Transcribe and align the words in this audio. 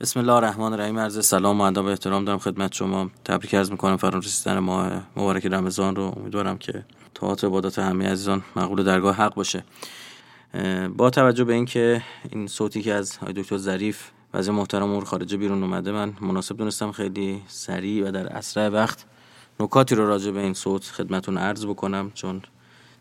بسم 0.00 0.20
الله 0.20 0.32
الرحمن 0.32 0.72
الرحیم 0.72 0.98
عرض 0.98 1.26
سلام 1.26 1.60
و 1.60 1.64
ادب 1.64 1.86
احترام 1.86 2.24
دارم 2.24 2.38
خدمت 2.38 2.72
شما. 2.72 3.10
تبریک 3.24 3.54
عرض 3.54 3.70
می‌کنم 3.70 3.96
فرون 3.96 4.22
رسیدن 4.22 4.58
ماه 4.58 5.02
مبارک 5.16 5.46
رمضان 5.46 5.96
رو. 5.96 6.14
امیدوارم 6.16 6.58
که 6.58 6.84
طاعت 7.14 7.44
و 7.44 7.46
عبادات 7.46 7.78
همه 7.78 8.08
عزیزان 8.08 8.42
مقبول 8.56 8.84
درگاه 8.84 9.16
حق 9.16 9.34
باشه. 9.34 9.64
با 10.96 11.10
توجه 11.10 11.44
به 11.44 11.54
اینکه 11.54 12.02
این 12.32 12.46
صوتی 12.46 12.82
که 12.82 12.94
از 12.94 13.18
آقای 13.22 13.32
دکتر 13.32 13.56
ظریف 13.56 14.10
و 14.34 14.36
از 14.36 14.48
محترم 14.48 14.82
امور 14.82 15.04
خارجه 15.04 15.36
بیرون 15.36 15.62
اومده 15.62 15.92
من 15.92 16.12
مناسب 16.20 16.56
دونستم 16.56 16.92
خیلی 16.92 17.42
سریع 17.48 18.08
و 18.08 18.10
در 18.10 18.26
اسرع 18.26 18.68
وقت 18.68 19.04
نکاتی 19.60 19.94
رو 19.94 20.06
راجع 20.06 20.30
به 20.30 20.40
این 20.40 20.54
صوت 20.54 20.84
خدمتون 20.84 21.38
عرض 21.38 21.66
بکنم 21.66 22.10
چون 22.14 22.42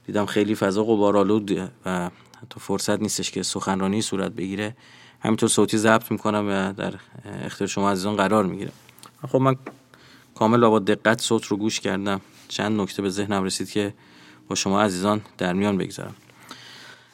دیدم 0.05 0.25
خیلی 0.25 0.55
فضا 0.55 0.83
غبارآلود 0.83 1.51
و 1.85 2.09
حتی 2.41 2.59
فرصت 2.59 2.99
نیستش 2.99 3.31
که 3.31 3.43
سخنرانی 3.43 4.01
صورت 4.01 4.31
بگیره. 4.31 4.75
همینطور 5.25 5.49
صوتی 5.49 5.77
ضبط 5.77 6.11
می‌کنم 6.11 6.47
و 6.49 6.73
در 6.73 6.93
اختیار 7.45 7.67
شما 7.67 7.91
عزیزان 7.91 8.15
قرار 8.15 8.45
می‌گیره 8.45 8.71
خب 9.27 9.41
من 9.41 9.55
کامل 10.35 10.67
با 10.67 10.79
دقت 10.79 11.21
صوت 11.21 11.45
رو 11.45 11.57
گوش 11.57 11.79
کردم. 11.79 12.21
چند 12.47 12.81
نکته 12.81 13.01
به 13.01 13.09
ذهنم 13.09 13.43
رسید 13.43 13.69
که 13.69 13.93
با 14.47 14.55
شما 14.55 14.81
عزیزان 14.81 15.21
در 15.37 15.53
میان 15.53 15.77
بگذارم. 15.77 16.15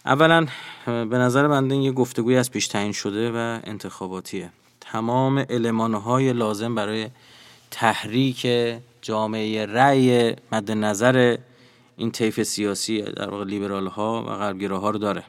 اولا 0.06 0.48
به 0.86 1.18
نظر 1.18 1.48
بنده 1.48 1.74
این 1.74 1.84
یه 1.84 1.92
گفتگوی 1.92 2.38
از 2.38 2.52
پیش 2.52 2.68
تعیین 2.68 2.92
شده 2.92 3.32
و 3.32 3.60
انتخاباتیه. 3.64 4.50
تمام 4.82 5.46
المانهای 5.50 6.34
لازم 6.34 6.76
برای 6.76 7.08
تحریک 7.72 8.48
جامعه 9.02 9.66
رأی 9.66 10.36
مد 10.52 10.72
نظر 10.72 11.38
این 11.98 12.12
طیف 12.12 12.44
سیاسی 12.44 13.02
در 13.02 13.30
واقع 13.30 13.46
لیبرال 13.46 13.88
ها 13.88 14.24
و 14.24 14.26
غربگرا 14.26 14.80
ها 14.80 14.90
رو 14.90 15.00
داره. 15.00 15.24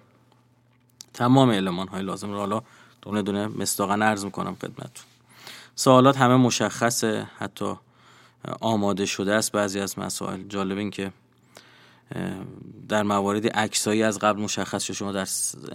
تمام 1.14 1.50
علمان 1.50 1.88
های 1.88 2.02
لازم 2.02 2.30
رو 2.30 2.38
حالا 2.38 2.62
دونه 3.02 3.22
دونه 3.22 3.46
مستاقا 3.46 3.94
عرض 3.94 4.24
می‌کنم 4.24 4.56
خدمتتون. 4.62 5.04
سوالات 5.74 6.16
همه 6.16 6.36
مشخصه 6.36 7.26
حتی 7.38 7.74
آماده 8.60 9.06
شده 9.06 9.34
است 9.34 9.52
بعضی 9.52 9.80
از 9.80 9.98
مسائل. 9.98 10.42
جالب 10.48 10.78
این 10.78 10.90
که 10.90 11.12
در 12.88 13.02
مواردی 13.02 13.48
عکسایی 13.48 14.02
از 14.02 14.18
قبل 14.18 14.40
مشخص 14.40 14.82
شد 14.82 14.92
شما 14.92 15.12
در 15.12 15.24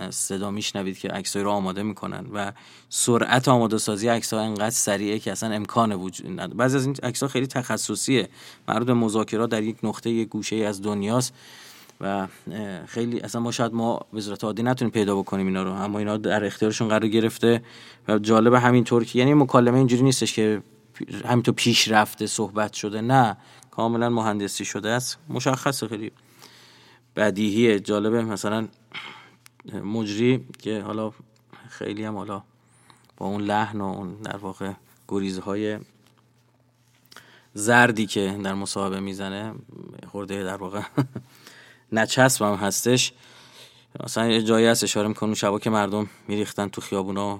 صدا 0.09 0.51
میشنوید 0.51 0.97
که 0.97 1.09
عکسایی 1.09 1.45
رو 1.45 1.51
آماده 1.51 1.83
می‌کنن 1.83 2.25
و 2.33 2.51
سرعت 2.89 3.47
آماده 3.47 3.77
سازی 3.77 4.07
عکس 4.07 4.33
ها 4.33 4.39
انقدر 4.39 4.69
سریعه 4.69 5.19
که 5.19 5.31
اصلا 5.31 5.51
امکان 5.51 5.91
وجود 5.91 6.27
نداره. 6.31 6.53
بعضی 6.53 6.77
از 6.77 6.85
این 6.85 6.95
عکس 7.03 7.23
ها 7.23 7.29
خیلی 7.29 7.47
تخصصیه. 7.47 8.29
مربوط 8.67 8.89
مذاکرات 8.89 9.49
در 9.49 9.63
یک 9.63 9.77
نقطه 9.83 10.09
یک 10.09 10.29
گوشه 10.29 10.55
از 10.55 10.81
دنیاست. 10.81 11.33
و 12.01 12.27
خیلی 12.85 13.19
اصلا 13.19 13.41
ما 13.41 13.51
شاید 13.51 13.73
ما 13.73 13.99
وزارت 14.13 14.43
عادی 14.43 14.63
نتونیم 14.63 14.91
پیدا 14.91 15.15
بکنیم 15.15 15.47
اینا 15.47 15.63
رو 15.63 15.71
اما 15.71 15.99
اینا 15.99 16.17
در 16.17 16.45
اختیارشون 16.45 16.87
قرار 16.87 17.07
گرفته 17.07 17.63
و 18.07 18.19
جالب 18.19 18.53
همینطور 18.53 19.03
که 19.03 19.19
یعنی 19.19 19.33
مکالمه 19.33 19.77
اینجوری 19.77 20.03
نیستش 20.03 20.33
که 20.33 20.61
همینطور 21.25 21.53
پیش 21.53 21.87
رفته 21.87 22.27
صحبت 22.27 22.73
شده 22.73 23.01
نه 23.01 23.37
کاملا 23.71 24.09
مهندسی 24.09 24.65
شده 24.65 24.89
است 24.89 25.17
مشخصه 25.29 25.87
خیلی 25.87 26.11
بدیهیه 27.15 27.79
جالبه. 27.79 28.21
مثلا 28.21 28.67
مجری 29.83 30.45
که 30.59 30.81
حالا 30.81 31.11
خیلی 31.69 32.03
هم 32.03 32.15
حالا 32.15 32.43
با 33.17 33.25
اون 33.25 33.41
لحن 33.41 33.81
و 33.81 33.85
اون 33.85 34.15
در 34.15 34.37
واقع 34.37 34.71
گریزهای 35.07 35.79
زردی 37.53 38.05
که 38.05 38.39
در 38.43 38.53
مصاحبه 38.53 38.99
می‌زنه 38.99 39.53
خورده 40.07 40.43
در 40.43 40.57
واقع 40.57 40.81
نچسب 41.91 42.45
هم 42.45 42.53
هستش. 42.53 43.13
مثلا 44.03 44.27
یه 44.27 44.41
جایی 44.41 44.65
هست 44.65 44.83
اشاره 44.83 45.07
می‌کنم 45.07 45.33
شبا 45.33 45.59
که 45.59 45.69
مردم 45.69 46.09
میریختن 46.27 46.67
تو 46.67 46.81
خیابونا 46.81 47.39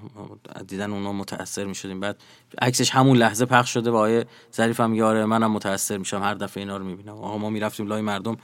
دیدن 0.68 0.92
اونا 0.92 1.14
متاثر 1.14 1.66
می‌شدیم. 1.66 2.00
بعد 2.00 2.18
عکسش 2.62 2.90
همون 2.90 3.18
لحظه 3.18 3.46
پخش 3.46 3.74
شده 3.74 3.92
و 3.92 3.96
آیه 3.96 4.26
ظریف 4.56 4.80
هم 4.80 4.94
یاره 4.94 5.26
منم 5.26 5.52
متاثر 5.52 5.98
میشم 5.98 6.24
هر 6.24 6.34
دفعه 6.34 6.64
اینا 6.64 6.78
رو 6.78 6.86
می‌بینم. 6.86 7.14
آقا 7.14 7.38
ما 7.38 7.50
می‌رفتیم 7.50 7.88
لای 7.88 8.02
مردم 8.02 8.38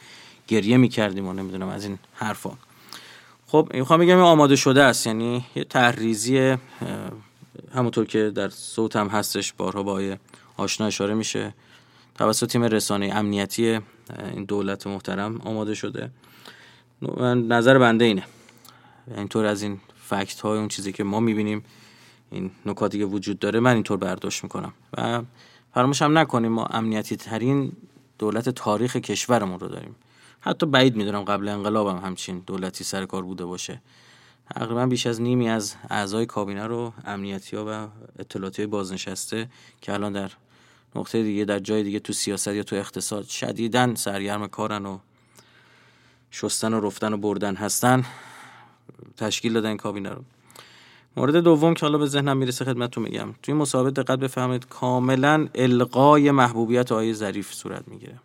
گریه 0.47 0.77
می‌کردیم 0.77 1.27
و 1.27 1.33
نمی‌دونم 1.33 1.67
از 1.67 1.85
این 1.85 1.99
حرفا. 2.13 2.51
خب 3.47 3.69
می‌خوام 3.73 3.99
بگم 3.99 4.19
آماده 4.19 4.55
شده 4.55 4.83
است. 4.83 5.07
یعنی 5.07 5.45
یه 5.55 5.63
تحریزی 5.63 6.57
همونطور 7.75 8.05
که 8.05 8.31
در 8.35 8.49
صوت 8.49 8.95
هم 8.95 9.07
هستش 9.07 9.53
بارها 9.53 9.83
با 9.83 9.91
آیه 9.91 10.19
آشنا 10.57 10.87
اشاره 10.87 11.13
میشه. 11.13 11.53
توسط 12.15 12.51
تیم 12.51 12.63
رسانه 12.63 13.11
امنیتی 13.13 13.79
این 14.33 14.45
دولت 14.45 14.87
محترم 14.87 15.41
آماده 15.41 15.73
شده. 15.73 16.11
نظر 17.35 17.77
بنده 17.77 18.05
اینه. 18.05 18.23
اینطور 19.17 19.45
از 19.45 19.61
این 19.61 19.79
فکت 20.03 20.39
های 20.39 20.59
اون 20.59 20.67
چیزی 20.67 20.91
که 20.91 21.03
ما 21.03 21.19
می‌بینیم 21.19 21.63
این 22.31 22.51
نکاتی 22.65 22.99
که 22.99 23.05
وجود 23.05 23.39
داره 23.39 23.59
من 23.59 23.73
اینطور 23.73 23.97
برداشت 23.97 24.43
می‌کنم. 24.43 24.73
و 24.97 25.21
فراموش 25.73 26.01
هم 26.01 26.17
نکنیم 26.17 26.51
ما 26.51 26.65
امنیتی 26.65 27.15
ترین 27.15 27.71
دولت 28.19 28.49
تاریخ 28.49 28.95
کشورمون 28.95 29.59
رو 29.59 29.67
داریم. 29.67 29.95
حتی 30.41 30.65
بعید 30.65 30.95
می‌دونم 30.95 31.23
قبل 31.23 31.47
انقلاب 31.47 31.87
هم 31.87 31.97
همچین 31.97 32.43
دولتی 32.47 32.83
سر 32.83 33.05
کار 33.05 33.21
بوده 33.21 33.45
باشه. 33.45 33.81
تقریبا 34.55 34.85
بیش 34.85 35.07
از 35.07 35.21
نیمی 35.21 35.49
از 35.49 35.75
اعضای 35.89 36.25
کابینه 36.25 36.67
رو 36.67 36.93
امنیتی 37.05 37.55
ها 37.55 37.65
و 37.67 37.87
اطلاعاتی 38.19 38.65
بازنشسته 38.65 39.49
که 39.81 39.93
الان 39.93 40.13
در 40.13 40.31
نقطه 40.95 41.23
دیگه 41.23 41.45
در 41.45 41.59
جای 41.59 41.83
دیگه 41.83 41.99
تو 41.99 42.13
سیاست 42.13 42.47
یا 42.47 42.63
تو 42.63 42.75
اقتصاد 42.75 43.25
شدیدن 43.25 43.95
سرگرم 43.95 44.47
کارن 44.47 44.85
و 44.85 44.97
شستن 46.31 46.73
و 46.73 46.79
رفتن 46.79 47.13
و 47.13 47.17
بردن 47.17 47.55
هستن. 47.55 48.05
تشکیل 49.17 49.53
دادن 49.53 49.77
کابینه 49.77 50.09
رو. 50.09 50.21
مورد 51.17 51.35
دوم 51.35 51.73
که 51.73 51.85
حالا 51.85 51.97
به 51.97 52.05
ذهنم 52.05 52.37
می‌رسه 52.37 52.65
خدمتتون 52.65 53.03
میگم. 53.03 53.35
توی 53.43 53.53
مصاحبه 53.53 53.91
دقت 53.91 54.19
بفهمید 54.19 54.67
کاملا 54.67 55.47
القای 55.55 56.31
محبوبیت 56.31 56.91
آقای 56.91 57.13
ظریف 57.13 57.53
صورت 57.53 57.87
می‌گیره. 57.87 58.19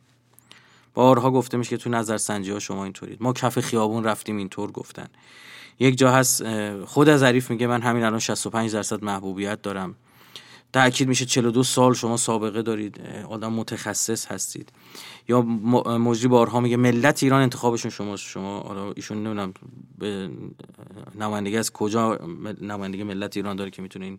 بارها 0.95 1.31
گفته 1.31 1.56
میشه 1.56 1.71
که 1.71 1.77
تو 1.77 1.91
نظر 1.91 2.17
سنجی 2.17 2.50
ها 2.50 2.59
شما 2.59 2.85
اینطورید. 2.85 3.23
ما 3.23 3.33
کف 3.33 3.61
خیابون 3.61 4.05
رفتیم 4.05 4.37
اینطور 4.37 4.71
گفتن. 4.71 5.09
یک 5.79 5.99
جا 5.99 6.12
هست 6.12 6.43
خود 6.85 7.17
ظریف 7.17 7.50
میگه 7.50 7.67
من 7.67 7.83
همین 7.83 8.05
الان 8.05 8.19
65 8.19 8.73
درصد 8.73 9.05
محبوبیت 9.05 9.62
دارم. 9.62 9.95
تاکید 10.73 11.09
میشه 11.09 11.25
42 11.25 11.62
سال 11.62 11.95
شما 11.95 12.17
سابقه 12.17 12.62
دارید 12.62 13.01
آدم 13.29 13.53
متخصص 13.53 14.27
هستید. 14.27 14.73
یا 15.29 15.43
مجری 15.43 16.29
بارها 16.29 16.61
میگه 16.61 16.77
ملت 16.77 17.23
ایران 17.23 17.43
انتخابشون 17.43 17.91
شما 17.91 18.17
شما 18.17 18.61
حالا 18.61 18.93
ایشون 18.93 19.17
نمی‌دونم 19.17 19.55
به 19.99 20.31
نمایندگی 21.21 21.56
از 21.56 21.73
کجا 21.73 22.19
نمایندگی 22.61 23.03
ملت 23.03 23.37
ایران 23.37 23.56
داره 23.56 23.71
که 23.71 23.83
می‌تونه 23.83 24.05
این 24.05 24.19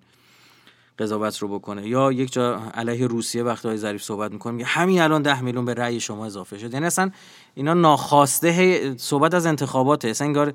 قضاوت 0.99 1.37
رو 1.37 1.47
بکنه. 1.47 1.87
یا 1.87 2.11
یک 2.11 2.33
جا 2.33 2.61
علیه 2.73 3.07
روسیه 3.07 3.43
وقتی 3.43 3.67
های 3.67 3.77
ظریف 3.77 4.03
صحبت 4.03 4.31
می‌کنه 4.31 4.53
میگه 4.53 4.65
همین 4.65 5.01
الان 5.01 5.21
ده 5.21 5.41
میلیون 5.41 5.65
به 5.65 5.73
رأی 5.73 5.99
شما 5.99 6.25
اضافه 6.25 6.57
شد. 6.57 6.73
یعنی 6.73 6.85
اصلا 6.85 7.11
اینا 7.55 7.73
ناخواسته 7.73 8.97
صحبت 8.97 9.33
از 9.33 9.45
انتخاباته. 9.45 10.07
اصلا 10.07 10.27
انگار 10.27 10.53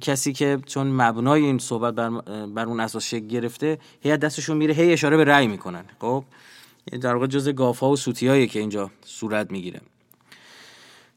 کسی 0.00 0.32
که 0.32 0.58
چون 0.66 0.86
مبنای 0.86 1.42
این 1.42 1.58
صحبت 1.58 1.94
بر, 1.94 2.10
بر 2.46 2.64
اون 2.64 2.80
اساس 2.80 3.04
شکل 3.04 3.26
گرفته 3.26 3.78
هی 4.00 4.16
دستشون 4.16 4.56
میره 4.56 4.74
هی 4.74 4.92
اشاره 4.92 5.16
به 5.16 5.24
رأی 5.24 5.46
می‌کنن. 5.46 5.84
خب؟ 6.00 6.24
در 7.00 7.14
واقع 7.14 7.26
جزء 7.26 7.52
گافا 7.52 7.90
و 7.90 7.96
سوتیایی 7.96 8.46
که 8.46 8.58
اینجا 8.58 8.90
صورت 9.04 9.50
می‌گیره. 9.50 9.80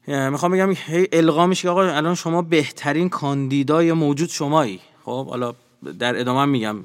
می‌خوام 0.08 0.52
بگم 0.52 0.72
هی 0.72 1.08
القا 1.12 1.46
میشه 1.46 1.68
آقا 1.68 1.82
الان 1.82 2.14
شما 2.14 2.42
بهترین 2.42 3.08
کاندیدای 3.08 3.92
موجود 3.92 4.28
شمایی. 4.28 4.80
خب؟ 5.04 5.26
حالا 5.28 5.54
در 5.98 6.20
ادامه 6.20 6.44
میگم 6.44 6.76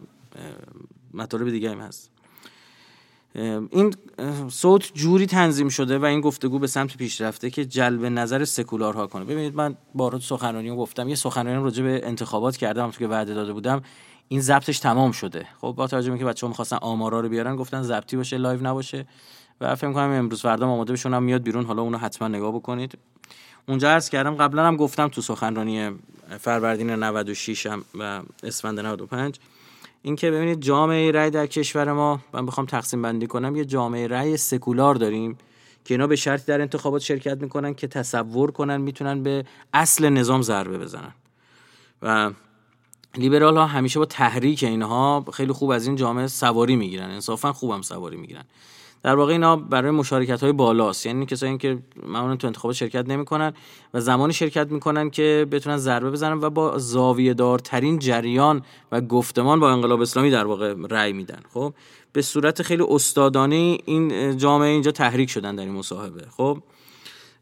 مطالب 1.13 1.49
دیگه 1.49 1.71
هم 1.71 1.79
هست. 1.79 2.11
این 3.69 3.93
صوت 4.49 4.91
جوری 4.93 5.25
تنظیم 5.25 5.69
شده 5.69 5.97
و 5.97 6.05
این 6.05 6.21
گفتگو 6.21 6.59
به 6.59 6.67
سمت 6.67 6.97
پیش 6.97 7.21
رفته 7.21 7.49
که 7.49 7.65
جلب 7.65 8.05
نظر 8.05 8.45
سکولارها 8.45 9.07
کنه. 9.07 9.25
ببینید 9.25 9.55
من 9.55 9.77
بارها 9.95 10.19
سخنرانی 10.19 10.75
گفتم 10.75 11.09
یه 11.09 11.15
سخنرانی 11.15 11.63
راجع 11.63 11.83
به 11.83 12.01
انتخابات 12.03 12.57
کردم 12.57 12.91
که 12.91 13.07
وعده 13.07 13.33
داده 13.33 13.53
بودم 13.53 13.81
این 14.27 14.41
ضبطش 14.41 14.79
تمام 14.79 15.11
شده. 15.11 15.47
خب 15.61 15.73
با 15.77 15.87
توجه 15.87 16.11
به 16.11 16.17
که 16.17 16.25
بچه‌ها 16.25 16.49
می‌خواستن 16.49 16.77
آمارا 16.81 17.19
رو 17.19 17.29
بیارن 17.29 17.55
گفتن 17.55 17.81
ضبطی 17.81 18.17
باشه 18.17 18.37
live 18.37 18.63
نباشه 18.63 19.07
و 19.61 19.75
فکر 19.75 19.93
کنم 19.93 20.11
امروز 20.11 20.41
فردا 20.41 20.67
آماده 20.67 20.93
بشون 20.93 21.13
هم 21.13 21.23
میاد 21.23 21.43
بیرون. 21.43 21.65
حالا 21.65 21.81
اونو 21.81 21.97
حتما 21.97 22.27
نگاه 22.27 22.55
بکنید. 22.55 22.97
اونجا 23.67 23.91
عرض 23.91 24.09
کردم 24.09 24.35
قبلا 24.35 24.67
هم 24.67 24.77
گفتم 24.77 25.07
تو 25.07 25.21
سخنرانی 25.21 25.89
فروردین 26.39 26.89
96 26.89 27.65
هم 27.65 27.85
و 27.99 28.21
اسفند 28.43 28.79
95 28.79 29.39
اینکه 30.01 30.31
ببینید 30.31 30.61
جامعه 30.61 31.11
رأی 31.11 31.29
در 31.29 31.47
کشور 31.47 31.93
ما 31.93 32.19
من 32.33 32.45
بخوام 32.45 32.65
تقسیم 32.65 33.01
بندی 33.01 33.27
کنم 33.27 33.55
یه 33.55 33.65
جامعه 33.65 34.07
رأی 34.07 34.37
سکولار 34.37 34.95
داریم 34.95 35.37
که 35.85 35.93
اینا 35.93 36.07
به 36.07 36.15
شرطی 36.15 36.45
در 36.47 36.61
انتخابات 36.61 37.01
شرکت 37.01 37.41
می‌کنن 37.41 37.73
که 37.73 37.87
تصور 37.87 38.51
کنن 38.51 38.77
می‌تونن 38.81 39.23
به 39.23 39.45
اصل 39.73 40.09
نظام 40.09 40.41
ضربه 40.41 40.77
بزنن. 40.77 41.13
و 42.01 42.31
لیبرال 43.15 43.57
ها 43.57 43.65
همیشه 43.65 43.99
با 43.99 44.05
تحریک 44.05 44.63
اینها 44.63 45.25
خیلی 45.33 45.53
خوب 45.53 45.69
از 45.69 45.87
این 45.87 45.95
جامعه 45.95 46.27
سواری 46.27 46.75
می‌گیرن 46.75 47.09
انصافا 47.09 47.53
خوبم 47.53 47.81
سواری 47.81 48.17
می‌گیرن. 48.17 48.43
در 49.03 49.15
واقع 49.15 49.31
اینا 49.31 49.55
برای 49.55 49.91
مشارکت 49.91 50.41
های 50.43 50.51
بالاست. 50.51 51.05
یعنی 51.05 51.25
کسایی 51.25 51.57
که 51.57 51.79
معمولا 52.05 52.35
تو 52.35 52.47
انتخابات 52.47 52.75
شرکت 52.75 53.09
نمی‌کنن 53.09 53.53
و 53.93 53.99
زمانی 54.01 54.33
شرکت 54.33 54.71
می‌کنن 54.71 55.09
که 55.09 55.47
بتونن 55.51 55.77
ضربه 55.77 56.11
بزنن 56.11 56.39
و 56.41 56.49
با 56.49 56.77
زاویه 56.77 57.33
دارترین 57.33 57.99
جریان 57.99 58.61
و 58.91 59.01
گفتمان 59.01 59.59
با 59.59 59.71
انقلاب 59.71 60.01
اسلامی 60.01 60.31
در 60.31 60.45
واقع 60.45 60.75
رأی 60.89 61.13
میدن. 61.13 61.39
خب 61.53 61.73
به 62.13 62.21
صورت 62.21 62.61
خیلی 62.61 62.83
استادانه 62.89 63.77
این 63.85 64.37
جامعه 64.37 64.69
اینجا 64.69 64.91
تحریک 64.91 65.29
شدن 65.29 65.55
در 65.55 65.63
این 65.63 65.73
مصاحبه. 65.73 66.25
خب 66.37 66.57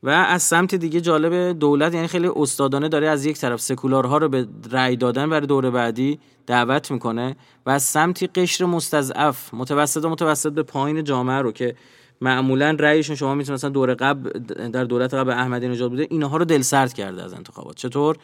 و 0.04 0.10
از 0.10 0.44
سمت 0.44 0.76
دیگه 0.76 1.02
جالب 1.02 1.60
دولت 1.60 1.94
یعنی 1.94 2.08
خیلی 2.08 2.28
استادانه 2.36 2.90
داره 2.90 3.08
از 3.08 3.26
یک 3.26 3.38
طرف 3.38 3.62
سکولارها 3.62 4.18
رو 4.18 4.30
به 4.30 4.48
رأی 4.72 4.96
دادن 4.96 5.30
برای 5.30 5.48
دور 5.48 5.70
بعدی 5.70 6.20
دعوت 6.48 6.92
می‌کنه 6.92 7.36
و 7.66 7.70
از 7.70 7.84
سمتی 7.84 8.28
قشر 8.28 8.66
مستضعف 8.66 9.54
متوسط 9.54 10.06
و 10.06 10.10
متوسط 10.10 10.52
به 10.54 10.64
پایین 10.64 11.04
جامعه 11.04 11.42
رو 11.42 11.52
که 11.52 11.76
معمولا 12.22 12.76
رأیشون 12.80 13.16
شما 13.16 13.36
می‌تونید 13.36 13.58
مثلا 13.58 13.70
دور 13.70 13.94
قبل 13.94 14.30
در 14.70 14.84
دولت 14.84 15.14
قبل 15.14 15.32
احمدی 15.32 15.68
نژاد 15.68 15.90
بوده 15.90 16.08
اینها 16.10 16.38
رو 16.38 16.46
دل 16.46 16.62
سرد 16.62 16.94
کرده 16.94 17.24
از 17.24 17.34
انتخابات. 17.34 17.76
چطور؟ 17.76 18.18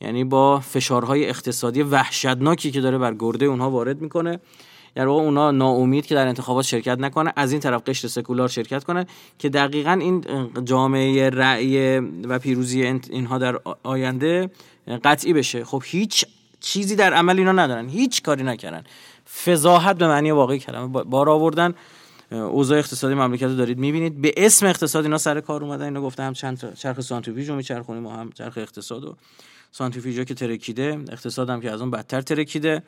یعنی 0.00 0.24
با 0.24 0.60
فشارهای 0.60 1.28
اقتصادی 1.28 1.82
وحشتناکی 1.82 2.70
که 2.70 2.80
داره 2.80 2.98
بر 2.98 3.14
گرده 3.14 3.44
اونها 3.44 3.70
وارد 3.70 4.00
می‌کنه. 4.00 4.40
در 4.94 5.06
واقع 5.06 5.22
اونا 5.22 5.50
ناامید 5.50 6.06
که 6.06 6.14
در 6.14 6.26
انتخابات 6.26 6.64
شرکت 6.64 6.98
نکنه 6.98 7.32
از 7.36 7.52
این 7.52 7.60
طرف 7.60 7.82
قشر 7.86 8.08
سکولار 8.08 8.48
شرکت 8.48 8.84
کنه 8.84 9.06
که 9.38 9.48
دقیقا 9.48 9.92
این 9.92 10.24
جامعه 10.64 11.30
رأی 11.30 11.98
و 11.98 12.38
پیروزی 12.38 12.82
اینها 13.10 13.38
در 13.38 13.58
آینده 13.82 14.50
قطعی 15.04 15.32
بشه. 15.32 15.64
خب 15.64 15.82
هیچ 15.84 16.24
چیزی 16.60 16.96
در 16.96 17.14
عمل 17.14 17.38
اینا 17.38 17.52
ندارن. 17.52 17.88
هیچ 17.88 18.22
کاری 18.22 18.42
نکردن. 18.42 18.84
فضاحت 19.44 19.96
به 19.96 20.08
معنی 20.08 20.30
واقعی 20.30 20.58
کلمه 20.58 20.86
بار 20.86 21.30
آوردن. 21.30 21.74
اوضاع 22.30 22.78
اقتصادی 22.78 23.14
مملکت 23.14 23.42
رو 23.42 23.54
دارید 23.54 23.78
می‌بینید. 23.78 24.20
به 24.20 24.34
اسم 24.36 24.66
اقتصاد 24.66 25.04
اینا 25.04 25.18
سر 25.18 25.40
کار 25.40 25.64
اومدن. 25.64 25.84
اینا 25.84 26.02
گفته 26.02 26.22
هم 26.22 26.32
چند 26.32 26.74
چرخ 26.74 27.00
سانتریفیوژ 27.00 27.48
رو 27.48 27.56
میچرخونیم 27.56 28.06
هم 28.06 28.30
چرخ 28.34 28.58
اقتصاد 28.58 29.04
و 29.04 29.16
سانتریفیوژ 29.72 30.26
که 30.26 30.34
ترکیده. 30.34 31.00
اقتصاد 31.12 31.50
هم 31.50 31.60
که 31.60 31.70
از 31.70 31.80
اون 31.80 31.90
بدتر 31.90 32.20
ترکیده. 32.20 32.82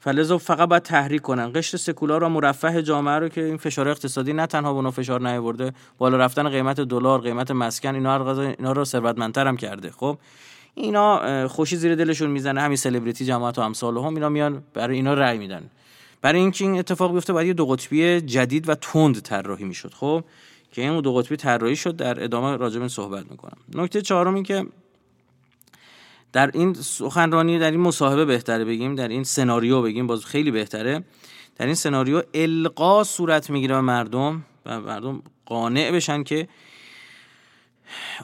فلزا 0.00 0.38
فقط 0.38 0.68
باید 0.68 0.82
تحریک 0.82 1.22
کنن. 1.22 1.52
قشر 1.52 1.76
سکولار 1.76 2.24
و 2.24 2.28
مرفه 2.28 2.82
جامعه 2.82 3.14
رو 3.14 3.28
که 3.28 3.44
این 3.44 3.56
فشار 3.56 3.88
اقتصادی 3.88 4.32
نه 4.32 4.46
تنها 4.46 4.82
به 4.82 4.90
فشار 4.90 5.20
نیاورده 5.20 5.72
بالا 5.98 6.16
رفتن 6.16 6.48
قیمت 6.48 6.80
دلار 6.80 7.20
قیمت 7.20 7.50
مسکن 7.50 7.94
اینا 7.94 8.40
اینا 8.40 8.72
رو 8.72 8.84
ثروتمندتر 8.84 9.46
هم 9.46 9.56
کرده. 9.56 9.90
خب؟ 9.90 10.18
اینا 10.74 11.48
خوشی 11.48 11.76
زیر 11.76 11.94
دلشون 11.94 12.30
می‌زنه. 12.30 12.60
همین 12.60 12.76
سلبریتی 12.76 13.24
جماعت 13.24 13.58
و 13.58 13.62
امثال 13.62 13.98
هم 13.98 14.14
اینا 14.14 14.28
میان 14.28 14.62
برای 14.74 14.96
اینا 14.96 15.14
رأی 15.14 15.38
میدن. 15.38 15.70
برای 16.22 16.40
اینکه 16.40 16.64
این 16.64 16.78
اتفاق 16.78 17.14
بیفته 17.14 17.32
باید 17.32 17.46
یه 17.46 17.54
دو 17.54 17.66
قطبی 17.66 18.20
جدید 18.20 18.68
و 18.68 18.74
تند 18.74 19.20
طراحی 19.20 19.64
می‌شد. 19.64 19.94
خب؟ 19.94 20.24
که 20.72 20.82
این 20.82 21.00
دو 21.00 21.14
قطبی 21.14 21.36
طراحی 21.36 21.76
شد. 21.76 21.96
در 21.96 22.24
ادامه 22.24 22.56
راجع 22.56 22.86
صحبت 22.86 23.30
می‌کنم. 23.30 23.56
نکته 23.74 24.02
چهارم 24.02 24.34
این 24.34 24.44
که 24.44 24.66
در 26.34 26.50
این 26.54 26.74
سخنرانی 26.74 27.58
در 27.58 27.70
این 27.70 27.80
مصاحبه 27.80 28.24
بهتره 28.24 28.64
بگیم 28.64 28.94
در 28.94 29.08
این 29.08 29.24
سناریو 29.24 29.82
بگیم 29.82 30.06
باز 30.06 30.24
خیلی 30.24 30.50
بهتره. 30.50 31.04
در 31.56 31.66
این 31.66 31.74
سناریو 31.74 32.22
القا 32.34 33.04
صورت 33.04 33.50
می‌گیره 33.50 33.80
مردم 33.80 34.44
و 34.66 34.80
مردم 34.80 35.22
قانع 35.46 35.90
بشن 35.90 36.22
که 36.22 36.48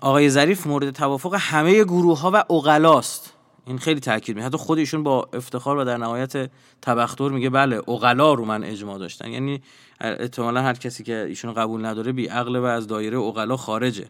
آقای 0.03 0.31
ظریف 0.31 0.67
مورد 0.67 0.91
توافق 0.91 1.37
همه 1.39 1.85
گروه 1.85 2.21
ها 2.21 2.31
و 2.35 2.53
اقلاست 2.53 3.33
این 3.67 3.79
خیلی 3.79 4.01
تاکید 4.01 4.37
می‌کنه. 4.37 4.47
حتی 4.47 4.59
خود 4.59 4.79
ایشون 4.79 5.03
با 5.03 5.29
افتخار 5.33 5.77
و 5.77 5.85
در 5.85 5.97
نهایت 5.97 6.51
تبختر 6.83 7.29
میگه 7.29 7.51
بله 7.51 7.77
اقلا 7.77 8.35
رو 8.35 8.45
من 8.45 8.65
اجماع 8.65 8.99
داشتن. 8.99 9.31
یعنی 9.31 9.63
احتمالا 10.01 10.63
هر 10.63 10.75
کسی 10.75 11.05
که 11.05 11.27
ایشون 11.29 11.55
قبول 11.55 11.87
نداره 11.87 12.13
بی 12.13 12.27
عقل 12.27 12.57
و 12.57 12.65
از 12.65 12.87
دایره 12.87 13.19
اقلا 13.19 13.57
خارجه. 13.57 14.07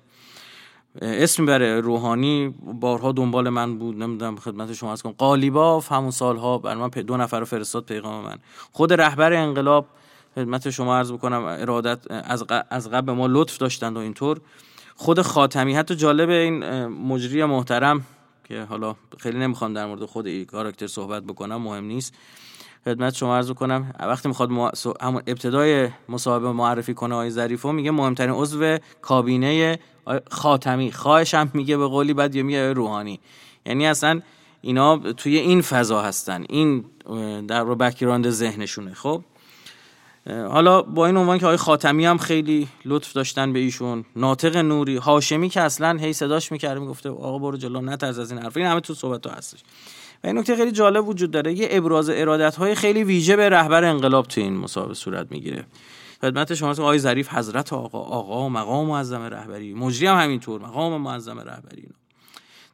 اسم 1.03 1.47
بره 1.47 1.81
روحانی 1.81 2.55
بارها 2.81 3.13
دنبال 3.13 3.49
من 3.49 3.79
بود 3.79 3.97
نمی‌دونم 3.97 4.37
خدمت 4.37 4.73
شما 4.73 4.93
از 4.93 5.03
کنم. 5.03 5.15
قالیباف 5.19 5.93
همون 5.93 6.11
سالها 6.11 6.59
بر 6.59 6.75
من 6.75 6.89
دو 6.89 7.17
نفر 7.17 7.39
رو 7.39 7.45
فرستاد 7.45 7.85
پیغام 7.85 8.25
من. 8.25 8.39
خود 8.73 8.93
رهبر 8.93 9.33
انقلاب 9.33 9.87
خدمت 10.35 10.71
شما 10.71 10.97
عرض 10.97 11.13
بکنم 11.13 11.45
ارادت 11.45 12.11
از, 12.11 12.45
از 12.71 12.91
قبل 12.91 13.13
ما 13.13 13.27
لطف 13.27 13.59
داشتند 13.59 13.97
و 13.97 14.01
اینطور. 14.01 14.41
خود 14.97 15.23
خاتمی 15.23 15.75
حتی 15.75 15.97
جالب 15.97 16.31
این 16.31 16.87
مجری 16.87 17.45
محترم 17.45 18.07
که 18.45 18.63
حالا 18.63 18.97
خیلی 19.19 19.39
نمی‌خوام 19.39 19.75
در 19.75 19.87
مورد 19.87 20.05
خود 20.05 20.43
کاراکتر 20.43 20.87
صحبت 20.87 21.23
بکنم 21.23 21.57
مهم 21.57 21.85
نیست. 21.85 22.15
خدمت 22.85 23.15
شما 23.15 23.37
عرض 23.37 23.51
کنم 23.51 23.93
وقتی 24.01 24.29
می‌خواد 24.29 24.51
همون 25.01 25.23
ابتدای 25.27 25.89
مصاحبه 26.09 26.53
معرفی 26.53 26.95
کنه 26.95 27.15
آقای 27.15 27.31
ظریفو 27.31 27.73
میگه 27.73 27.91
مهمترین 27.91 28.35
عضو 28.35 28.79
کابینه 29.03 29.79
خاتمی. 30.31 30.93
خواهشم 30.93 31.51
میگه 31.55 31.77
به 31.77 31.87
قولی 31.87 32.15
بعد 32.15 32.35
یا 32.35 32.43
میگه 32.43 32.73
روحانی. 32.73 33.21
یعنی 33.67 33.87
اصلا 33.87 34.21
اینا 34.61 34.97
توی 34.97 35.37
این 35.37 35.63
فضا 35.63 36.03
هستن. 36.03 36.45
این 36.49 36.85
در 37.47 37.65
رو 37.65 37.75
بکیراند 37.75 38.31
ذهنشونه. 38.31 38.95
خب؟ 38.95 39.23
حالا 40.27 40.83
با 40.83 41.07
این 41.07 41.17
عنوان 41.17 41.39
که 41.39 41.47
آقای 41.47 41.57
خاتمی 41.57 42.07
هم 42.07 42.19
خیلی 42.19 42.69
لطف 42.85 43.13
داشتن 43.13 43.53
به 43.53 43.59
ایشون. 43.59 44.05
ناطق 44.17 44.57
نوری 44.57 44.97
هاشمی 44.97 45.49
که 45.49 45.61
اصلا 45.61 45.99
هی 46.01 46.13
صداش 46.13 46.53
می‌کرد 46.53 46.79
می‌گفته 46.79 47.09
آقا 47.09 47.39
برو 47.39 47.57
جلو 47.57 47.81
نترز 47.81 48.19
از 48.19 48.33
این 48.33 48.43
حرف. 48.43 48.57
این 48.57 48.67
همه 48.67 48.81
تو 48.81 48.95
صحبت 48.95 49.27
ها 49.27 49.33
هستش. 49.33 49.61
و 50.25 50.27
این 50.27 50.39
نکته 50.39 50.57
خیلی 50.57 50.73
جالب 50.73 51.09
وجود 51.09 51.31
داره. 51.31 51.53
یه 51.53 51.69
ابراز 51.71 52.11
ارادت 52.11 52.57
های 52.57 52.75
خیلی 52.75 53.05
ویژه 53.05 53.37
به 53.37 53.49
رهبر 53.49 53.85
انقلاب 53.85 54.27
تو 54.27 54.41
این 54.41 54.57
مسابقه 54.57 54.95
صورت 54.95 55.27
می‌گیره. 55.31 55.65
خدمت 56.21 56.55
شما 56.55 56.71
آقای 56.71 56.99
ظریف 56.99 57.35
حضرت 57.35 57.73
آقا 57.73 57.99
آقا 57.99 58.49
مقام 58.49 58.87
معظم 58.87 59.23
رهبری. 59.23 59.75
مجری 59.75 60.07
هم 60.07 60.17
همینطور 60.17 60.61
مقام 60.61 61.01
معظم 61.01 61.39
رهبری. 61.39 61.89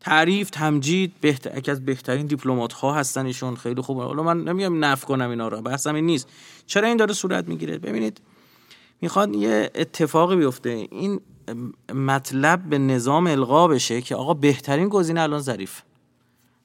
تعریف 0.00 0.50
تمجید 0.50 1.12
بهتر 1.20 1.58
یکی 1.58 1.70
از 1.70 1.84
بهترین 1.84 2.26
دیپلمات 2.26 2.72
ها 2.72 2.94
هستن 2.94 3.26
ایشون. 3.26 3.56
خیلی 3.56 3.81
خوبه. 3.81 4.02
حالا 4.02 4.22
من 4.22 4.44
نمیگم 4.44 4.84
نف 4.84 5.04
کنم 5.04 5.31
اینا 5.31 5.49
رو. 5.49 5.62
بحثم 5.62 5.94
این 5.94 6.06
نیست. 6.06 6.28
چرا 6.66 6.88
این 6.88 6.96
داره 6.96 7.12
صورت 7.12 7.49
می‌گیره؟ 7.49 7.78
ببینید 7.78 8.20
می‌خواد 9.00 9.34
یه 9.34 9.70
اتفاقی 9.75 10.37
بیفته. 10.37 10.70
این 10.70 11.20
مطلب 11.94 12.62
به 12.62 12.78
نظام 12.78 13.26
القا 13.26 13.69
بشه 13.69 14.02
که 14.02 14.14
آقا 14.14 14.34
بهترین 14.34 14.88
گزینه 14.88 15.20
الان 15.20 15.40
ظریف. 15.40 15.81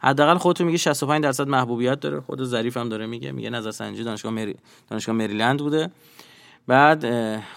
حداقل 0.04 0.38
خودتون 0.38 0.68
میگه 0.68 0.78
65 0.78 1.24
درصد 1.24 1.48
محبوبیت 1.48 2.00
داره. 2.00 2.22
خود 2.22 2.44
ظریف 2.44 2.78
هم 2.78 2.90
داره 2.90 3.06
میگه. 3.06 3.32
میگه 3.32 3.50
نظر 3.50 3.72
سنجی 3.72 4.04
دانشگاه 4.04 4.32
مری... 4.32 4.56
دانشگاه 4.90 5.16
مریلند 5.16 5.60
بوده. 5.60 5.92
بعد 6.68 7.06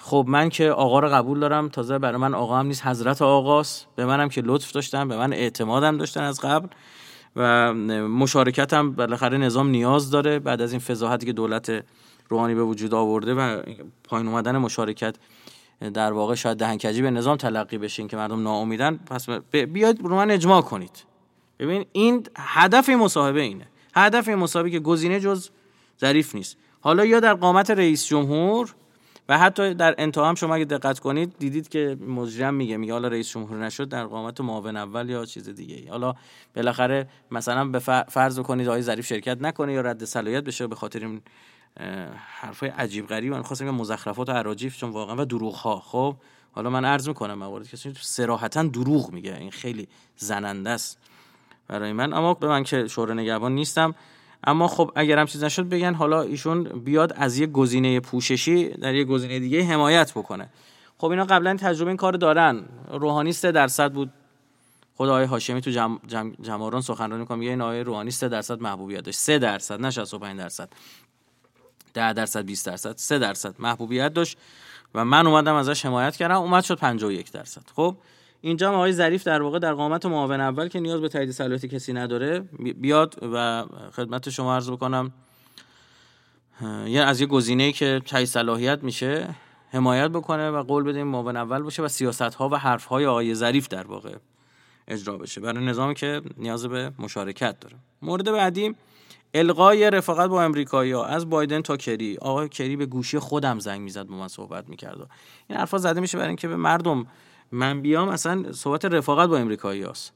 خب 0.01 0.25
من 0.29 0.49
که 0.49 0.71
آقا 0.71 0.99
رو 0.99 1.09
قبول 1.09 1.41
دارم. 1.41 1.69
تازه 1.69 1.99
برای 1.99 2.19
من 2.19 2.35
آقا 2.35 2.59
هم 2.59 2.67
نیست. 2.67 2.87
حضرت 2.87 3.23
آقاست. 3.23 3.87
به 3.97 4.05
منم 4.05 4.29
که 4.29 4.43
لطف 4.45 4.73
داشتن 4.73 5.09
به 5.09 5.17
من 5.17 5.33
اعتمادم 5.33 5.97
داشتن 5.97 6.23
از 6.23 6.41
قبل. 6.41 6.69
و 7.37 7.75
مشارکتم 8.09 8.93
بالاخره 8.93 9.39
نظام 9.39 9.69
نیاز 9.69 10.11
داره. 10.11 10.39
بعد 10.39 10.61
از 10.61 10.73
این 10.73 10.81
فضاحتی 10.81 11.27
که 11.27 11.33
دولت 11.33 11.85
روحانی 12.29 12.55
به 12.55 12.63
وجود 12.63 12.95
آورده 12.95 13.35
و 13.35 13.63
پایین 14.05 14.29
اومدن 14.29 14.59
مشارکت 14.59 15.17
در 15.95 16.13
واقع 16.13 16.35
شاید 16.35 16.59
دهنکجی 16.59 17.03
به 17.03 17.11
نظام 17.11 17.37
تلقی 17.37 17.79
بشین 17.79 18.09
که 18.09 18.17
مردم 18.17 18.43
ناامیدن 18.43 18.97
پس 18.97 19.29
بیاید 19.51 20.01
رو 20.01 20.17
من 20.17 20.31
اجماع 20.31 20.63
کنید. 20.63 21.14
ببین 21.59 21.87
این 21.93 22.27
هدف 22.37 22.89
این 22.89 22.99
مصاحبه 22.99 23.41
اینه. 23.41 23.69
هدف 23.95 24.29
این 24.29 24.37
مصاحبه 24.37 24.71
که 24.71 24.81
گزینه 24.81 25.21
جز 25.21 25.49
ظریف 26.01 26.35
نیست. 26.35 26.57
حالا 26.81 27.05
یا 27.05 27.21
در 27.21 27.35
قامت 27.35 27.71
رئیس 27.71 28.07
جمهور 28.07 28.75
و 29.29 29.39
حتی 29.39 29.75
در 29.75 29.95
انتها 29.99 30.35
شما 30.35 30.55
اگه 30.55 30.65
دقت 30.65 30.99
کنید 30.99 31.35
دیدید 31.39 31.69
که 31.69 31.97
مجرم 32.09 32.55
میگه 32.55 32.77
میگه 32.77 32.93
حالا 32.93 33.09
رئیس 33.09 33.29
جمهور 33.29 33.59
نشد 33.59 33.89
در 33.89 34.07
قامت 34.07 34.41
معاون 34.41 34.77
اول 34.77 35.11
یا 35.11 35.25
چیز 35.25 35.49
دیگه 35.49 35.91
حالا 35.91 36.15
بالاخره 36.57 37.09
مثلا 37.31 37.65
به 37.65 37.79
فرض 38.09 38.39
کنید 38.39 38.69
آقای 38.69 38.83
ظریف 38.83 39.07
شرکت 39.07 39.39
نکنه 39.41 39.73
یا 39.73 39.81
رد 39.81 40.05
صلاحیت 40.05 40.45
بشه 40.45 40.67
به 40.67 40.75
خاطر 40.75 41.01
این 41.01 41.21
حرفای 42.17 42.69
عجیب 42.69 43.07
غریب. 43.07 43.33
من 43.33 43.43
خواستم 43.43 43.71
مزخرفات 43.71 44.29
و 44.29 44.33
عراجیف 44.33 44.77
چون 44.77 44.91
واقعا 44.91 45.17
و 45.17 45.25
دروغ 45.25 45.55
ها 45.55 45.81
خب؟ 45.81 46.17
حالا 46.53 46.71
من 46.71 46.85
عرض 46.85 47.09
می‌کنم 47.09 47.35
موارد 47.35 47.69
که 47.69 47.77
صراحتا 48.01 48.63
دروغ 48.63 49.13
میگه. 49.13 49.37
این 49.37 49.51
خیلی 49.51 49.89
زننده 50.17 50.71
است. 50.71 50.99
برای 51.69 51.93
من. 51.93 52.13
اما 52.13 52.35
به 52.35 52.49
من 52.49 52.65
که 52.65 52.89
شورای 52.89 53.17
نگهبان 53.17 53.55
نیستم. 53.55 53.95
اما 54.47 54.69
خب 54.69 54.93
اگر 54.95 55.19
هم 55.19 55.27
چیز 55.27 55.45
نشد 55.45 55.69
بگن 55.69 55.95
حالا 55.95 56.23
ایشون 56.23 56.63
بیاد 56.63 57.13
از 57.17 57.39
یک 57.39 57.53
گزینه 57.53 58.01
پوششی 58.01 58.69
در 58.69 58.95
یک 58.95 59.07
گزینه 59.07 59.39
دیگه 59.39 59.65
حمایت 59.65 60.13
بکنه. 60.13 60.49
خب 60.99 61.11
اینا 61.11 61.25
قبلا 61.25 61.57
تجربه 61.57 61.89
این 61.89 61.97
کار 61.97 62.13
دارن. 62.13 62.65
روحانی 62.91 63.33
3 63.33 63.53
درصد 63.53 63.93
بود. 63.93 64.13
خود 64.97 65.09
آقای 65.09 65.25
هاشمی 65.25 65.61
تو 65.61 65.71
جم... 65.71 65.99
جم... 66.07 66.33
جماران 66.43 66.81
سخنرانی 66.81 67.27
میگه 67.31 67.51
این 67.51 67.61
آقای 67.61 67.81
روحانی 67.81 68.11
3 68.11 68.29
درصد 68.29 68.61
محبوبیت 68.61 69.01
داشت 69.01 69.19
3 69.19 69.39
درصد 69.39 69.81
نه 69.81 69.91
65 69.91 70.39
درصد. 70.39 70.69
10 71.95 72.13
درصد 72.13 72.45
20 72.45 72.67
درصد 72.67 72.97
3 72.97 73.19
درصد 73.19 73.55
محبوبیت 73.59 74.13
داشت 74.13 74.39
و 74.95 75.05
من 75.05 75.27
اومدم 75.27 75.55
ازش 75.55 75.87
حمایت 75.87 76.17
کردم. 76.17 76.37
اومد 76.37 76.65
شد 76.65 76.79
51 76.79 77.33
درصد. 77.33 77.63
خب 77.77 77.97
اینجا 78.45 78.73
آقای 78.73 78.93
ظریف 78.93 79.25
در 79.25 79.43
واقع 79.43 79.59
در 79.59 79.75
قامت 79.75 80.07
معاون 80.07 80.41
اول 80.41 80.69
که 80.69 80.81
نیاز 80.81 81.01
به 81.01 81.09
تایید 81.09 81.31
صلاحیت 81.31 81.67
کسی 81.67 81.93
نداره 81.93 82.41
بیاد 82.81 83.15
و 83.33 83.65
خدمت 83.93 84.31
شما 84.31 84.55
عرض 84.55 84.71
بکنم. 84.71 85.13
یه 86.87 87.01
از 87.01 87.21
یه 87.21 87.27
گزینه‌ای 87.27 87.73
که 87.73 88.03
تایید 88.07 88.29
صلاحیت 88.29 88.83
میشه 88.83 89.35
حمایت 89.69 90.11
بکنه 90.11 90.51
و 90.51 90.63
قول 90.63 90.85
بده 90.85 91.05
معاون 91.05 91.37
اول 91.37 91.63
باشه 91.63 91.83
و 91.83 91.89
سیاست 91.89 92.23
ها 92.23 92.49
و 92.49 92.57
حرف 92.57 92.85
های 92.85 93.07
آقای 93.07 93.35
ظریف 93.35 93.69
در 93.69 93.87
واقع 93.87 94.15
اجرا 94.89 95.17
بشه. 95.19 95.41
برای 95.41 95.65
نظامی 95.65 95.95
که 95.95 96.23
نیاز 96.37 96.67
به 96.67 96.93
مشارکت 96.99 97.61
داره. 97.61 97.77
مورد 98.03 98.33
بعدی 98.33 98.75
القای 99.35 99.91
رفاقت 99.91 100.31
با 100.31 100.43
امریکایی 100.43 100.95
از 100.95 101.31
بایدن 101.31 101.61
تا 101.61 101.77
کری. 101.77 102.17
آقای 102.21 102.49
کری 102.49 102.77
به 102.77 102.87
گوشی 102.87 103.19
خودم 103.19 103.59
زنگ 103.59 103.81
می‌زد 103.81 104.07
با 104.07 104.17
من 104.17 104.29
صحبت 104.29 104.69
می‌کرد. 104.69 104.99
این 105.49 105.59
حرفا 105.59 105.79
زده 105.79 106.01
میشه 106.01 106.19
برای 106.19 106.29
اینکه 106.29 106.49
به 106.49 106.57
مردم 106.57 107.07
من 107.55 107.81
بیام 107.81 108.09
اصلا 108.09 108.53
صحبت 108.53 108.85
رفاقت 108.85 109.29
با 109.29 109.39
امریکایی 109.39 109.83
هست. 109.83 110.13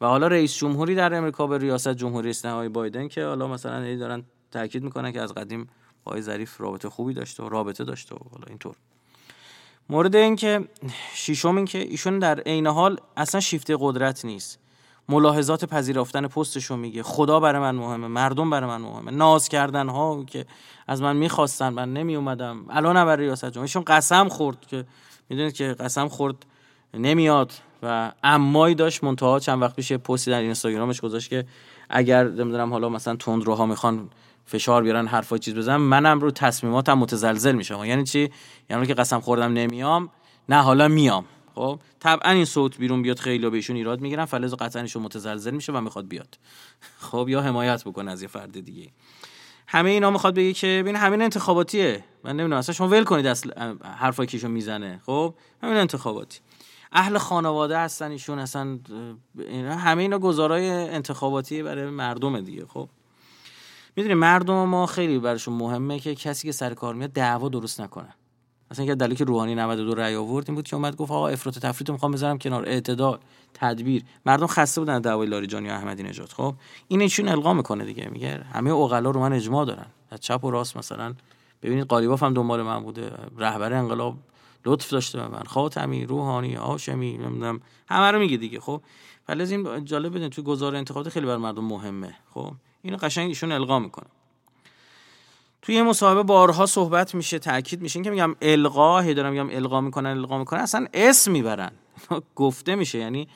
و 0.00 0.06
حالا 0.06 0.26
رئیس 0.26 0.56
جمهوری 0.56 0.94
در 0.94 1.14
امریکا 1.14 1.46
به 1.46 1.58
ریاست 1.58 1.88
جمهوری 1.88 2.30
اسلامی 2.30 2.68
بایدن 2.68 3.08
که 3.08 3.24
حالا 3.24 3.48
مثلا 3.48 3.96
دارن 3.96 4.22
تاکید 4.50 4.82
می‌کنن 4.82 5.12
که 5.12 5.20
از 5.20 5.34
قدیم 5.34 5.68
با 6.04 6.20
ظریف 6.20 6.60
رابطه 6.60 6.88
خوبی 6.88 7.14
داشته 7.14 7.42
و 7.42 7.48
رابطه 7.48 7.84
داشته 7.84 8.14
و 8.14 8.18
حالا 8.32 8.44
اینطور. 8.48 8.74
مورد 9.88 10.16
این 10.16 10.36
که 10.36 10.68
شیشم 11.14 11.56
این 11.56 11.64
که 11.64 11.78
ایشون 11.78 12.18
در 12.18 12.40
عین 12.40 12.66
حال 12.66 13.00
اصلا 13.16 13.40
شیفته 13.40 13.76
قدرت 13.80 14.24
نیست. 14.24 14.58
ملاحظات 15.08 15.64
پذیرفتن 15.64 16.26
پستشو 16.26 16.76
میگه. 16.76 17.02
خدا 17.02 17.40
برای 17.40 17.60
من 17.60 17.74
مهمه 17.74 18.08
مردم 18.08 18.50
برای 18.50 18.68
من 18.68 18.80
مهمه. 18.80 19.10
ناز 19.10 19.48
کردن 19.48 19.88
ها 19.88 20.24
که 20.24 20.46
از 20.86 21.02
من 21.02 21.16
می‌خواستن 21.16 21.68
من 21.68 21.92
نمی 21.92 22.16
اومدم 22.16 22.64
الان 22.70 23.04
برای 23.04 23.26
ریاست 23.26 23.44
جمهوری. 23.44 23.62
ایشون 23.62 23.84
قسم 23.86 24.28
خورد 24.28 24.66
که 24.66 24.84
می‌دونید 25.28 25.54
که 25.54 25.64
قسم 25.64 26.08
خورد 26.08 26.46
نمیاد 26.94 27.52
و 27.82 28.12
امایی 28.22 28.74
داشت 28.74 29.04
منتها 29.04 29.38
چند 29.38 29.62
وقت 29.62 29.76
پیش 29.76 29.92
پستی 29.92 30.30
در 30.30 30.40
اینستاگرامش 30.40 31.00
گذاشت 31.00 31.30
که 31.30 31.44
اگر 31.90 32.24
نمی‌دونم 32.24 32.72
حالا 32.72 32.88
مثلا 32.88 33.16
تندروها 33.16 33.66
می‌خوان 33.66 34.08
فشار 34.46 34.82
بیارن 34.82 35.06
حرفای 35.06 35.38
چیز 35.38 35.54
بزنم 35.54 35.82
منم 35.82 36.20
رو 36.20 36.30
تصمیماتم 36.30 36.98
متزلزل 36.98 37.52
میشم. 37.52 37.84
یعنی 37.84 38.04
چی؟ 38.04 38.30
یعنی 38.70 38.86
که 38.86 38.94
قسم 38.94 39.20
خوردم 39.20 39.52
نمیام 39.52 40.08
نه 40.48 40.62
حالا 40.62 40.88
میام. 40.88 41.24
خب 41.54 41.80
طبعا 42.00 42.32
این 42.32 42.44
صوت 42.44 42.78
بیرون 42.78 43.02
بیاد 43.02 43.18
خیلی 43.18 43.50
بهشون 43.50 43.76
ایراد 43.76 44.00
می‌گیرن 44.00 44.24
فلز 44.24 44.54
قطعا 44.54 44.86
متزلزل 45.00 45.50
میشه 45.50 45.72
و 45.72 45.80
می‌خواد 45.80 46.08
بیاد. 46.08 46.38
خب 47.10 47.26
یا 47.28 47.40
حمایت 47.40 47.84
بکنه 47.84 48.10
از 48.10 48.22
یه 48.22 48.28
فرد 48.28 48.64
دیگه 48.64 48.88
همه 49.66 49.90
اینا 49.90 50.10
می‌خواد 50.10 50.34
بگه 50.34 50.52
که 50.52 50.66
ببین 50.66 50.96
همین 50.96 51.22
انتخاباتیه. 51.22 52.04
من 52.24 52.30
نمی‌دونم 52.30 52.56
اصلا 52.56 52.74
شما 52.74 52.88
ول 52.88 53.04
کنید 53.04 53.26
اصل 53.26 53.50
حرفایی 53.96 54.26
که 54.26 54.48
می‌زنه. 54.48 55.00
خب 55.06 55.34
همین 55.62 55.76
انتخاباتی. 55.76 56.38
اهل 56.92 57.18
خانواده 57.18 57.78
هستن 57.78 58.10
ایشون 58.10 58.38
اصلا 58.38 58.78
همه 59.68 60.02
اینا 60.02 60.18
گزارای 60.18 60.70
انتخاباتی 60.70 61.62
برای 61.62 61.90
مردم 61.90 62.40
دیگه 62.40 62.66
خب. 62.66 62.88
می‌دونی 63.96 64.14
مردم 64.14 64.54
ما 64.54 64.86
خیلی 64.86 65.18
براشون 65.18 65.54
مهمه 65.54 65.98
که 65.98 66.14
کسی 66.14 66.48
که 66.48 66.52
سر 66.52 66.74
کار 66.74 66.94
میاد 66.94 67.10
دعوا 67.10 67.48
درست 67.48 67.80
نکنه. 67.80 68.14
مثلا 68.70 68.82
اینکه 68.82 68.94
دلیلی 68.94 69.16
که 69.16 69.24
روحانی 69.24 69.54
92 69.54 69.94
رأی 69.94 70.14
آورد 70.14 70.44
این 70.48 70.54
بود 70.54 70.64
که 70.64 70.76
اومد 70.76 70.96
گفت 70.96 71.12
آقا 71.12 71.28
افراط 71.28 71.58
تفریط 71.58 71.90
می‌خوام 71.90 72.12
بذارم 72.12 72.38
کنار 72.38 72.68
اعتدال 72.68 73.18
تدبیر. 73.54 74.02
مردم 74.26 74.46
خسته 74.46 74.80
بودن 74.80 75.00
دعوای 75.00 75.28
لاریجانی 75.28 75.68
و 75.68 75.72
احمدی 75.72 76.02
نژاد 76.02 76.28
خب. 76.28 76.54
این 76.88 77.00
ایشون 77.00 77.28
القا 77.28 77.54
می‌کنه 77.54 77.84
دیگه 77.84 78.08
میگه 78.12 78.44
همه 78.52 78.70
عقلا 78.70 79.10
رو 79.10 79.20
من 79.20 79.32
اجماع 79.32 79.66
دارن. 79.66 79.86
از 80.10 80.20
چپ 80.20 80.44
و 80.44 80.50
راست 80.50 80.76
مثلا 80.76 81.14
ببینید 81.62 81.86
قالیباف 81.86 82.22
هم 82.22 82.34
دنبال 82.34 82.62
من 82.62 82.82
بوده 82.82 83.12
رهبر 83.38 83.72
انقلاب 83.72 84.16
لطف 84.64 84.90
داشته 84.90 85.18
به 85.18 85.28
من. 85.28 85.42
خاتمی 85.42 86.06
روحانی 86.06 86.54
هاشمی 86.54 87.18
نمی‌دونم. 87.18 87.60
همه 87.88 88.10
رو 88.10 88.18
میگه 88.18 88.36
دیگه 88.36 88.60
خب؟ 88.60 88.82
ولی 89.28 89.54
این 89.54 89.84
جالب 89.84 90.14
بدین 90.14 90.28
تو 90.28 90.42
گزار 90.42 90.76
انتخابات 90.76 91.08
خیلی 91.08 91.26
بر 91.26 91.36
مردم 91.36 91.64
مهمه 91.64 92.14
خب؟ 92.34 92.52
اینو 92.82 92.96
قشنگ 92.96 93.28
ایشون 93.28 93.52
القا 93.52 93.78
می‌کنه. 93.78 94.06
توی 95.62 95.82
مصاحبه 95.82 96.22
بارها 96.22 96.66
صحبت 96.66 97.14
میشه 97.14 97.38
تاکید 97.38 97.82
میشه. 97.82 98.02
که 98.02 98.10
میگم 98.10 98.36
القا 98.42 99.02
دارم 99.12 99.32
میگم 99.32 99.56
القا 99.56 99.80
می‌کنن 99.80 100.10
القا 100.10 100.38
می‌کنن 100.38 100.60
اصلا 100.60 100.86
اسم 100.94 101.32
می‌برن. 101.32 101.72
گفته 102.36 102.74
میشه 102.74 102.98
یعنی 102.98 103.28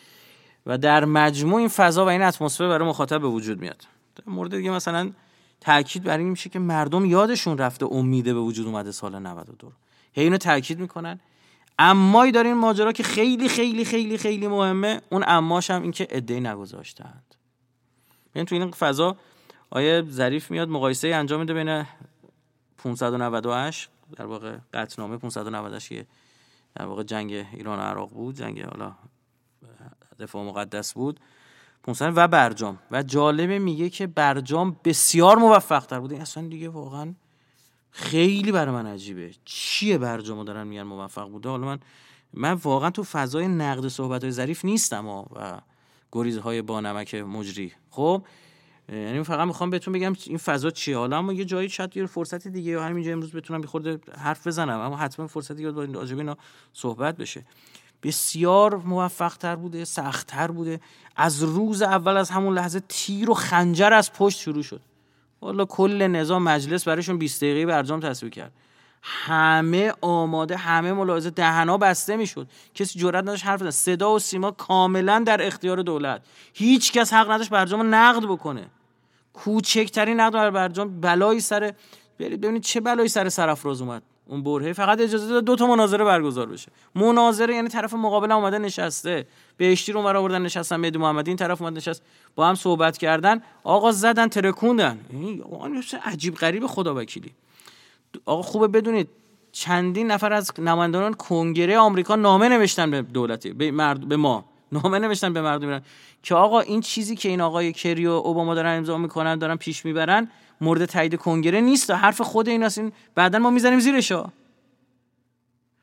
و 0.66 0.78
در 0.78 1.04
مجموع 1.04 1.58
این 1.58 1.68
فضا 1.68 2.04
و 2.04 2.08
این 2.08 2.22
اتمسفر 2.22 2.68
برای 2.68 2.88
مخاطب 2.88 3.20
به 3.20 3.28
وجود 3.28 3.60
میاد. 3.60 3.86
در 4.16 4.32
مورد 4.32 4.56
دیگه 4.56 4.70
مثلا 4.70 5.12
تاکید 5.60 6.02
بر 6.04 6.18
این 6.18 6.28
میشه 6.28 6.50
که 6.50 6.58
مردم 6.58 7.04
یادشون 7.04 7.58
رفته 7.58 7.86
امیده 7.86 8.34
به 8.34 8.40
وجود 8.40 8.66
اومده 8.66 8.92
سال 8.92 9.18
92 9.18 9.72
هی 10.16 10.22
اینو 10.22 10.36
تاکید 10.36 10.80
می‌کنن. 10.80 11.20
امایی 11.78 12.32
داره 12.32 12.48
این 12.48 12.58
ماجرا 12.58 12.92
که 12.92 13.02
خیلی 13.02 13.48
خیلی 13.48 13.84
خیلی 13.84 14.18
خیلی 14.18 14.46
مهمه 14.46 15.00
اون 15.10 15.24
اماش 15.26 15.70
هم 15.70 15.82
این 15.82 15.92
که 15.92 16.06
ادعی 16.10 16.40
نگذاشتند. 16.40 17.34
یعنی 18.34 18.46
تو 18.46 18.54
این 18.54 18.70
فضا 18.70 19.16
آیه 19.70 20.02
ظریف 20.10 20.50
میاد 20.50 20.68
مقایسه 20.68 21.08
انجام 21.08 21.40
میده 21.40 21.54
بین 21.54 21.84
598 22.78 23.88
در 24.16 24.26
واقع 24.26 24.56
قطنامه 24.74 25.16
598 25.16 25.88
که 25.88 26.06
در 26.74 26.86
واقع 26.86 27.02
جنگ 27.02 27.32
ایران 27.32 27.78
و 27.78 27.82
عراق 27.82 28.10
بود 28.10 28.36
جنگ 28.36 28.60
حالا 28.60 28.94
دفاع 30.18 30.44
مقدس 30.44 30.92
بود. 30.92 31.20
500 31.82 32.12
و 32.16 32.28
برجام. 32.28 32.78
و 32.90 33.02
جالبه 33.02 33.58
میگه 33.58 33.90
که 33.90 34.06
برجام 34.06 34.76
بسیار 34.84 35.36
موفق 35.36 35.86
تر 35.86 36.00
بود 36.00 36.12
اصلا 36.12 36.48
دیگه 36.48 36.68
واقعا 36.68 37.14
خیلی 37.96 38.52
برای 38.52 38.74
من 38.74 38.86
عجیبه. 38.86 39.30
چیه 39.44 39.98
برجامو 39.98 40.44
دارن 40.44 40.66
میگن 40.66 40.82
موفق 40.82 41.28
بوده؟ 41.28 41.48
حالا 41.48 41.66
من 41.66 41.78
من 42.34 42.52
واقعا 42.52 42.90
تو 42.90 43.02
فضای 43.02 43.48
نقد 43.48 43.88
صحبت 43.88 44.22
های 44.22 44.32
ظریف 44.32 44.64
نیستم 44.64 45.08
و 45.08 45.24
گریزهای 46.12 46.62
با 46.62 46.80
نمک 46.80 47.14
مجری. 47.14 47.72
خب؟ 47.90 48.22
یعنی 48.88 49.22
فقط 49.22 49.46
می‌خوام 49.46 49.70
بهتون 49.70 49.94
بگم 49.94 50.16
این 50.26 50.38
فضا 50.38 50.70
چیه. 50.70 50.96
حالا 50.98 51.18
اما 51.18 51.32
یه 51.32 51.44
جایی 51.44 51.68
شاید 51.68 51.96
یه 51.96 52.06
فرصت 52.06 52.48
دیگه 52.48 52.70
یا 52.70 52.84
همینجا 52.84 53.12
امروز 53.12 53.32
بتونم 53.32 53.60
یه 53.60 53.66
خورده 53.66 53.98
حرف 54.18 54.46
بزنم 54.46 54.80
اما 54.80 54.96
حتما 54.96 55.26
فرصتی 55.26 55.62
یاد 55.62 55.74
با 55.74 56.02
اینا 56.02 56.36
صحبت 56.72 57.16
بشه. 57.16 57.44
بسیار 58.02 58.76
موفق 58.76 59.36
تر 59.36 59.56
بوده 59.56 59.84
سخت 59.84 60.26
تر 60.26 60.50
بوده. 60.50 60.80
از 61.16 61.42
روز 61.42 61.82
اول 61.82 62.16
از 62.16 62.30
همون 62.30 62.54
لحظه 62.54 62.80
تیر 62.88 63.30
و 63.30 63.34
خنجر 63.34 63.92
از 63.92 64.12
پشت 64.12 64.40
شروع 64.40 64.62
شد. 64.62 64.80
والا 65.40 65.64
کل 65.64 66.06
نظام 66.06 66.42
مجلس 66.42 66.84
برایشون 66.84 67.18
20 67.18 67.40
دقیقه 67.40 67.66
برجام 67.66 68.00
تصویب 68.00 68.32
کرد. 68.32 68.52
همه 69.02 69.92
آماده 70.00 70.56
همه 70.56 70.92
ملاحظه 70.92 71.30
دهنا 71.30 71.78
بسته 71.78 72.16
می‌شد. 72.16 72.48
کسی 72.74 72.98
جرئت 72.98 73.22
نداشت 73.22 73.46
حرف 73.46 73.60
بزنه. 73.60 73.70
صدا 73.70 74.14
و 74.14 74.18
سیما 74.18 74.50
کاملا 74.50 75.24
در 75.26 75.46
اختیار 75.46 75.82
دولت. 75.82 76.22
هیچ 76.54 76.92
کس 76.92 77.12
حق 77.12 77.30
نداشت 77.30 77.50
برجام 77.50 77.94
نقد 77.94 78.26
بکنه. 78.26 78.66
کوچکترین 79.32 80.20
نقد 80.20 80.32
بر 80.32 80.50
برجام 80.50 81.00
بلایی 81.00 81.40
سر 81.40 81.72
ببینید 82.18 82.62
چه 82.62 82.80
بلایی 82.80 83.08
سر 83.08 83.28
سرافراز 83.28 83.80
اومد. 83.80 84.02
اون 84.28 84.42
برهه 84.42 84.72
فقط 84.72 85.00
اجازه 85.00 85.28
داد 85.28 85.44
دو 85.44 85.56
تا 85.56 85.66
مناظره 85.66 86.04
برگزار 86.04 86.46
بشه. 86.46 86.72
مناظره 86.94 87.54
یعنی 87.54 87.68
طرف 87.68 87.94
مقابل 87.94 88.32
اومده 88.32 88.58
نشسته. 88.58 89.26
بهشتی 89.56 89.92
رو 89.92 89.98
اونور 89.98 90.16
آوردن 90.16 90.42
نشستن 90.42 90.76
مهدی 90.76 90.98
محمدی 90.98 91.30
این 91.30 91.36
طرف 91.36 91.62
اومد 91.62 91.76
نشست. 91.76 92.02
با 92.34 92.48
هم 92.48 92.54
صحبت 92.54 92.98
کردن. 92.98 93.42
آقا 93.64 93.92
زدن 93.92 94.28
ترکوندن. 94.28 95.00
یعنی 95.12 95.42
عجیب 96.04 96.34
غریب 96.34 96.66
خدا 96.66 96.94
وکیلی. 96.94 97.32
آقا 98.24 98.42
خوبه 98.42 98.68
بدونید 98.68 99.08
چندین 99.52 100.10
نفر 100.10 100.32
از 100.32 100.52
نمایندگان 100.58 101.14
کنگره 101.14 101.78
آمریکا 101.78 102.16
نامه 102.16 102.48
نوشتن 102.48 102.90
به 102.90 103.02
دولتی 103.02 103.52
به, 103.52 103.70
مرد... 103.70 104.08
به 104.08 104.16
ما. 104.16 104.44
نامه 104.72 104.98
نوشتن 104.98 105.32
به 105.32 105.42
مردم 105.42 105.82
که 106.22 106.34
آقا 106.34 106.60
این 106.60 106.80
چیزی 106.80 107.16
که 107.16 107.28
این 107.28 107.40
آقای 107.40 107.72
کری 107.72 108.06
و 108.06 108.10
اوباما 108.10 108.54
دارن 108.54 108.76
امضا 108.76 108.98
می‌کنن 108.98 109.38
دارن 109.38 109.56
پیش 109.56 109.84
می‌برن 109.84 110.30
مورد 110.60 110.84
تایید 110.84 111.14
کنگره 111.14 111.60
نیست. 111.60 111.90
حرف 111.90 112.20
خود 112.20 112.48
این 112.48 112.62
این 112.62 112.92
بعدا 113.14 113.38
ما 113.38 113.50
می‌زنیم 113.50 113.80
زیرش 113.80 114.12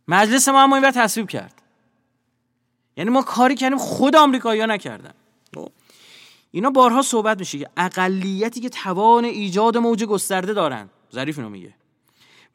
مجلس 0.08 0.48
ما 0.50 0.64
هم 0.64 0.74
اینور 0.74 0.92
تصویب 0.92 1.30
کرد. 1.30 1.62
یعنی 2.98 3.10
ما 3.10 3.22
کاری 3.22 3.56
کردیم 3.56 3.78
خود 3.78 4.16
آمریکایی‌ها 4.16 4.66
نکردن. 4.66 5.14
خب. 5.56 5.70
اینا 6.52 6.70
بارها 6.70 7.02
صحبت 7.02 7.40
میشه 7.40 7.60
که 7.60 7.70
اقلیتی 7.78 8.60
که 8.60 8.70
توان 8.70 9.26
ایجاد 9.26 9.78
موج 9.78 10.04
گسترده 10.04 10.54
دارن. 10.54 10.90
ظریف 11.14 11.38
اینو 11.38 11.50
میگه. 11.50 11.74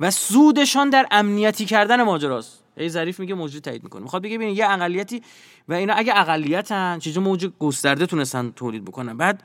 و 0.01 0.11
سودشان 0.11 0.91
در 0.91 1.07
امنیتی 1.11 1.65
کردن 1.65 2.03
ماجراست. 2.03 2.63
ای 2.77 2.89
ظریف 2.89 3.21
میگه 3.21 3.35
موجود 3.35 3.63
تایید 3.63 3.85
می‌کنه. 3.85 4.03
می‌خواد 4.03 4.23
بگه 4.23 4.39
ببین 4.39 4.57
یه 4.57 4.71
اقلیتی 4.71 5.23
و 5.69 5.73
اینا 5.73 5.95
اگه 5.95 6.19
اقلیتن 6.19 6.99
چیزی 6.99 7.21
موج 7.21 7.47
گسترده 7.59 8.07
تونستن 8.07 8.51
تولید 8.51 8.85
بکنن. 8.85 9.17
بعد 9.17 9.43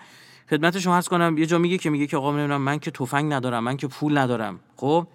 خدمت 0.53 0.79
شما 0.79 0.95
عرض 0.95 1.07
کنم 1.07 1.37
یه 1.37 1.45
جا 1.45 1.57
میگه 1.57 1.77
که 1.77 1.89
میگه 1.89 2.07
که 2.07 2.17
آقا 2.17 2.31
نمی‌دونم 2.31 2.61
من 2.61 2.79
که 2.79 2.91
تفنگ 2.91 3.33
ندارم 3.33 3.63
من 3.63 3.77
که 3.77 3.87
پول 3.87 4.17
ندارم. 4.17 4.59
خب؟ 4.75 5.07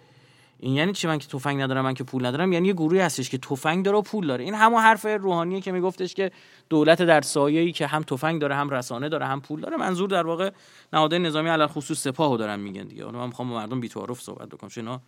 این 0.58 0.74
یعنی 0.74 0.92
چی 0.92 1.06
من 1.06 1.18
که 1.18 1.28
تفنگ 1.28 1.60
ندارم 1.60 1.84
من 1.84 1.94
که 1.94 2.04
پول 2.04 2.26
ندارم؟ 2.26 2.52
یعنی 2.52 2.68
یه 2.68 2.74
گروهی 2.74 3.00
هستش 3.00 3.30
که 3.30 3.38
تفنگ 3.38 3.84
داره 3.84 3.98
و 3.98 4.02
پول 4.02 4.26
داره. 4.26 4.44
این 4.44 4.54
همون 4.54 4.82
حرف 4.82 5.06
روحانیه 5.20 5.60
که 5.60 5.72
میگفتش 5.72 6.14
که 6.14 6.30
دولت 6.68 7.02
در 7.02 7.20
سایه‌ای 7.20 7.72
که 7.72 7.86
هم 7.86 8.02
تفنگ 8.02 8.40
داره 8.40 8.54
هم 8.54 8.70
رسانه 8.70 9.08
داره 9.08 9.26
هم 9.26 9.40
پول 9.40 9.60
داره. 9.60 9.76
منظور 9.76 10.08
در 10.08 10.26
واقع 10.26 10.50
نهادهای 10.92 11.22
نظامی 11.22 11.48
علل 11.48 11.66
خصوص 11.66 12.02
سپاهو 12.02 12.36
دارن 12.36 12.60
میگن 12.60 12.84
دیگه. 12.84 13.04
من 13.04 13.26
می‌خوام 13.26 13.48
مردم 13.48 13.80
بی‌تعارف 13.80 14.20
صحبت 14.20 14.48
بکنم. 14.48 14.70
چون 14.70 14.98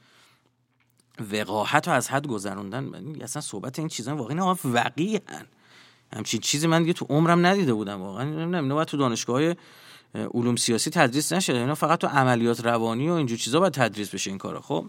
وقاحت 1.33 1.89
از 1.89 2.11
حد 2.11 2.27
گذروندن. 2.27 2.93
اصلا 3.23 3.43
صحبت 3.43 3.79
این 3.79 3.89
چیزا 3.89 4.17
واقعا 4.17 4.57
وقیحن. 4.65 5.47
همچین 6.17 6.41
چیزی 6.41 6.67
من 6.67 6.83
دیگه 6.83 6.93
تو 6.93 7.07
عمرم 7.09 7.47
ندیده 7.47 7.75
بودم 7.75 8.03
واقعا. 8.03 8.25
نمی‌دونم 8.25 8.85
تو 8.85 8.97
دانشگاه 8.97 9.55
علوم 10.15 10.57
سیاسی 10.57 10.91
تدریس 10.91 11.33
نشده. 11.33 11.59
اینا 11.59 11.75
فقط 11.75 11.99
تو 11.99 12.07
عملیات 12.07 12.67
روانی 12.67 13.09
و 13.09 13.13
اینجور 13.13 13.39
چیزا 13.39 13.61
باید 13.61 13.73
تدریس 13.73 14.15
بشه 14.15 14.31
این 14.31 14.39
کارا. 14.39 14.61
خب؟ 14.61 14.87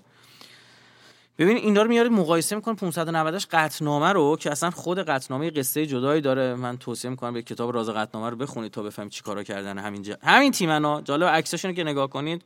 ببین 1.37 1.57
اینا 1.57 1.81
رو 1.81 1.89
میاره 1.89 2.09
مقایسه 2.09 2.55
می‌کنه 2.55 2.75
590 2.75 3.35
قطنامه 3.35 4.11
رو 4.11 4.37
که 4.39 4.51
اصلا 4.51 4.69
خود 4.71 4.99
قطنامه 4.99 5.49
قصه 5.49 5.85
جدایی 5.85 6.21
داره. 6.21 6.55
من 6.55 6.77
توصیه 6.77 7.09
می‌کنم 7.09 7.33
به 7.33 7.41
کتاب 7.41 7.73
راز 7.73 7.89
قطنامه 7.89 8.29
رو 8.29 8.35
بخونید 8.35 8.71
تا 8.71 8.83
بفهمید 8.83 9.11
چیکارا 9.11 9.43
کردن 9.43 9.77
همین 9.77 10.01
جا. 10.01 10.17
همین 10.23 10.51
تیمنا 10.51 11.01
جالب 11.01 11.27
عکساشون 11.27 11.73
که 11.73 11.83
نگاه 11.83 12.09
کنید 12.09 12.41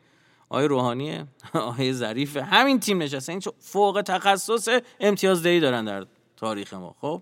آقای 0.49 0.67
روحانیه 0.67 1.25
آقای 1.53 1.93
ظریف 1.93 2.37
همین 2.37 2.79
تیم 2.79 3.01
نشسته. 3.01 3.31
این 3.31 3.41
فوق 3.59 4.03
تخصص 4.05 4.69
امتیاز 4.99 5.43
دهی 5.43 5.59
دارن 5.59 5.85
در 5.85 6.05
تاریخ 6.37 6.73
ما. 6.73 6.95
خب؟ 7.01 7.21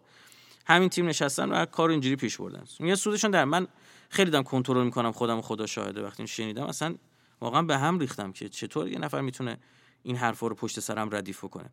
همین 0.66 0.90
تیم 0.90 1.08
نشستن 1.08 1.50
و 1.50 1.66
کار 1.66 1.90
اینجوری 1.90 2.16
پیش 2.16 2.38
بردن. 2.38 2.64
یه 2.80 2.96
سودشون 2.96 3.32
در 3.32 3.46
من 3.46 3.68
خیلی 4.14 4.32
دارم 4.32 4.44
کنترل 4.44 4.84
می‌کنم 4.84 5.12
خودم 5.12 5.42
خدا 5.42 5.66
شاهده 5.66 6.04
وقتی 6.04 6.28
شنیدم. 6.28 6.64
اصلا 6.64 6.96
واقعا 7.42 7.62
به 7.62 7.78
هم 7.78 8.00
ریختم 8.00 8.32
که 8.32 8.50
چطور 8.50 8.88
یه 8.88 9.00
نفر 9.00 9.22
می‌تونه 9.22 9.58
این 10.04 10.16
حرفا 10.16 10.48
رو 10.48 10.56
پشت 10.56 10.80
سرم 10.80 11.16
ردیف 11.16 11.42
کنه. 11.42 11.70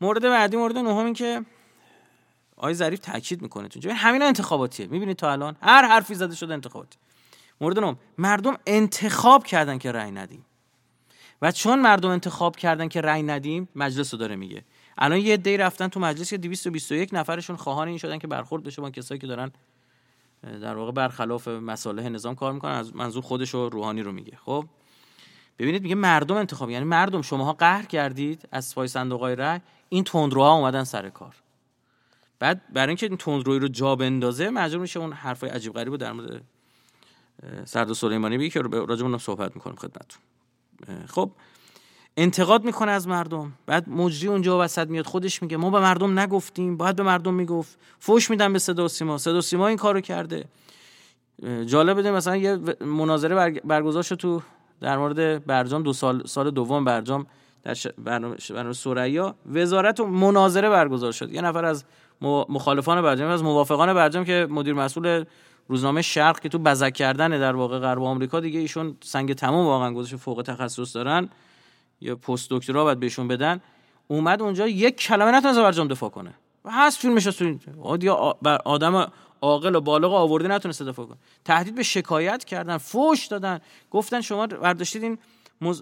مورد 0.00 0.22
بعدی 0.22 0.56
مورد 0.56 0.78
نهم 0.78 1.04
این 1.04 1.14
که 1.14 1.44
آقای 2.56 2.74
ظریف 2.74 3.00
تاکید 3.00 3.42
می‌کنه 3.42 3.68
تو 3.68 3.90
همین 3.90 4.22
انتخاباتیه. 4.22 4.86
می‌بینید 4.86 5.16
تا 5.16 5.32
الان 5.32 5.56
هر 5.62 5.88
حرفی 5.88 6.14
زده 6.14 6.34
شده 6.34 6.54
انتخاباتی 6.54 6.98
مورد 7.60 7.78
نهم 7.78 7.98
مردم 8.18 8.56
انتخاب 8.66 9.46
کردن 9.46 9.78
که 9.78 9.92
رأی 9.92 10.10
ندیم. 10.10 10.46
و 11.42 11.52
چون 11.52 11.80
مردم 11.80 12.10
انتخاب 12.10 12.56
کردن 12.56 12.88
که 12.88 13.00
رأی 13.00 13.22
ندیم 13.22 13.68
مجلس 13.74 14.14
رو 14.14 14.20
داره 14.20 14.36
میگه. 14.36 14.64
الان 14.98 15.18
یه 15.18 15.36
دی 15.36 15.56
رفتن 15.56 15.88
تو 15.88 16.00
مجلس 16.00 16.30
که 16.30 16.38
221 16.38 17.10
نفرشون 17.12 17.56
خواهان 17.56 17.88
این 17.88 17.98
شدن 17.98 18.18
که 18.18 18.26
برخورد 18.26 18.62
بشه 18.62 18.82
با 18.82 18.90
کسایی 18.90 19.20
که 19.20 19.26
دارن 19.26 19.52
در 20.44 20.76
واقع 20.76 20.92
برخلاف 20.92 21.48
مصالح 21.48 22.08
نظام 22.08 22.34
کار 22.34 22.52
می‌کنن 22.52 22.72
از 22.72 22.96
منظور 22.96 23.22
خودش 23.22 23.54
و 23.54 23.68
روحانی 23.68 24.02
رو 24.02 24.12
میگه. 24.12 24.38
خب؟ 24.44 24.64
ببینید 25.58 25.82
میگه 25.82 25.94
مردم 25.94 26.36
انتخاب 26.36 26.70
یعنی 26.70 26.84
مردم 26.84 27.22
شماها 27.22 27.52
قهر 27.52 27.84
کردید 27.84 28.48
از 28.52 28.74
پای 28.74 28.88
صندوقای 28.88 29.36
رأی 29.36 29.60
این 29.88 30.04
تندروها 30.04 30.52
اومدن 30.52 30.84
سر 30.84 31.10
کار. 31.10 31.34
بعد 32.38 32.72
برای 32.72 32.88
اینکه 32.88 33.06
این 33.06 33.16
تندروی 33.16 33.58
رو 33.58 33.68
جا 33.68 33.96
بندازه 33.96 34.50
مجبور 34.50 34.80
میشه 34.80 35.00
اون 35.00 35.12
حرفای 35.12 35.50
عجیب 35.50 35.72
غریب 35.72 35.96
در 35.96 36.12
مورد 36.12 36.42
سرد 37.64 37.92
سلیمانی 37.92 38.38
بگه 38.38 38.50
که 38.50 38.60
راجع 38.62 39.16
صحبت 39.16 39.56
می‌کنم 39.56 39.76
خدمتتون. 39.76 40.22
خب؟ 41.06 41.30
انتقاد 42.16 42.64
می‌کنه 42.64 42.90
از 42.90 43.08
مردم. 43.08 43.52
بعد 43.66 43.88
مجری 43.88 44.28
اونجا 44.28 44.60
وسط 44.60 44.88
میاد 44.88 45.06
خودش 45.06 45.42
میگه 45.42 45.56
ما 45.56 45.70
به 45.70 45.80
مردم 45.80 46.18
نگفتیم 46.18 46.76
باید 46.76 46.96
به 46.96 47.02
مردم 47.02 47.34
می‌گفت. 47.34 47.78
فوش 47.98 48.30
میدن 48.30 48.52
به 48.52 48.58
صدا 48.58 48.84
و 48.84 48.88
سیما. 48.88 49.18
صدا 49.18 49.38
و 49.38 49.40
سیما 49.40 49.68
این 49.68 49.76
کارو 49.76 50.00
کرده. 50.00 50.44
جالب 51.66 51.98
بده 51.98 52.10
مثلا 52.10 52.36
یه 52.36 52.58
مناظره 52.80 53.60
برگزار 53.60 54.02
شد 54.02 54.14
تو 54.14 54.42
در 54.80 54.98
مورد 54.98 55.46
برجام 55.46 55.82
دو 55.82 55.92
سال 55.92 56.26
سال 56.26 56.50
دوم 56.50 56.84
برجام 56.84 57.26
در 57.62 57.74
برنامه 57.98 58.72
سوریا 58.72 59.34
وزارت 59.52 60.00
و 60.00 60.06
مناظره 60.06 60.70
برگزار 60.70 61.12
شد. 61.12 61.32
یه 61.32 61.40
نفر 61.40 61.64
از 61.64 61.84
مخالفان 62.22 63.02
برجام 63.02 63.30
از 63.30 63.42
موافقان 63.42 63.94
برجام 63.94 64.24
که 64.24 64.46
مدیر 64.50 64.74
مسئول 64.74 65.24
روزنامه 65.68 66.02
شرق 66.02 66.40
که 66.40 66.48
تو 66.48 66.58
بزک 66.58 66.92
کردن 66.92 67.28
در 67.28 67.56
واقع 67.56 67.78
غرب 67.78 68.02
آمریکا 68.02 68.40
دیگه 68.40 68.60
ایشون 68.60 68.96
سنگ 69.00 69.32
تمام 69.32 69.66
واقعا 69.66 69.92
گذاشته 69.92 70.16
فوق 70.16 70.42
تخصص 70.42 70.96
دارن. 70.96 71.28
یا 72.00 72.16
پست 72.16 72.50
دکترا 72.50 72.84
باید 72.84 73.00
بهشون 73.00 73.28
بدن 73.28 73.60
اومد 74.08 74.42
اونجا 74.42 74.68
یک 74.68 74.96
کلمه 74.96 75.30
نتونه 75.30 75.62
برجام 75.62 75.88
دفاع 75.88 76.10
کنه. 76.10 76.34
و 76.64 76.70
هست 76.70 76.98
فیلمش 76.98 77.24
تو 77.24 77.58
آدم 78.64 79.12
عاقل 79.40 79.74
و 79.74 79.80
بالغ 79.80 80.12
آورده 80.12 80.48
نتونه 80.48 80.74
دفاع 80.74 81.06
کنه. 81.06 81.16
تهدید 81.44 81.74
به 81.74 81.82
شکایت 81.82 82.44
کردن 82.44 82.78
فوش 82.78 83.26
دادن. 83.26 83.60
گفتن 83.90 84.20
شما 84.20 84.46
برداشتید 84.46 85.02
این 85.02 85.18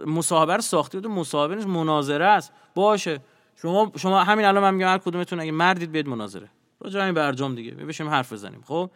مصاحبه 0.06 0.54
رو 0.54 0.60
ساختید 0.60 1.06
و 1.06 1.08
مصاحبه 1.08 1.66
مناظره 1.66 2.24
است. 2.24 2.52
باشه. 2.74 3.20
شما 3.56 3.92
شما 3.96 4.24
همین 4.24 4.46
الان 4.46 4.62
من 4.62 4.74
میگم 4.74 4.88
هر 4.88 4.98
کدومتون 4.98 5.40
اگه 5.40 5.52
مردید 5.52 5.92
بیاد 5.92 6.06
مناظره. 6.06 6.48
راجع 6.80 7.00
همین 7.00 7.14
برجام 7.14 7.54
دیگه. 7.54 7.70
بشیم 7.70 8.08
حرف 8.08 8.32
بزنیم. 8.32 8.62
خب؟ 8.66 8.90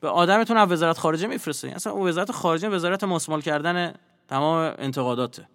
به 0.00 0.08
آدمتون 0.08 0.56
از 0.56 0.72
وزارت 0.72 0.98
خارجه 0.98 1.26
میفرسته. 1.26 1.68
اصلا 1.68 1.96
وزارت 1.96 2.32
خارجه 2.32 2.68
وزارت 2.68 3.04
مسمال 3.04 3.40
کردن 3.40 3.94
تمام 4.28 4.74
انتقاداته. 4.78 5.48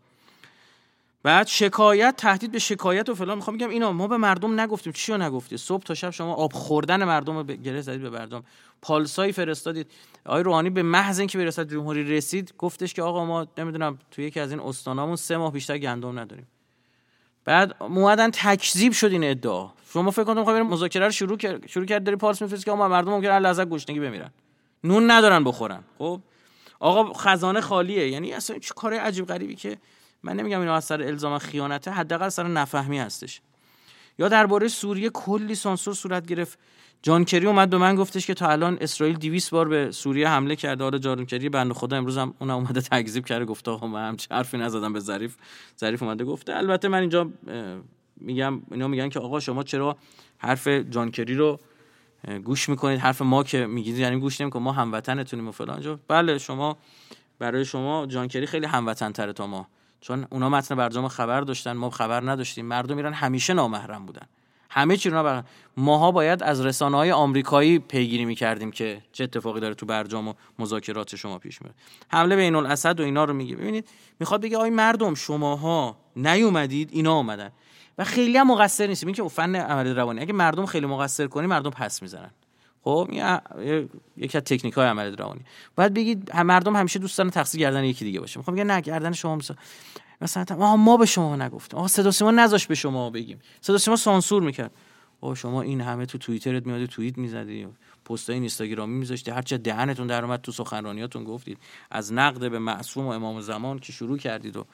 بعد 1.26 1.48
شکایت 1.48 2.16
تهدید 2.18 2.52
به 2.52 2.60
شکایت 2.60 3.10
و 3.10 3.16
فلان. 3.16 3.38
می‌خوام 3.38 3.58
بگم 3.58 3.70
اینا 3.70 3.92
ما 3.92 4.08
به 4.08 4.18
مردم 4.18 4.60
نگفتیم. 4.60 4.94
چی 4.94 5.12
رو 5.12 5.18
نگفتید 5.18 5.60
صبح 5.60 5.84
تا 5.84 5.94
شب 5.94 6.10
شما 6.10 6.34
آب 6.34 6.54
خوردن 6.54 7.04
مردم 7.04 7.38
رو 7.38 7.44
گره 7.44 7.82
زدید 7.82 8.02
به 8.02 8.10
مردم. 8.10 8.44
پالسایی 8.82 9.32
فرستادید. 9.32 9.88
آقای 10.26 10.44
روحانی 10.44 10.70
به 10.70 10.84
محض 10.84 11.20
اینکه 11.20 11.38
به 11.38 11.44
ریاست 11.44 11.68
جمهوری 11.68 12.04
رسید 12.04 12.54
گفتش 12.58 12.94
که 12.94 13.02
آقا 13.02 13.26
ما 13.26 13.48
نمی‌دونم 13.58 13.98
تو 14.12 14.22
یکی 14.22 14.40
از 14.40 14.52
این 14.52 14.60
استانامون 14.60 15.16
سه 15.16 15.38
ماه 15.38 15.52
بیشتر 15.52 15.78
گندم 15.78 16.20
نداریم. 16.20 16.48
بعد 17.46 17.76
اومدن 17.80 18.32
تکذیب 18.32 18.94
شد 18.94 19.12
این 19.12 19.24
ادعا. 19.24 19.70
شما 19.94 20.12
فکر 20.12 20.24
کنید 20.24 20.38
می‌خوای 20.38 20.62
مذاکره 20.62 21.06
رو 21.06 21.12
شروع 21.12 21.38
کرد 21.38 21.68
شروع 21.68 21.86
کرد 21.86 22.04
داری 22.04 22.18
پالس 22.18 22.42
میفرستی 22.42 22.66
که 22.66 22.72
ما 22.72 22.88
مردم 22.88 23.12
ممکن 23.12 23.28
لحظه 23.28 23.66
گشنگی 23.66 24.00
بمیرن. 24.00 24.32
نون 24.84 25.12
ندارن 25.12 25.44
بخورن. 25.44 25.84
خب؟ 25.98 26.22
آقا 26.80 27.14
خزانه 27.14 27.62
خالیه. 27.62 28.10
یعنی 28.10 28.34
اصلا 28.34 28.60
چه 28.60 28.74
کار 28.74 28.94
عجیب 28.94 29.26
غریبی 29.26 29.56
که 29.56 29.78
من 30.26 30.36
نمیگم 30.36 30.60
اینو 30.60 30.72
از 30.72 30.86
سر 30.86 31.02
الزام 31.02 31.38
خیانته 31.38 31.92
حداقل 31.92 32.30
سر 32.30 32.48
نفهمی 32.48 33.00
هستش. 33.00 33.42
یا 34.20 34.28
درباره 34.28 34.68
سوریه 34.68 35.10
کلی 35.10 35.56
سانسور 35.56 35.94
صورت 35.94 36.28
گرفت. 36.28 36.60
جان 37.02 37.26
کری 37.26 37.46
اومد 37.46 37.70
به 37.70 37.78
من 37.78 37.96
گفتش 37.96 38.28
که 38.28 38.34
تا 38.34 38.50
الان 38.50 38.78
اسرائیل 38.82 39.18
200 39.18 39.52
بار 39.52 39.68
به 39.68 39.92
سوریه 39.92 40.30
حمله 40.30 40.56
کرده. 40.56 40.84
حالا 40.84 40.98
جان 40.98 41.26
کری 41.26 41.50
بنده 41.50 41.74
خدا 41.74 41.98
امروز 41.98 42.18
هم 42.18 42.34
اون 42.40 42.50
اومده 42.50 42.82
تکذیب 42.82 43.26
کرده. 43.26 43.46
گفته 43.46 43.72
آقا 43.72 43.88
من 43.88 44.08
هم 44.08 44.18
حرفی 44.32 44.58
نزدم 44.58 44.94
به 44.94 45.00
ظریف. 45.00 45.36
ظریف 45.80 46.04
اومده 46.04 46.24
گفته. 46.24 46.56
البته 46.56 46.88
من 46.88 47.00
اینجا 47.00 47.30
میگم 48.18 48.62
اینا 48.72 48.88
میگن 48.88 49.10
که 49.10 49.20
آقا 49.20 49.40
شما 49.40 49.64
چرا 49.64 49.98
حرف 50.38 50.68
جان 50.68 51.12
کری 51.12 51.36
رو 51.36 51.60
گوش 52.44 52.70
می‌کنید؟ 52.70 53.00
حرف 53.00 53.22
ما 53.22 53.44
که 53.44 53.66
میگید 53.66 53.98
یعنی 53.98 54.20
گوش 54.20 54.42
نمی‌کنید. 54.42 54.64
ما 54.64 54.72
هموطنتونیم 54.72 55.48
و 55.48 55.52
فلان. 55.52 56.00
بله 56.08 56.38
شما 56.38 56.78
برای 57.40 57.66
شما 57.66 58.06
جان 58.06 58.28
کری 58.28 58.46
خیلی 58.46 58.66
هموطن 58.66 59.12
تره 59.12 59.34
تا 59.34 59.48
ما. 59.48 59.68
چون 60.02 60.28
اونا 60.30 60.50
متن 60.50 60.76
برجام 60.76 61.08
خبر 61.08 61.42
داشتن 61.42 61.72
ما 61.72 61.90
خبر 61.90 62.32
نداشتیم. 62.32 62.66
مردم 62.66 62.98
ایران 62.98 63.14
همیشه 63.14 63.54
نامحرم 63.54 64.06
بودن. 64.06 64.26
همه 64.70 64.98
چی 64.98 65.10
بر... 65.10 65.44
ماها 65.78 66.12
باید 66.12 66.44
از 66.44 66.66
رسانه 66.66 66.98
های 66.98 67.12
آمریکایی 67.12 67.80
پیگیری 67.80 68.26
می‌کردیم 68.26 68.72
که 68.72 69.02
چه 69.12 69.24
اتفاقی 69.24 69.60
داره 69.60 69.74
تو 69.74 69.86
برجام 69.86 70.28
و 70.28 70.34
مذاکرات 70.60 71.16
شما 71.16 71.40
پیش 71.40 71.62
میره 71.62 71.74
حمله 72.08 72.36
بین 72.36 72.56
الاسد 72.56 73.00
و 73.00 73.04
اینا 73.04 73.24
رو 73.24 73.34
میگه 73.34 73.56
ببینید 73.56 73.90
می‌خواد 74.20 74.42
بگه 74.42 74.58
آی 74.58 74.70
مردم 74.70 75.14
شماها 75.14 75.98
نیومدید 76.16 76.90
اینا 76.92 77.16
اومدن. 77.16 77.52
و 77.98 78.04
خیلی 78.04 78.38
هم 78.38 78.52
مقصر 78.52 78.88
نیستیم 78.88 79.08
این 79.08 79.16
که 79.16 79.24
فن 79.24 79.56
عمل 79.56 79.96
روانی. 79.96 80.22
اگه 80.22 80.34
مردم 80.34 80.66
خیلی 80.66 80.86
مقصر 80.86 81.28
کنی 81.28 81.48
مردم 81.48 81.70
پس 81.70 82.02
می‌زنن. 82.02 82.32
خب 82.86 83.10
یکی 84.18 84.38
از 84.38 84.44
تکنیک 84.44 84.74
های 84.74 84.88
عمل 84.88 85.18
روانی 85.18 85.42
باید 85.76 85.94
بگید 85.94 86.36
مردم 86.36 86.76
همیشه 86.76 87.00
دوست 87.00 87.18
دارن 87.18 87.30
تقصیر 87.30 87.62
گردن 87.62 87.84
یکی 87.84 88.06
دیگه 88.06 88.20
باشه. 88.20 88.38
می‌خوام 88.38 88.56
بگم 88.56 88.72
نه 88.72 88.82
گردن 88.82 89.12
شما 89.12 89.40
مثلا 90.22 90.76
ما 90.78 90.98
به 90.98 91.06
شما 91.06 91.36
نگفتیم. 91.36 91.80
آقا 91.80 91.88
صدا 91.88 92.12
سیما 92.12 92.32
نذاش 92.32 92.68
به 92.68 92.76
شما 92.76 93.10
بگیم. 93.10 93.40
صدا 93.62 93.78
سیما 93.78 93.96
سانسور 93.96 94.44
می‌کرد. 94.44 94.72
او 95.20 95.36
شما 95.36 95.62
این 95.62 95.82
همه 95.82 96.06
تو 96.06 96.18
توییترت 96.18 96.66
میادی 96.66 96.88
توییت 96.88 97.18
می‌زدی 97.18 97.68
پست 98.06 98.30
های 98.30 98.40
اینستاگرامی 98.40 98.98
میذاشتی 98.98 99.32
هر 99.32 99.42
چه 99.42 99.58
دهنتون 99.58 100.08
در 100.08 100.26
اومد 100.26 100.42
تو 100.42 100.52
سخنرانیاتون 100.52 101.24
گفتید. 101.24 101.58
از 101.92 102.14
نقد 102.14 102.52
به 102.52 102.60
معصوم 102.60 103.06
و 103.08 103.10
امام 103.10 103.42
زمان 103.42 103.80
که 103.80 103.94
شروع 103.94 104.18
کردید 104.18 104.58
و 104.58 104.66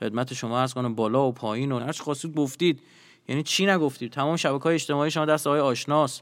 خدمت 0.00 0.34
شما 0.34 0.60
از 0.60 0.74
کنم 0.74 0.94
بالا 0.94 1.28
و 1.28 1.32
پایین 1.32 1.72
و 1.72 1.78
هر 1.78 1.92
چی 1.92 2.02
خواستید 2.02 2.34
گفتید. 2.34 2.80
یعنی 3.28 3.42
چی 3.42 3.66
نگفتید؟ 3.66 4.12
تمام 4.12 4.36
شبکه 4.36 4.64
های 4.64 4.74
اجتماعی 4.74 5.10
شما 5.10 5.24
دست 5.24 5.46
آقای 5.46 5.60
آشناس 5.60 6.20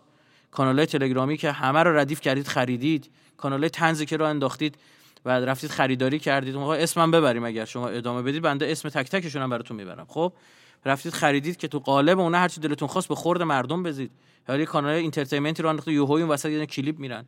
کانال 0.55 0.85
تلگرامی 0.85 1.37
که 1.37 1.53
همه 1.53 1.83
رو 1.83 1.97
ردیف 1.99 2.21
کردید 2.21 2.47
خریدید. 2.47 3.11
کانال 3.37 3.69
تنزی 3.69 4.07
که 4.07 4.17
رو 4.17 4.25
انداختید 4.25 4.79
و 5.25 5.31
رفتید 5.31 5.71
خریداری 5.71 6.19
کردید. 6.19 6.55
موقع 6.57 6.77
اسمم 6.77 7.11
ببریم 7.11 7.45
اگر 7.45 7.65
شما 7.65 7.89
ادامه 7.89 8.23
بدید. 8.23 8.43
بنده 8.43 8.71
اسم 8.71 8.89
تک 8.89 9.11
تکشون 9.11 9.43
هم 9.43 9.51
براتون 9.51 9.77
می‌برم. 9.77 10.07
خب؟ 10.09 10.33
رفتید 10.87 11.13
خریدید 11.13 11.57
که 11.57 11.69
تو 11.69 11.79
قالب 11.79 12.21
اون 12.21 12.35
هر 12.35 12.49
چی 12.49 12.61
دلتون 12.61 12.89
خواست 12.89 13.09
به 13.09 13.15
خورد 13.15 13.43
مردم 13.43 13.83
بزید. 13.83 14.11
حالا 14.49 14.65
کانال 14.65 14.93
entertainment 14.93 15.58
ی 15.58 15.63
رو 15.63 15.69
انداخته 15.69 15.93
یهو 15.93 16.13
این 16.13 16.29
وسط 16.29 16.49
یه 16.49 16.67
کلیپ 16.67 16.99
میرن. 16.99 17.27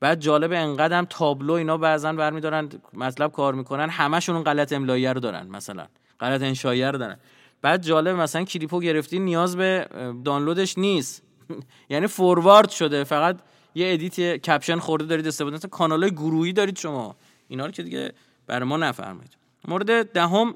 بعد 0.00 0.20
جالب 0.20 0.52
انقدرم 0.52 1.06
تابلو 1.10 1.52
اینا 1.52 1.76
بعضا 1.76 2.12
برمیدارن 2.12 2.68
مطلب 2.92 3.32
کار 3.32 3.54
می‌کنن. 3.54 3.90
همشون 3.90 4.34
اون 4.34 4.44
غلط 4.44 4.72
املایی 4.72 5.06
رو 5.06 5.20
دارن 5.20 5.46
مثلا. 5.46 5.86
غلط 6.20 6.42
انشایی 6.42 6.84
رو 6.84 6.98
دارن. 6.98 7.16
بعد 7.62 7.82
جالب 7.82 8.16
مثلا 8.16 8.44
کلیپو 8.44 8.80
گرفتی 8.80 9.18
نیاز 9.18 9.56
به 9.56 9.88
دانلودش 10.24 10.78
نیست. 10.78 11.22
یعنی 11.90 12.06
forward 12.06 12.70
شده. 12.70 13.04
فقط 13.04 13.38
یه 13.74 13.92
edit 13.92 14.20
caption 14.20 14.78
خورده 14.78 15.04
دارید 15.04 15.26
استفاده 15.26 15.56
مثلا 15.56 15.70
کانال 15.70 16.08
گروهی 16.08 16.52
دارید 16.52 16.78
شما. 16.78 17.16
اینا 17.48 17.66
رو 17.66 17.72
که 17.72 17.82
دیگه 17.82 18.12
برای 18.46 18.68
ما 18.68 18.76
نفرمایید 18.76 19.36
مورد 19.68 20.12
دهم 20.12 20.54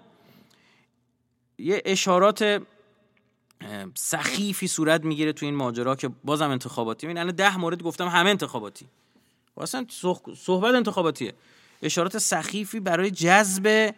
یه 1.58 1.82
اشارات 1.84 2.62
سخیفی 3.94 4.66
صورت 4.66 5.04
می‌گیره 5.04 5.32
تو 5.32 5.46
این 5.46 5.54
ماجرا 5.54 5.96
که 5.96 6.10
بازم 6.24 6.50
انتخاباتی. 6.50 7.06
این 7.06 7.18
الان 7.18 7.34
ده 7.34 7.56
مورد 7.56 7.82
گفتم 7.82 8.08
همه 8.08 8.30
انتخاباتی. 8.30 8.86
اصلا 9.56 9.86
صحبت 10.36 10.74
انتخاباتیه. 10.74 11.34
اشارات 11.82 12.18
سخیفی 12.18 12.80
برای 12.80 13.10
جذب 13.10 13.94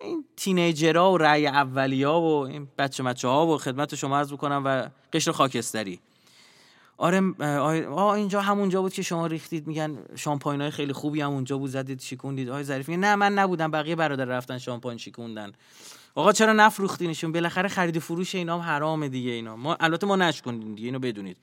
این 0.00 0.24
تینیجرها 0.36 1.12
و 1.12 1.18
رأی 1.18 1.46
اولیا 1.46 2.20
و 2.20 2.46
این 2.46 2.68
بچه 2.78 3.02
بچه 3.02 3.28
ها 3.28 3.46
و 3.46 3.58
خدمت 3.58 3.94
شما 3.94 4.18
عرض 4.18 4.32
بکنم 4.32 4.62
و 4.64 4.88
قشر 5.12 5.32
خاکستری. 5.32 6.00
آره 6.98 7.34
آه 7.88 8.12
اینجا 8.12 8.40
همونجا 8.40 8.82
بود 8.82 8.92
که 8.92 9.02
شما 9.02 9.26
ریختید 9.26 9.66
میگن 9.66 9.98
شامپاین 10.16 10.60
های 10.60 10.70
خیلی 10.70 10.92
خوبی 10.92 11.20
هم 11.20 11.30
اونجا 11.30 11.58
بود 11.58 11.70
زدید 11.70 12.00
شیکوندید. 12.00 12.48
آقای 12.48 12.64
ظریف 12.64 12.88
نه 12.88 13.16
من 13.16 13.32
نبودم 13.32 13.70
بقیه 13.70 13.96
برادر 13.96 14.24
رفتن 14.24 14.58
شامپاین 14.58 14.98
شیکوندن. 14.98 15.52
آقا 16.14 16.32
چرا 16.32 16.52
نفروختینشون؟ 16.52 17.32
بالاخره 17.32 17.68
خرید 17.68 17.98
فروش 17.98 18.34
اینا 18.34 18.54
هم 18.54 18.60
حرامه 18.60 19.08
دیگه 19.08 19.30
اینا. 19.30 19.56
ما 19.56 19.76
البته 19.80 20.06
ما 20.06 20.16
نشکندیم 20.16 20.74
دیگه 20.74 20.86
اینو 20.86 20.98
بدونید. 20.98 21.36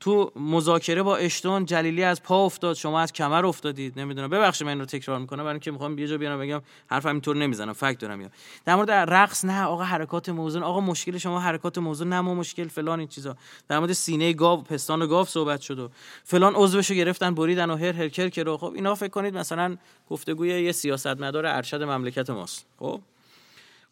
تو 0.00 0.32
مذاکره 0.36 1.02
با 1.02 1.16
اشتون 1.16 1.64
جلیلی 1.64 2.02
از 2.02 2.22
پا 2.22 2.44
افتاد 2.44 2.76
شما 2.76 3.00
از 3.00 3.12
کمر 3.12 3.46
افتادید. 3.46 4.00
نمی‌دونم. 4.00 4.30
ببخشید 4.30 4.66
من 4.66 4.72
اینو 4.72 4.84
تکرار 4.84 5.18
می‌کنم. 5.18 5.42
برای 5.42 5.52
اینکه 5.52 5.70
می‌خوام 5.70 5.98
یه 5.98 6.06
جا 6.06 6.18
بیارم 6.18 6.40
بگم 6.40 6.62
حرف 6.90 7.06
همینطور 7.06 7.36
نمی‌زنم. 7.36 7.72
فکت 7.72 7.98
دارم 7.98 8.30
در 8.64 8.76
مورد 8.76 8.90
رقص 8.90 9.44
نه 9.44 9.62
آقا 9.62 9.84
حرکات 9.84 10.28
موزون. 10.28 10.62
آقا 10.62 10.80
مشکل 10.80 11.18
شما 11.18 11.40
حرکات 11.40 11.78
موزون 11.78 12.08
نه 12.08 12.20
ما 12.20 12.34
مشکل 12.34 12.68
فلان 12.68 12.98
این 12.98 13.08
چیزا. 13.08 13.36
در 13.68 13.78
مورد 13.78 13.92
سینه 13.92 14.32
گاو 14.32 14.62
پستان 14.62 15.06
گاو 15.06 15.24
صحبت 15.24 15.60
شد 15.60 15.78
و 15.78 15.90
فلان 16.24 16.54
عضوشو 16.56 16.94
گرفتن 16.94 17.34
بریدن 17.34 17.70
و 17.70 17.76
هر 17.76 17.92
هر 17.92 18.08
کر 18.08 18.42
رو. 18.42 18.56
خب 18.56 18.72
اینا 18.74 18.94
فکر 18.94 19.08
کنید 19.08 19.36
مثلا 19.36 19.76
گفتگوی 20.10 20.48
یه 20.48 20.72
سیاستمدار 20.72 21.46
ارشد 21.46 21.82
مملکت 21.82 22.30
ماست. 22.30 22.66
خب؟ 22.78 23.00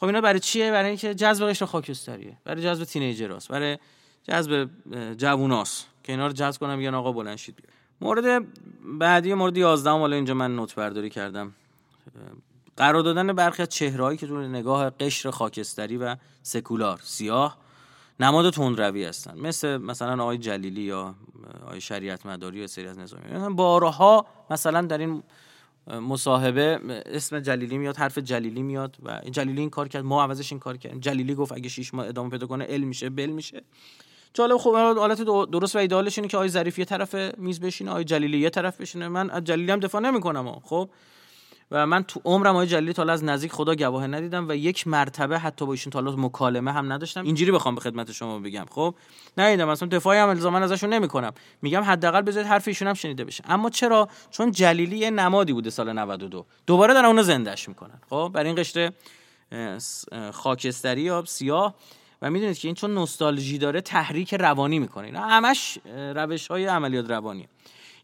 خب 0.01 0.07
اینا 0.07 0.21
برای 0.21 0.40
چیه؟ 0.40 0.71
برای 0.71 0.88
اینکه 0.88 1.14
جذب 1.14 1.49
قشر 1.49 1.64
خاکستریه. 1.64 2.37
برای 2.44 2.62
جذب 2.62 2.85
تینیجراست. 2.85 3.49
برای 3.49 3.79
جذب 4.29 4.68
جووناست. 5.16 5.87
رو 6.09 6.33
جذب 6.33 6.61
کنم 6.61 6.79
میگن 6.79 6.94
آقا 6.94 7.12
بلند 7.12 7.37
شید 7.37 7.59
مورد 8.01 8.47
بعدی 8.99 9.35
مورد 9.35 9.57
11 9.57 9.90
حالا 9.90 10.16
اینجا 10.16 10.35
من 10.35 10.57
نوت 10.57 10.75
برداری 10.75 11.11
کردم. 11.11 11.55
قرار 12.77 13.03
دادن 13.03 13.33
برخی 13.33 13.62
از 13.62 13.68
چهرهایی 13.68 14.18
که 14.18 14.27
تو 14.27 14.40
نگاه 14.40 14.90
قشر 14.90 15.31
خاکستری 15.31 15.97
و 15.97 16.16
سکولار 16.42 17.01
سیاه 17.03 17.59
نماد 18.21 18.53
تندروی 18.53 19.05
هستن. 19.05 19.38
مثل 19.38 19.77
مثلا 19.77 20.23
آقای 20.23 20.38
جلیلی 20.38 20.83
یا 20.83 21.14
آقای 21.62 21.81
شریعت 21.81 22.27
مداری 22.27 22.59
یا 22.59 22.66
سری 22.66 22.87
از 22.87 22.99
نظامی. 22.99 23.55
بارها 23.55 24.27
مثلا 24.51 24.83
در 24.83 24.99
این 24.99 25.23
مصاحبه 25.87 26.81
اسم 27.07 27.40
جلیلی 27.40 27.79
میاد 27.79 27.97
حرف 27.97 28.18
جلیلی 28.18 28.62
میاد 28.62 28.97
و 29.03 29.21
جلیلی 29.31 29.61
این 29.61 29.71
کار 29.71 29.88
کرد 29.88 30.05
ما 30.05 30.23
عوضش 30.23 30.53
این 30.53 30.59
کار 30.59 30.77
کردیم. 30.77 31.01
جلیلی 31.01 31.35
گفت 31.35 31.53
اگه 31.53 31.68
شش 31.68 31.94
ماه 31.94 32.07
ادامه 32.07 32.31
پیدا 32.31 32.47
کنه 32.47 32.64
علم 32.64 32.88
میشه 32.88 33.11
بل 33.11 33.27
میشه. 33.27 33.62
جالب 34.34 34.56
خوب 34.56 34.76
حالت 34.76 35.22
درست 35.22 35.76
و 35.76 35.78
ایدالش 35.78 36.18
اینه 36.18 36.28
که 36.28 36.36
آقای 36.36 36.48
ظریف 36.48 36.78
یه 36.78 36.84
طرف 36.84 37.14
میز 37.14 37.60
بشینه 37.60 37.90
آقای 37.90 38.04
جلیلی 38.04 38.38
یه 38.38 38.50
طرف 38.50 38.80
بشینه. 38.80 39.08
من 39.08 39.30
از 39.30 39.44
جلیلی 39.44 39.72
هم 39.72 39.80
دفاع 39.80 40.00
نمی‌کنم 40.00 40.60
خب؟ 40.64 40.90
و 41.70 41.86
من 41.86 42.02
تو 42.02 42.20
عمرم 42.24 42.54
آقای 42.54 42.66
جلیلی 42.66 42.92
تا 42.92 43.02
از 43.02 43.24
نزدیک 43.24 43.52
خدا 43.52 43.74
گواه 43.74 44.06
ندیدم 44.06 44.48
و 44.48 44.52
یک 44.52 44.86
مرتبه 44.86 45.38
حتی 45.38 45.66
با 45.66 45.72
ایشون 45.72 45.90
تا 45.90 46.00
مکالمه 46.00 46.72
هم 46.72 46.92
نداشتم. 46.92 47.24
اینجوری 47.24 47.52
بخوام 47.52 47.74
به 47.74 47.80
خدمت 47.80 48.12
شما 48.12 48.38
بگم 48.38 48.66
خب؟ 48.70 48.94
ندیدم 49.38 49.68
اصلا 49.68 49.88
دفاعی 49.88 50.18
هم 50.18 50.28
الزاما 50.28 50.58
ازشون 50.58 50.92
نمی‌کنم. 50.92 51.32
میگم 51.62 51.82
حداقل 51.82 52.20
بذارید 52.20 52.48
حرف 52.48 52.68
ایشون 52.68 52.88
هم 52.88 52.94
شنیده 52.94 53.24
بشه. 53.24 53.44
اما 53.48 53.70
چرا؟ 53.70 54.08
چون 54.30 54.52
جلیلی 54.52 55.10
نمادی 55.10 55.52
بوده 55.52 55.70
سال 55.70 55.92
92 55.92 56.46
دوباره 56.66 56.94
دارن 56.94 57.06
اونو 57.06 57.22
زندهش 57.22 57.68
می‌کنن 57.68 58.00
خب؟ 58.10 58.30
برای 58.34 58.46
این 58.46 58.56
قشر 58.56 58.92
خاکستری 60.32 61.02
یا 61.02 61.24
سیاه 61.26 61.74
و 62.22 62.31
می‌دونید 62.31 62.59
که 62.59 62.68
این 62.68 62.74
چون 62.74 62.94
نوستالژی 62.94 63.59
داره 63.59 63.81
تحریک 63.81 64.35
روانی 64.35 64.78
می‌کنه. 64.78 65.07
اینا 65.07 65.20
همش 65.20 65.78
روش 65.94 66.48
های 66.48 66.66
عملیات 66.66 67.11
روانی 67.11 67.48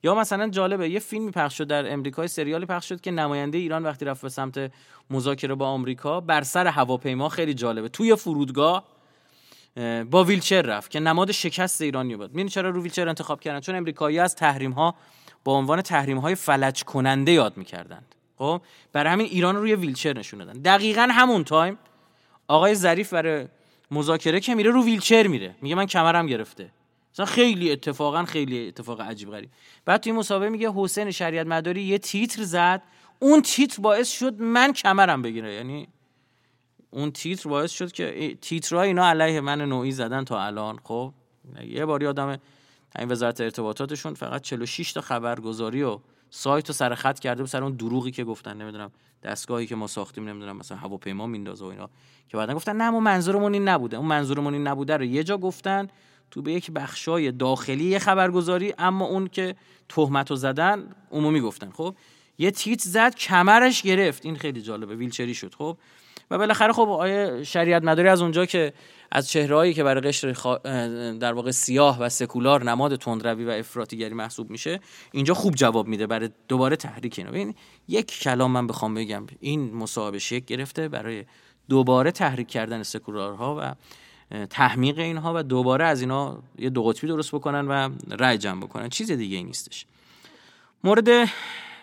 یا 0.02 0.14
مثلا 0.14 0.48
جالبه 0.48 0.90
یه 0.90 0.98
فیلمی 0.98 1.30
پخش 1.30 1.58
شد 1.58 1.66
در 1.66 1.92
امریکا 1.92 2.26
سریالی 2.26 2.66
پخش 2.66 2.88
شد 2.88 3.00
که 3.00 3.10
نماینده 3.10 3.58
ایران 3.58 3.82
وقتی 3.82 4.04
رفت 4.04 4.22
به 4.22 4.28
سمت 4.28 4.72
مذاکره 5.10 5.54
با 5.54 5.66
آمریکا 5.66 6.20
بر 6.20 6.42
سر 6.42 6.66
هواپیما 6.66 7.28
خیلی 7.28 7.54
جالبه. 7.54 7.88
توی 7.88 8.16
فرودگاه 8.16 8.84
با 10.10 10.24
ویلچر 10.24 10.62
رفت 10.62 10.90
که 10.90 11.00
نماد 11.00 11.32
شکست 11.32 11.82
ایرانی 11.82 12.16
بود 12.16 12.30
می‌دونی 12.30 12.48
چرا 12.48 12.70
رو 12.70 12.82
ویلچر 12.82 13.08
انتخاب 13.08 13.40
کردن؟ 13.40 13.60
چون 13.60 13.74
امریکایی 13.74 14.18
از 14.18 14.36
تحریم 14.36 14.72
ها 14.72 14.94
با 15.44 15.52
عنوان 15.52 15.82
تحریم 15.82 16.18
های 16.18 16.34
فلج 16.34 16.84
کننده 16.84 17.32
یاد 17.32 17.56
می‌کردند. 17.56 18.14
خب؟ 18.38 18.60
برای 18.92 19.12
همین 19.12 19.26
ایران 19.26 19.56
رو 19.56 19.60
روی 19.60 19.74
ویلچر 19.74 20.18
نشون 20.18 20.38
دادن. 20.38 20.52
دقیقا 20.52 21.08
همون 21.10 21.44
time 21.44 21.78
آقای 22.48 22.74
ظریف 22.74 23.12
برای 23.12 23.46
مذاکره 23.90 24.40
که 24.40 24.54
میره 24.54 24.70
رو 24.70 24.84
ویلچر 24.84 25.26
میره. 25.26 25.54
میگه 25.62 25.74
من 25.74 25.86
کمرم 25.86 26.26
گرفته. 26.26 26.70
مثلا 27.12 27.26
خیلی 27.26 27.72
اتفاقا 27.72 28.24
خیلی 28.24 28.68
اتفاق 28.68 29.00
عجیب 29.00 29.30
غریب. 29.30 29.50
بعد 29.84 30.00
توی 30.00 30.12
مسابقه 30.12 30.48
میگه 30.48 30.72
حسین 30.74 31.10
شریعت 31.10 31.46
مداری 31.46 31.82
یه 31.82 31.98
تیتر 31.98 32.42
زد. 32.42 32.82
اون 33.18 33.42
تیتر 33.42 33.82
باعث 33.82 34.10
شد 34.10 34.40
من 34.40 34.72
کمرم 34.72 35.22
بگیره. 35.22 35.54
یعنی 35.54 35.88
اون 36.90 37.10
تیتر 37.10 37.48
باعث 37.48 37.70
شد 37.70 37.92
که 37.92 38.38
تیترها 38.40 38.82
اینا 38.82 39.08
علیه 39.08 39.40
من 39.40 39.60
نوعی 39.60 39.92
زدن 39.92 40.24
تا 40.24 40.42
الان. 40.42 40.78
خب 40.84 41.12
یه 41.66 41.84
بار 41.84 42.02
یادم 42.02 42.38
این 42.98 43.10
وزارت 43.10 43.40
ارتباطاتشون 43.40 44.14
فقط 44.14 44.42
46 44.42 44.92
تا 44.92 45.00
خبرگزاری 45.00 45.82
و 45.82 45.98
سایت 46.36 46.68
رو 46.68 46.74
سر 46.74 46.94
خط 46.94 47.18
کرده 47.18 47.42
بود 47.42 47.50
سر 47.50 47.62
اون 47.62 47.72
دروغی 47.72 48.10
که 48.10 48.24
گفتن 48.24 48.56
نمی‌دونم 48.56 48.90
دستگاهی 49.22 49.66
که 49.66 49.76
ما 49.76 49.86
ساختیم 49.86 50.28
نمی‌دونم 50.28 50.56
مثلا 50.56 50.78
هواپیما 50.78 51.26
میندازه 51.26 51.64
و 51.64 51.68
اینا. 51.68 51.90
که 52.28 52.36
بعدا 52.36 52.54
گفتن 52.54 52.76
نه 52.76 52.90
ما 52.90 53.00
منظورمون 53.00 53.54
این 53.54 53.68
نبوده. 53.68 53.96
اون 53.96 54.06
منظورمون 54.06 54.54
این 54.54 54.66
نبوده 54.66 54.96
رو 54.96 55.04
یه 55.04 55.24
جا 55.24 55.38
گفتن 55.38 55.88
تو 56.30 56.42
به 56.42 56.52
یک 56.52 56.70
بخشای 56.70 57.32
داخلی 57.32 57.84
یه 57.84 57.98
خبرگزاری 57.98 58.74
اما 58.78 59.04
اون 59.04 59.26
که 59.26 59.54
تهمت 59.88 60.30
رو 60.30 60.36
زدن 60.36 60.94
عمومی 61.10 61.40
گفتن 61.40 61.70
خب 61.70 61.94
یه 62.38 62.50
تیت 62.50 62.80
زد 62.80 63.14
کمرش 63.14 63.82
گرفت. 63.82 64.26
این 64.26 64.36
خیلی 64.36 64.62
جالبه 64.62 64.96
ویلچری 64.96 65.34
شد. 65.34 65.54
خب 65.54 65.76
و 66.30 66.38
بالاخره 66.38 66.72
خب 66.72 66.88
آیه 66.88 67.42
شریعت 67.44 67.84
مداری 67.84 68.08
از 68.08 68.22
اونجا 68.22 68.46
که 68.46 68.72
از 69.14 69.30
چهرهایی 69.30 69.74
که 69.74 69.84
برای 69.84 70.00
قشر 70.00 70.32
در 71.20 71.32
واقع 71.32 71.50
سیاه 71.50 72.00
و 72.00 72.08
سکولار 72.08 72.64
نماد 72.64 72.96
تندروی 72.96 73.44
و 73.44 73.50
افراطیگری 73.50 74.14
محسوب 74.14 74.50
میشه 74.50 74.80
اینجا 75.12 75.34
خوب 75.34 75.54
جواب 75.54 75.86
میده 75.86 76.06
برای 76.06 76.28
دوباره 76.48 76.76
تحریک 76.76 77.18
اینا 77.18 77.30
ببین 77.30 77.54
یک 77.88 78.18
کلام 78.18 78.50
من 78.50 78.66
بخوام 78.66 78.94
بگم 78.94 79.26
این 79.40 79.74
مصاحبه 79.74 80.18
شک 80.18 80.44
گرفته 80.44 80.88
برای 80.88 81.24
دوباره 81.68 82.10
تحریک 82.10 82.48
کردن 82.48 82.82
سکولارها 82.82 83.56
و 83.60 83.74
تحمیق 84.46 84.98
اینها 84.98 85.32
و 85.36 85.42
دوباره 85.42 85.84
از 85.84 86.00
اینا 86.00 86.38
یه 86.58 86.70
دو 86.70 86.82
قطبی 86.82 87.06
درست 87.06 87.34
بکنن 87.34 87.68
و 87.68 87.90
رای 88.18 88.38
جمع 88.38 88.60
بکنن. 88.60 88.88
چیز 88.88 89.10
دیگه 89.10 89.36
ای 89.36 89.44
نیستش. 89.44 89.86
مورد 90.84 91.30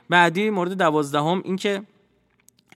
بعدی 0.09 0.49
مورد 0.49 0.73
دوازدهم 0.73 1.41
این 1.45 1.55
که 1.55 1.83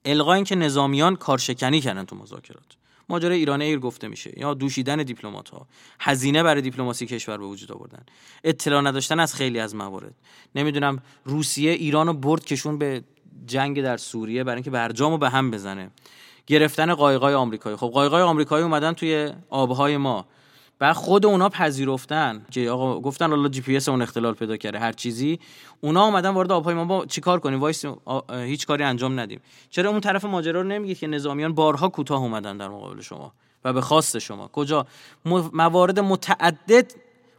القا 0.05 0.33
این 0.33 0.45
نظامیان 0.51 1.15
کارشکنی 1.15 1.81
کردن 1.81 2.05
تو 2.05 2.15
مذاکرات. 2.15 2.84
ماجرای 3.09 3.37
ایران 3.37 3.61
ایر 3.61 3.79
گفته 3.79 4.07
میشه. 4.07 4.39
یا 4.39 4.53
دوشیدن 4.53 5.03
دیپلمات 5.03 5.49
ها 5.49 5.67
هزینه 5.99 6.43
برای 6.43 6.61
دیپلماسی 6.61 7.05
کشور 7.05 7.37
به 7.37 7.45
وجود 7.45 7.71
آوردن. 7.71 8.05
اطلاع 8.43 8.81
نداشتن 8.81 9.19
از 9.19 9.33
خیلی 9.33 9.59
از 9.59 9.75
موارد. 9.75 10.15
نمی‌دونم 10.55 11.01
روسیه 11.25 11.71
ایرانو 11.71 12.13
برد 12.13 12.45
کشون 12.45 12.77
به 12.77 13.03
جنگ 13.45 13.81
در 13.81 13.97
سوریه 13.97 14.43
برای 14.43 14.55
اینکه 14.55 14.71
برجامو 14.71 15.17
به 15.17 15.29
هم 15.29 15.51
بزنه. 15.51 15.91
گرفتن 16.47 16.93
قایقای 16.93 17.33
آمریکایی. 17.33 17.75
خب 17.75 17.87
قایقای 17.87 18.21
آمریکایی 18.21 18.63
اومدن 18.63 18.93
توی 18.93 19.33
آبهای 19.49 19.97
ما. 19.97 20.25
بعد 20.79 20.95
خود 20.95 21.25
اونا 21.25 21.49
پذیرفتن 21.49 22.45
که 22.51 22.69
آقا 22.69 22.99
گفتن 22.99 23.33
الله 23.33 23.49
جی 23.49 23.61
پی 23.61 23.77
اس 23.77 23.89
اون 23.89 24.01
اختلال 24.01 24.33
پیدا 24.33 24.57
کرده 24.57 24.79
هر 24.79 24.91
چیزی. 24.91 25.39
اونا 25.81 26.05
اومدن 26.05 26.29
وارد 26.29 26.51
آبهای 26.51 26.75
ما 26.75 26.85
با 26.85 27.05
چیکار 27.05 27.39
کنیم؟ 27.39 27.59
وایسیم 27.59 27.85
هیچ 28.31 28.67
کاری 28.67 28.83
انجام 28.83 29.19
ندیم. 29.19 29.41
چرا 29.69 29.89
اون 29.89 30.01
طرف 30.01 30.25
ماجرا 30.25 30.61
رو 30.61 30.67
نمیگید 30.67 30.97
که 30.97 31.07
نظامیان 31.07 31.53
بارها 31.53 31.89
کوتاه 31.89 32.21
اومدن 32.21 32.57
در 32.57 32.67
مقابل 32.67 33.01
شما 33.01 33.33
و 33.63 33.73
به 33.73 33.81
خواست 33.81 34.19
شما؟ 34.19 34.47
کجا؟ 34.47 34.87
موارد 35.53 35.99
متعدد 35.99 36.91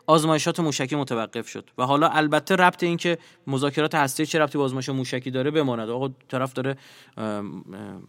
آزمایشات 0.07 0.61
موشکی 0.61 0.97
متوقف 0.97 1.49
شد 1.49 1.71
و 1.79 1.87
حالا 1.87 2.09
البته 2.09 2.57
ربط 2.57 2.83
این 2.83 2.97
که 2.97 3.19
مذاکرات 3.47 3.95
هسته 3.95 4.27
چه 4.27 4.39
ربطی 4.39 4.59
با 4.59 4.65
آزمایش 4.65 4.89
موشکی 4.89 5.31
داره 5.31 5.51
بماند. 5.51 5.91
آقا 5.91 6.09
طرف 6.29 6.53
داره 6.53 6.77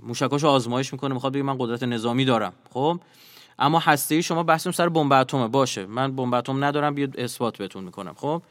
موشکاشو 0.04 0.48
آزمایش 0.48 0.94
می‌کنه 0.94 1.14
می‌خواد 1.14 1.34
بگه 1.34 1.44
من 1.44 1.58
قدرت 1.60 1.84
نظامی 1.84 2.26
دارم. 2.26 2.54
خب؟ 2.74 3.00
اما 3.60 3.80
هسته 3.80 4.22
شما 4.22 4.44
بحثم 4.44 4.72
سر 4.72 4.90
بمب 4.90 5.14
اتمه. 5.14 5.48
باشه. 5.48 5.86
من 5.86 6.16
بمب 6.16 6.34
اتم 6.34 6.64
ندارم 6.64 6.96
بیاد 6.96 7.20
اثبات 7.20 7.58
بهتون 7.58 7.84
می‌کنم. 7.84 8.14
خب؟ 8.18 8.42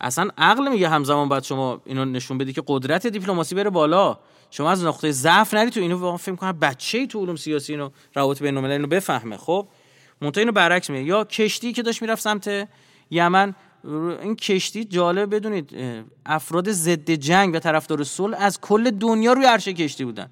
اصلا 0.00 0.28
عقل 0.38 0.68
میگه 0.68 0.88
همزمان 0.88 1.28
بعد 1.28 1.44
شما 1.44 1.80
اینو 1.84 2.04
نشون 2.04 2.38
بدی 2.38 2.52
که 2.52 2.62
قدرت 2.66 3.06
دیپلماسی 3.06 3.54
بره 3.54 3.70
بالا. 3.70 4.18
شما 4.50 4.70
از 4.70 4.84
نقطه 4.84 5.12
ضعف 5.12 5.54
نری 5.54 5.70
تو 5.70 5.80
اینو 5.80 6.16
فکر 6.16 6.34
کنم 6.34 6.52
بچه‌ای 6.52 7.06
تو 7.06 7.20
علوم 7.20 7.36
سیاسی 7.36 7.72
اینو 7.72 7.90
روابط 8.14 8.42
بین 8.42 8.56
الملل 8.56 8.72
اینو 8.72 8.86
بفهمه. 8.86 9.36
خب؟ 9.36 9.68
منتها 10.20 10.40
اینو 10.40 10.52
برعکس 10.52 10.90
میگه. 10.90 11.04
یا 11.04 11.24
کشتی 11.24 11.72
که 11.72 11.82
داشت 11.82 12.02
می‌رفت 12.02 12.22
سمت 12.22 12.68
یمن 13.10 13.54
این 14.22 14.36
کشتی 14.36 14.84
جالب 14.84 15.34
بدونید 15.34 15.76
افراد 16.26 16.70
ضد 16.70 17.10
جنگ 17.10 17.54
و 17.54 17.58
طرفدار 17.58 18.04
صلح 18.04 18.36
از 18.40 18.60
کل 18.60 18.90
دنیا 18.90 19.32
روی 19.32 19.44
عرشه 19.44 19.72
کشتی 19.72 20.04
بودن. 20.04 20.30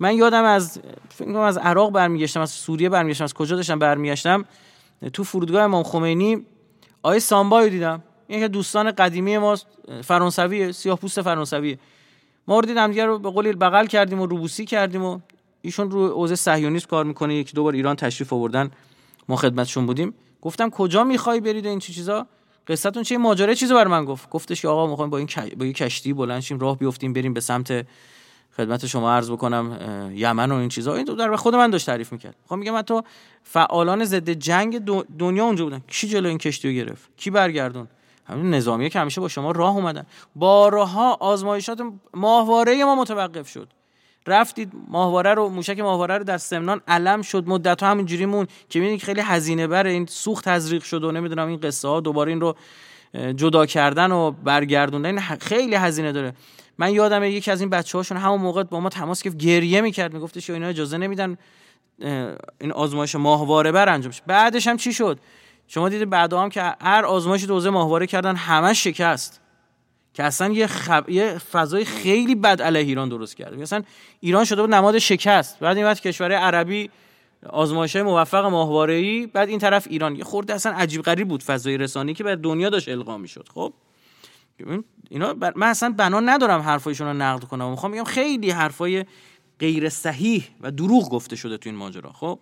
من 0.00 0.16
یادم 0.16 0.44
از 0.44 0.80
فکر 1.08 1.36
از 1.36 1.58
عراق 1.58 1.92
برمیگشتم 1.92 2.40
از 2.40 2.50
سوریه 2.50 2.88
برمیگشتم 2.88 3.24
از 3.24 3.34
کجا 3.34 3.56
داشتم 3.56 3.78
برمیگشتم؟ 3.78 4.44
تو 5.12 5.24
فرودگاه 5.24 5.62
امام 5.62 5.82
خمینی 5.82 6.46
آیه 7.02 7.18
سامبای 7.18 7.70
دیدم. 7.70 8.02
که 8.28 8.48
دوستان 8.48 8.90
قدیمی 8.90 9.38
ما 9.38 9.56
فرانسوی 10.04 10.72
سیاه 10.72 10.98
پوست 10.98 11.22
فرانسوی 11.22 11.78
ما 12.48 12.60
رو 12.60 12.66
دیدم 12.66 12.88
دیگه 12.88 13.06
رو 13.06 13.18
به 13.18 13.30
قولی 13.30 13.52
بغل 13.52 13.86
کردیم 13.86 14.20
و 14.20 14.26
روبوسی 14.26 14.64
کردیم 14.64 15.04
و 15.04 15.18
ایشون 15.62 15.90
رو 15.90 15.98
اوضاع 15.98 16.36
صهیونیسم 16.36 16.86
کار 16.86 17.04
می‌کنه 17.04 17.34
یکی 17.34 17.52
دو 17.54 17.62
بار 17.62 17.72
ایران 17.72 17.96
تشریف 17.96 18.32
آوردن. 18.32 18.70
ما 19.28 19.36
خدمتشون 19.36 19.86
بودیم. 19.86 20.14
گفتم 20.42 20.70
کجا 20.70 21.04
می‌خوای 21.04 21.40
برید 21.40 21.66
این 21.66 21.78
چیزا؟ 21.78 22.26
قصتون 22.66 23.02
چه 23.02 23.18
ماجرا 23.18 23.54
چیزی 23.54 23.74
بر 23.74 23.86
من 23.86 24.04
گفت. 24.04 24.30
گفتش 24.30 24.62
که 24.62 24.68
آقا 24.68 24.86
می‌خوایم 24.86 25.10
با 25.10 25.18
این 25.18 25.28
با 25.56 25.64
این 25.64 25.72
کشتی 25.72 26.12
بلند 26.12 26.40
شیم 26.40 26.58
راه 26.58 26.78
بیفتیم 26.78 27.12
بریم 27.12 27.34
به 27.34 27.40
سمت 27.40 27.86
خدمت 28.56 28.86
شما 28.86 29.12
عرض 29.12 29.30
بکنم 29.30 29.78
یمن 30.14 30.52
و 30.52 30.54
این 30.54 30.68
چیزا. 30.68 30.94
این 30.94 31.04
در 31.04 31.36
خود 31.36 31.54
من 31.54 31.70
داشت 31.70 31.86
تعریف 31.86 32.12
می‌کرد. 32.12 32.34
خب 32.48 32.54
میگم 32.54 32.82
تو 32.82 33.02
فعالان 33.42 34.04
ضد 34.04 34.30
جنگ 34.30 34.78
دنیا 35.18 35.44
اونجا 35.44 35.64
بودن 35.64 35.82
کی 35.88 36.08
جلو 36.08 36.28
این 36.28 36.38
کشتی 36.38 36.68
رو 36.68 36.74
گرفت؟ 36.74 37.10
کی 37.16 37.30
برگردون 37.30 37.88
همین 38.28 38.54
نظامیه 38.54 38.88
که 38.88 39.00
همیشه 39.00 39.20
با 39.20 39.28
شما 39.28 39.50
راه 39.50 39.76
اومدن. 39.76 40.06
بارها 40.36 41.14
آزمایشات 41.14 41.80
ماهواره 42.14 42.84
ما 42.84 42.94
متوقف 42.94 43.48
شد. 43.48 43.68
رفتید 44.26 44.72
ماهواره 44.88 45.34
رو 45.34 45.48
موشک 45.48 45.78
ماهواره 45.78 46.18
رو 46.18 46.24
در 46.24 46.38
سمنان 46.38 46.80
علم 46.88 47.22
شد. 47.22 47.48
مدت 47.48 47.82
ها 47.82 47.90
همینجوری 47.90 48.26
مون 48.26 48.46
که 48.68 48.78
می‌بینید 48.78 49.02
خیلی 49.02 49.20
هزینه 49.20 49.66
بره. 49.66 49.90
این 49.90 50.06
سوخت 50.06 50.44
تزریق 50.44 50.82
شد 50.82 51.04
و 51.04 51.12
نمی‌دونم 51.12 51.48
این 51.48 51.60
قصه 51.60 51.88
ها 51.88 52.00
دوباره 52.00 52.32
این 52.32 52.40
رو 52.40 52.56
جدا 53.36 53.66
کردن 53.66 54.12
و 54.12 54.30
برگردوندن. 54.30 55.18
خیلی 55.20 55.74
هزینه 55.74 56.12
داره. 56.12 56.34
من 56.78 56.94
یادم 56.94 57.24
یکی 57.24 57.50
از 57.50 57.60
این 57.60 57.70
بچه 57.70 57.98
هاشون 57.98 58.18
همون 58.18 58.40
موقع 58.40 58.62
با 58.62 58.80
ما 58.80 58.88
تماس 58.88 59.22
گرفت 59.22 59.36
گریه 59.36 59.80
می‌کرد 59.80 60.14
میگفتش 60.14 60.50
اینا 60.50 60.66
اجازه 60.66 60.98
نمیدن 60.98 61.38
این 62.60 62.72
آزمایش 62.72 63.14
ماهواره 63.14 63.72
بر 63.72 63.88
انجام 63.88 64.12
بعدش 64.26 64.66
هم 64.66 64.76
چی 64.76 64.92
شد؟ 64.92 65.18
شما 65.68 65.88
دیدید 65.88 66.10
بعد 66.10 66.32
هم 66.32 66.48
که 66.48 66.74
هر 66.80 67.04
آزمایش 67.04 67.44
دوزه 67.44 67.70
ماهواره 67.70 68.06
کردن 68.06 68.36
همش 68.36 68.84
شکست. 68.84 69.40
که 70.14 70.22
اصلا 70.22 70.52
یه, 70.52 70.66
خب... 70.66 71.10
یه 71.10 71.38
فضای 71.38 71.84
خیلی 71.84 72.34
بد 72.34 72.62
علیه 72.62 72.82
ایران 72.82 73.08
درست 73.08 73.36
کرده 73.36 73.56
مثلا 73.56 73.82
ایران 74.20 74.44
شده 74.44 74.62
بود 74.62 74.74
نماد 74.74 74.98
شکست. 74.98 75.58
بعد 75.60 75.76
این 75.76 75.86
وقت 75.86 76.00
کشور 76.00 76.32
عربی 76.32 76.90
آزمایش 77.48 77.96
موفق 77.96 78.44
ماهواره 78.44 79.26
بعد 79.26 79.48
این 79.48 79.58
طرف 79.58 79.86
ایران. 79.90 80.16
یه 80.16 80.24
خورده 80.24 80.54
اصلا 80.54 80.72
عجیب 80.72 81.02
غریب 81.02 81.28
بود 81.28 81.42
فضای 81.42 81.76
رسانی 81.76 82.14
که 82.14 82.24
به 82.24 82.36
دنیا 82.36 82.68
داشت 82.68 82.88
القا 82.88 83.18
می‌شد. 83.18 83.48
خب؟ 83.54 83.72
اینا 85.10 85.34
من 85.56 85.66
اصلا 85.66 85.94
بنا 85.98 86.20
ندارم 86.20 86.60
حرفایشون 86.60 87.06
رو 87.06 87.12
نقد 87.12 87.44
کنم. 87.44 87.70
می‌خوام 87.70 87.92
بگم 87.92 88.04
خیلی 88.04 88.50
حرفای 88.50 89.04
غیر 89.60 89.88
صحیح 89.88 90.48
و 90.60 90.70
دروغ 90.70 91.10
گفته 91.10 91.36
شده 91.36 91.58
تو 91.58 91.68
این 91.68 91.78
ماجرا. 91.78 92.12
خب؟ 92.12 92.38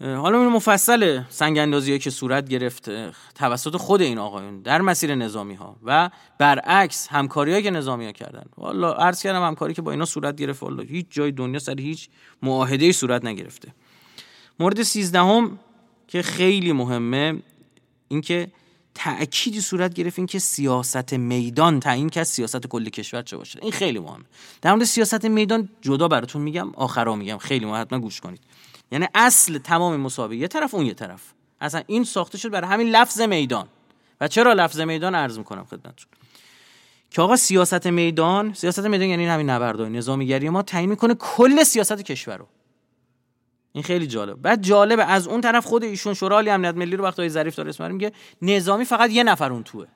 حالا 0.00 0.38
این 0.38 0.48
مفصل 0.48 1.22
سنگ 1.28 1.98
که 1.98 2.10
صورت 2.10 2.48
گرفت 2.48 2.90
توسط 3.34 3.76
خود 3.76 4.02
این 4.02 4.18
آقایون 4.18 4.62
در 4.62 4.80
مسیر 4.80 5.14
نظامی 5.14 5.54
ها 5.54 5.76
و 5.84 6.10
برعکس 6.38 7.08
همکاری 7.08 7.62
که 7.62 7.70
نظامی 7.70 8.06
ها 8.06 8.12
کردن. 8.12 8.44
والا 8.56 8.92
عرض 8.92 9.22
کردم 9.22 9.42
همکاری 9.42 9.74
که 9.74 9.82
با 9.82 9.90
اینا 9.90 10.04
صورت 10.04 10.36
گرفت 10.36 10.62
والا 10.62 10.82
هیچ 10.82 11.06
جای 11.10 11.32
دنیا 11.32 11.58
سر 11.58 11.80
هیچ 11.80 12.08
معاهده 12.42 12.92
صورت 12.92 13.24
نگرفته. 13.24 13.74
مورد 14.58 14.82
سیزدهم 14.82 15.58
که 16.08 16.22
خیلی 16.22 16.72
مهمه 16.72 17.42
اینکه 18.08 18.48
تأکیدی 18.94 19.60
صورت 19.60 19.94
گرفت 19.94 20.18
اینکه 20.18 20.38
سیاست 20.38 21.12
میدان 21.12 21.80
تعیین 21.80 22.08
که 22.08 22.24
سیاست 22.24 22.66
کل 22.66 22.88
کشور 22.88 23.22
چه 23.22 23.36
باشه. 23.36 23.58
این 23.62 23.72
خیلی 23.72 23.98
مهمه. 23.98 24.24
در 24.62 24.72
مورد 24.72 24.84
سیاست 24.84 25.24
میدان 25.24 25.68
جدا 25.80 26.08
براتون 26.08 26.42
میگم 26.42 26.74
آخرا 26.74 27.14
میگم. 27.14 27.38
خیلی 27.38 27.66
مهم 27.66 27.80
حتما 27.80 27.98
گوش 27.98 28.20
کنید. 28.20 28.40
یعنی 28.92 29.06
اصل 29.14 29.58
تمام 29.58 29.96
مسابقه 29.96 30.36
یه 30.36 30.48
طرف 30.48 30.74
اون 30.74 30.86
یه 30.86 30.94
طرف. 30.94 31.22
اصلا 31.60 31.82
این 31.86 32.04
ساخته 32.04 32.38
شد 32.38 32.50
برای 32.50 32.70
همین 32.70 32.88
لفظ 32.88 33.20
میدان. 33.20 33.68
و 34.20 34.28
چرا 34.28 34.52
لفظ 34.52 34.80
میدان؟ 34.80 35.14
عرض 35.14 35.38
می‌کنم 35.38 35.64
خدمتتون. 35.64 36.06
که 37.10 37.22
آقا 37.22 37.36
سیاست 37.36 37.86
میدان 37.86 38.54
سیاست 38.54 38.86
میدان 38.86 39.08
یعنی 39.08 39.26
همین 39.26 39.50
نبردهای 39.50 39.90
نظامیگری. 39.90 40.48
ما 40.48 40.62
تعیین 40.62 40.90
می‌کنه 40.90 41.14
کل 41.14 41.62
سیاست 41.62 42.02
کشور 42.02 42.36
رو. 42.36 42.46
این 43.72 43.84
خیلی 43.84 44.06
جالب. 44.06 44.42
بعد 44.42 44.62
جالبه 44.62 45.04
از 45.04 45.28
اون 45.28 45.40
طرف 45.40 45.66
خود 45.66 45.84
ایشون 45.84 46.14
شورای 46.14 46.50
امنیت 46.50 46.74
ملی 46.74 46.96
رو 46.96 47.04
وقتی 47.04 47.28
ظریف 47.28 47.54
داره 47.54 47.68
اسم 47.68 47.90
میگه 47.90 48.12
نظامی 48.42 48.84
فقط 48.84 49.10
یه 49.10 49.24
نفر 49.24 49.52
اون 49.52 49.62
توه. 49.62 49.86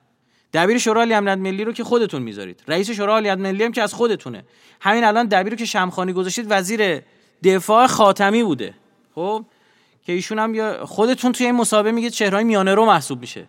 دبیر 0.53 0.77
شورای 0.77 1.13
امنیت 1.13 1.37
ملی 1.37 1.63
رو 1.63 1.73
که 1.73 1.83
خودتون 1.83 2.21
می‌ذارید. 2.21 2.63
رئیس 2.67 2.91
شورای 2.91 3.29
امنیت 3.29 3.53
ملی 3.53 3.63
هم 3.63 3.71
که 3.71 3.81
از 3.81 3.93
خودتونه. 3.93 4.43
همین 4.81 5.03
الان 5.03 5.25
دبیر 5.25 5.53
رو 5.53 5.59
که 5.59 5.65
شمخانی 5.65 6.13
گذاشتید 6.13 6.45
وزیر 6.49 7.01
دفاع 7.43 7.87
خاتمی 7.87 8.43
بوده. 8.43 8.73
خب؟ 9.15 9.45
که 10.05 10.13
ایشون 10.13 10.39
هم 10.39 10.85
خودتون 10.85 11.31
توی 11.31 11.45
این 11.45 11.55
مسابقه 11.55 11.91
میگه 11.91 12.09
چهرهای 12.09 12.43
میانه 12.43 12.75
رو 12.75 12.85
محسوب 12.85 13.19
میشه. 13.19 13.47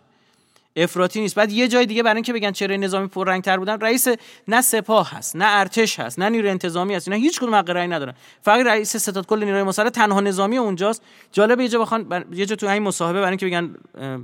افراطی 0.83 1.21
نیست. 1.21 1.35
بعد 1.35 1.51
یه 1.51 1.67
جای 1.67 1.85
دیگه 1.85 2.03
برای 2.03 2.15
اینکه 2.15 2.33
بگن 2.33 2.51
چهره 2.51 2.77
نظامی 2.77 3.07
پررنگ 3.07 3.43
تر 3.43 3.57
بودن 3.57 3.79
رئیس 3.79 4.07
نه 4.47 4.61
سپاه 4.61 5.11
هست 5.11 5.35
نه 5.35 5.45
ارتش 5.47 5.99
هست 5.99 6.19
نه 6.19 6.29
نیروی 6.29 6.49
انتظامی 6.49 6.95
هست 6.95 7.07
اینا 7.07 7.19
هیچ 7.19 7.39
کدوم 7.39 7.55
حق 7.55 7.69
رأی 7.69 7.87
ندارن. 7.87 8.13
فقط 8.41 8.65
رئیس 8.65 8.97
ستاد 8.97 9.25
کل 9.25 9.43
نیروی 9.43 9.63
مسلح 9.63 9.89
تنها 9.89 10.21
نظامی 10.21 10.57
اونجاست. 10.57 11.01
جالب 11.31 11.59
یه 11.59 11.67
جا 11.67 11.79
بخوان 11.79 12.25
یه 12.33 12.45
جا 12.45 12.55
تو 12.55 12.67
این 12.67 12.83
مصاحبه 12.83 13.19
برای 13.19 13.29
اینکه 13.29 13.45
بگن 13.45 13.75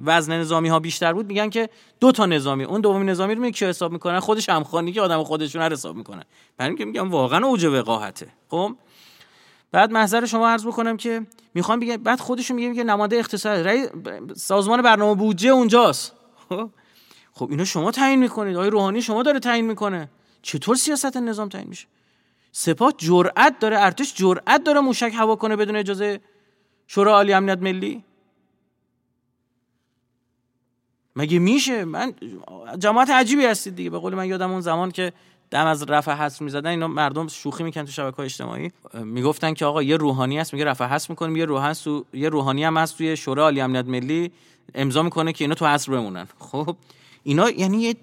وزن 0.06 0.39
نظامی 0.39 0.70
ها 0.70 0.80
بیشتر 0.80 1.13
بود 1.13 1.28
میگن 1.28 1.50
که 1.50 1.70
دو 2.00 2.12
تا 2.12 2.26
نظامی. 2.26 2.63
اون 2.63 2.82
دومی 2.82 3.06
نظامی 3.06 3.36
رو 3.36 3.41
میگه 3.41 3.68
حساب 3.68 3.91
می‌کنن؟ 3.91 4.20
خودش 4.20 4.50
همخوانی 4.50 4.91
که 4.91 5.02
آدم 5.02 5.24
خودشون 5.24 5.62
رو 5.62 5.72
حساب 5.72 5.96
می‌کنن. 5.96 6.24
برای 6.58 6.70
اینکه 6.70 6.86
میگم 6.86 7.12
واقعا 7.12 7.46
اوج 7.46 7.65
وقاحته. 7.65 8.28
خب؟ 8.50 8.76
بعد 9.72 9.91
محضر 9.91 10.26
شما 10.26 10.50
عرض 10.50 10.68
بکنم 10.68 10.98
که 10.98 11.22
می‌خوام 11.54 11.80
بگم 11.80 11.98
بعد 11.98 12.20
خودشون 12.20 12.56
میگه 12.56 12.70
میگه 12.70 12.84
نماینده 12.84 13.15
اقتصاد 13.15 13.68
سازمان 14.36 14.82
برنامه 14.82 15.15
بودجه 15.15 15.50
اونجاست. 15.50 16.12
خب, 16.50 16.70
خب 17.34 17.48
اینو 17.50 17.66
شما 17.66 17.92
تعیین 17.92 18.20
می‌کنید. 18.20 18.56
آقای 18.56 18.70
روحانی 18.70 19.02
شما 19.02 19.24
داره 19.24 19.40
تعیین 19.40 19.66
می‌کنه. 19.66 20.10
چطور 20.42 20.76
سیاست 20.76 21.18
نظام 21.18 21.50
تعیین 21.50 21.68
میشه؟ 21.68 21.88
سپاه 22.52 22.94
جرأت 22.98 23.60
داره 23.60 23.80
ارتش 23.80 24.14
جرأت 24.16 24.64
داره 24.64 24.80
موشک 24.80 25.12
هوا 25.16 25.36
کنه 25.36 25.56
بدون 25.56 25.76
اجازه 25.76 26.20
شورای 26.88 27.14
عالی 27.14 27.34
امنیت 27.34 27.60
ملی؟ 27.60 28.04
مگه 31.16 31.40
میشه؟ 31.40 31.86
من 31.86 32.14
جماعت 32.80 33.10
عجیبی 33.10 33.46
هستید 33.46 33.76
دیگه. 33.76 33.90
به 33.90 34.00
قول 34.00 34.16
من 34.16 34.28
یادم 34.28 34.52
اون 34.52 34.62
زمان 34.62 34.92
که 34.92 35.14
دم 35.52 35.66
از 35.66 35.84
رفع 35.84 36.12
حذف 36.14 36.42
می‌زدن 36.42 36.70
اینا 36.70 36.88
مردم 36.88 37.28
شوخی 37.28 37.64
می‌کنن 37.64 37.86
تو 37.86 37.92
شبکه 37.92 38.20
اجتماعی. 38.20 38.72
می‌گفتن 38.94 39.54
که 39.54 39.66
آقا 39.66 39.84
یه 39.84 39.98
روحانی 39.98 40.40
هست 40.40 40.54
میگه 40.54 40.66
رفع 40.66 40.86
حذف 40.86 41.10
می‌کنیم. 41.10 41.36
یه. 41.36 41.46
یه 42.14 42.30
روحانی 42.30 42.64
هم 42.64 42.78
هست 42.78 42.98
توی 42.98 43.18
شورای 43.18 43.44
عالی 43.44 43.62
امنیت 43.62 43.86
ملی. 43.86 44.32
امضا 44.75 45.04
می‌کنه 45.04 45.34
که 45.34 45.43
اینا 45.43 45.56
تو 45.56 45.65
حذف 45.65 45.89
بمونن. 45.89 46.28
خب 46.39 46.75
اینا 47.23 47.49
یعنی 47.49 47.82
یه 47.82 47.95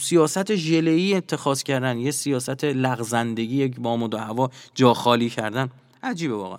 سیاست 0.00 0.54
ژله‌ای 0.54 1.14
اتخاذ 1.14 1.62
کردن 1.62 1.98
یه 1.98 2.10
سیاست 2.10 2.64
لغزندگی 2.64 3.56
یک 3.56 3.80
بام 3.80 4.02
و 4.02 4.16
هوا 4.16 4.50
جا 4.74 4.94
خالی 4.94 5.30
کردن. 5.30 5.70
عجیبه 6.02 6.34
واقعا. 6.34 6.58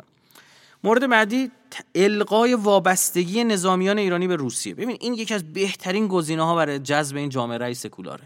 مورد 0.83 1.09
بعدی 1.09 1.51
القای 1.95 2.53
وابستگی 2.53 3.43
نظامیان 3.43 3.97
ایرانی 3.97 4.27
به 4.27 4.35
روسیه. 4.35 4.75
ببین 4.75 4.97
این 4.99 5.13
یکی 5.13 5.33
از 5.33 5.53
بهترین 5.53 6.07
گزینه 6.07 6.43
ها 6.43 6.55
برای 6.55 6.79
جذب 6.79 7.15
این 7.15 7.29
جامعه 7.29 7.73
سکولاره 7.73 8.23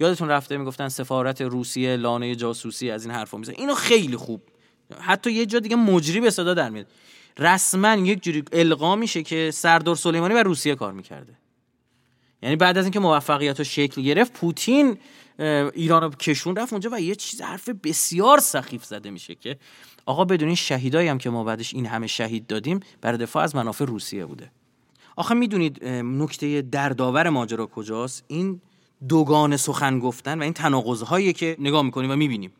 یادتون 0.00 0.28
رفته 0.28 0.56
می‌گفتن 0.56 0.88
سفارت 0.88 1.40
روسیه 1.40 1.96
لانه 1.96 2.34
جاسوسی 2.34 2.90
از 2.90 3.04
این 3.04 3.14
حرفا 3.14 3.38
می‌زنه 3.38 3.54
اینو 3.58 3.74
خیلی 3.74 4.16
خوب 4.16 4.40
حتی 5.00 5.32
یه 5.32 5.46
جا 5.46 5.58
دیگه 5.58 5.76
مجری 5.76 6.20
به 6.20 6.30
صدا 6.30 6.54
در 6.54 6.70
میاد. 6.70 6.86
رسما 7.38 7.94
یک 7.94 8.22
جوری 8.22 8.44
القا 8.52 8.96
میشه 8.96 9.22
که 9.22 9.50
سردار 9.50 9.96
سلیمانی 9.96 10.34
و 10.34 10.42
روسیه 10.42 10.74
کار 10.74 10.92
می‌کرده. 10.92 11.32
یعنی 12.42 12.56
بعد 12.56 12.78
از 12.78 12.84
اینکه 12.84 13.00
موفقیت 13.00 13.60
و 13.60 13.64
شکل 13.64 14.02
گرفت 14.02 14.32
پوتین 14.32 14.98
ایران 15.74 16.02
رو 16.02 16.10
کشون 16.10 16.56
رفت 16.56 16.72
اونجا 16.72 16.90
و 16.92 17.00
یه 17.00 17.14
چیز 17.14 17.42
حرف 17.42 17.68
بسیار 17.68 18.38
سخیف 18.38 18.84
زده 18.84 19.10
میشه 19.10 19.34
که 19.34 19.58
آقا 20.06 20.24
بدون 20.24 20.48
این 20.48 20.56
شهیدایی 20.56 21.08
هم 21.08 21.18
که 21.18 21.30
ما 21.30 21.44
بعدش 21.44 21.74
این 21.74 21.86
همه 21.86 22.06
شهید 22.06 22.46
دادیم 22.46 22.80
برای 23.00 23.18
دفاع 23.18 23.42
از 23.42 23.56
منافع 23.56 23.84
روسیه 23.84 24.26
بوده. 24.26 24.50
آخه 25.16 25.34
می‌دونید 25.34 25.84
نکته 25.84 26.62
دردآور 26.62 27.28
ماجرا 27.28 27.66
کجاست؟ 27.66 28.24
این 28.28 28.60
دوگان 29.08 29.56
سخن 29.56 29.98
گفتن 29.98 30.38
و 30.38 30.42
این 30.42 30.52
تناقض 30.52 31.32
که 31.32 31.56
نگاه 31.58 31.82
می‌کنیم 31.82 32.10
و 32.10 32.16
می‌بینیم. 32.16 32.52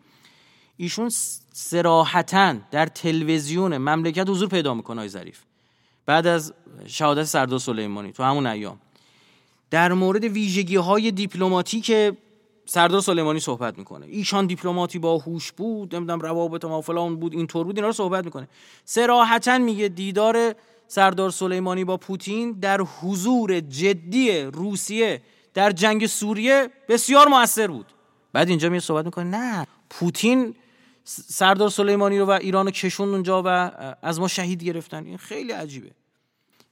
ایشون 0.76 1.10
سراحتا 1.52 2.54
در 2.70 2.86
تلویزیون 2.86 3.78
مملکت 3.78 4.28
حضور 4.28 4.48
پیدا 4.48 4.74
می‌کنه 4.74 5.00
های 5.00 5.08
ظریف. 5.08 5.38
بعد 6.06 6.26
از 6.26 6.54
شهادت 6.86 7.24
سردار 7.24 7.58
سلیمانی 7.58 8.12
تو 8.12 8.22
همون 8.22 8.46
ایام. 8.46 8.78
در 9.70 9.92
مورد 9.92 10.24
ویژگی 10.24 10.76
های 10.76 11.10
دیپلماتیک 11.10 11.92
سردار 12.66 13.00
سلیمانی 13.00 13.40
صحبت 13.40 13.78
می‌کنه. 13.78 14.06
ایشان 14.06 14.46
دیپلماتی 14.46 14.98
با 14.98 15.18
هوش 15.18 15.52
بود 15.52 15.96
نمی‌دونم 15.96 16.20
روابط 16.20 16.64
ما 16.64 16.80
فلان 16.80 17.16
بود 17.16 17.34
اینطور 17.34 17.64
بود 17.64 17.76
اینا 17.76 17.86
رو 17.86 17.92
صحبت 17.92 18.24
می‌کنه. 18.24 18.48
سراحتا 18.84 19.58
میگه 19.58 19.88
دیدار 19.88 20.54
سردار 20.88 21.30
سلیمانی 21.30 21.84
با 21.84 21.96
پوتین 21.96 22.52
در 22.52 22.80
حضور 22.80 23.60
جدی 23.60 24.40
روسیه 24.40 25.22
در 25.54 25.70
جنگ 25.70 26.06
سوریه 26.06 26.70
بسیار 26.88 27.28
موثر 27.28 27.66
بود. 27.66 27.86
بعد 28.32 28.48
اینجا 28.48 28.68
می 28.68 28.80
صحبت 28.80 29.04
می‌کنه 29.04 29.24
نه 29.24 29.66
پوتین 29.90 30.54
سردار 31.08 31.68
سلیمانی 31.68 32.18
رو 32.18 32.26
و 32.26 32.30
ایران 32.30 32.70
کشون 32.70 33.08
اونجا 33.08 33.42
و 33.46 33.70
از 34.02 34.20
ما 34.20 34.28
شهید 34.28 34.64
گرفتن. 34.64 35.06
این 35.06 35.16
خیلی 35.16 35.52
عجیبه. 35.52 35.90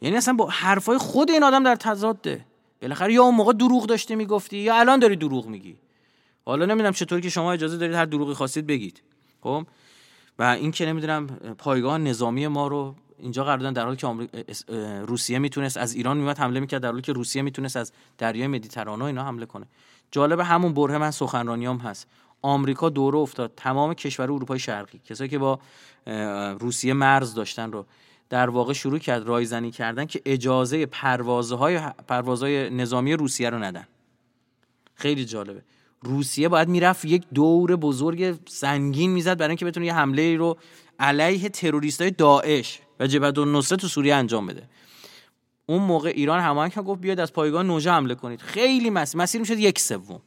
یعنی 0.00 0.16
اصلا 0.16 0.34
با 0.34 0.46
حرفای 0.46 0.98
خود 0.98 1.30
این 1.30 1.44
آدم 1.44 1.64
در 1.64 1.76
تضاده. 1.76 2.44
بالاخره 2.82 3.12
یا 3.12 3.22
اون 3.22 3.34
موقع 3.34 3.52
دروغ 3.52 3.86
داشته 3.86 4.14
می‌گفتی 4.14 4.56
یا 4.56 4.76
الان 4.76 4.98
داری 4.98 5.16
دروغ 5.16 5.46
میگی. 5.46 5.76
حالا 6.44 6.66
نمی‌دونم 6.66 6.92
چطوری 6.92 7.22
که 7.22 7.28
شما 7.28 7.52
اجازه 7.52 7.76
دارید 7.76 7.94
هر 7.94 8.04
دروغی 8.04 8.34
خواستید 8.34 8.66
بگید. 8.66 9.02
خب؟ 9.40 9.66
و 10.38 10.42
این 10.42 10.70
که 10.70 10.86
نمی‌دونم 10.86 11.26
پایگاه 11.58 11.98
نظامی 11.98 12.46
ما 12.46 12.66
رو 12.66 12.94
اینجا 13.18 13.44
قرار 13.44 13.58
دادن 13.58 13.72
در 13.72 13.84
حالی 13.84 13.96
که 13.96 14.06
روسیه 15.06 15.38
می‌تونست 15.38 15.76
از 15.76 15.94
ایران 15.94 16.16
میومد 16.16 16.38
حمله 16.38 16.60
می‌کرد. 16.60 16.82
در 16.82 16.90
حالی 16.90 17.02
که 17.02 17.12
روسیه 17.12 17.42
می‌تونست 17.42 17.76
از 17.76 17.92
دریای 18.18 18.46
مدیترانه 18.46 19.04
اینا 19.04 19.24
حمله 19.24 19.46
کنه. 19.46 19.66
جالب 20.10 20.40
همون 20.40 20.74
بره 20.74 20.98
من 20.98 21.10
سخنرانیام 21.10 21.78
هست. 21.78 22.06
آمریکا 22.44 22.88
دوره 22.88 23.18
افتاد. 23.18 23.52
تمام 23.56 23.94
کشور 23.94 24.24
اروپای 24.24 24.58
شرقی. 24.58 25.00
کسایی 25.06 25.30
که 25.30 25.38
با 25.38 25.58
روسیه 26.60 26.92
مرز 26.92 27.34
داشتن 27.34 27.72
رو 27.72 27.86
در 28.30 28.50
واقع 28.50 28.72
شروع 28.72 28.98
کرد 28.98 29.26
رایزنی 29.26 29.70
کردن 29.70 30.06
که 30.06 30.22
اجازه 30.24 30.86
پروازهای 30.86 31.80
پروازهای 32.08 32.70
نظامی 32.70 33.12
روسیه 33.12 33.50
رو 33.50 33.58
ندن. 33.58 33.86
خیلی 34.94 35.24
جالبه. 35.24 35.62
روسیه 36.02 36.48
باید 36.48 36.68
می‌رفت 36.68 37.04
یک 37.04 37.24
دور 37.34 37.76
بزرگ 37.76 38.38
سنگین 38.48 39.10
می‌زد 39.10 39.38
برای 39.38 39.50
اینکه 39.50 39.64
بتونه 39.64 39.86
یه 39.86 39.94
حمله 39.94 40.36
رو 40.36 40.56
علیه 40.98 41.50
های 42.00 42.10
داعش 42.10 42.80
و 43.00 43.06
جبهت 43.06 43.38
النصره 43.38 43.78
تو 43.78 43.88
سوریه 43.88 44.14
انجام 44.14 44.46
بده. 44.46 44.62
اون 45.66 45.82
موقع 45.82 46.08
ایران 46.08 46.40
هماهنگ 46.40 46.74
گفت 46.74 47.00
بیاید 47.00 47.20
از 47.20 47.32
پایگاه 47.32 47.62
نوژه 47.62 47.90
حمله 47.90 48.14
کنید. 48.14 48.40
خیلی 48.40 48.90
مسیر 48.90 49.20
مسیر 49.20 49.40
می‌شد 49.40 49.58
یک 49.58 49.78
سوم. 49.78 50.20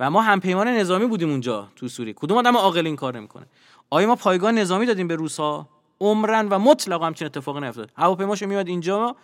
و 0.00 0.10
ما 0.10 0.20
همپیمان 0.22 0.68
نظامی 0.68 1.06
بودیم 1.06 1.30
اونجا 1.30 1.68
تو 1.76 1.88
سوریه 1.88 2.12
کدوم 2.12 2.38
آدم 2.38 2.56
عاقل 2.56 2.86
این 2.86 2.96
کار 2.96 3.16
نمی‌کنه؟ 3.16 3.46
آیا 3.90 4.06
ما 4.06 4.16
پایگاه 4.16 4.52
نظامی 4.52 4.86
دادیم 4.86 5.08
به 5.08 5.16
روسا 5.16 5.66
عمرن 6.00 6.48
و 6.48 6.58
مطلقا 6.58 7.06
همچین 7.06 7.26
اتفاقی 7.26 7.60
نیفتاد. 7.60 7.90
هواپیماش 7.96 8.42
میاد 8.42 8.68
اینجا 8.68 9.16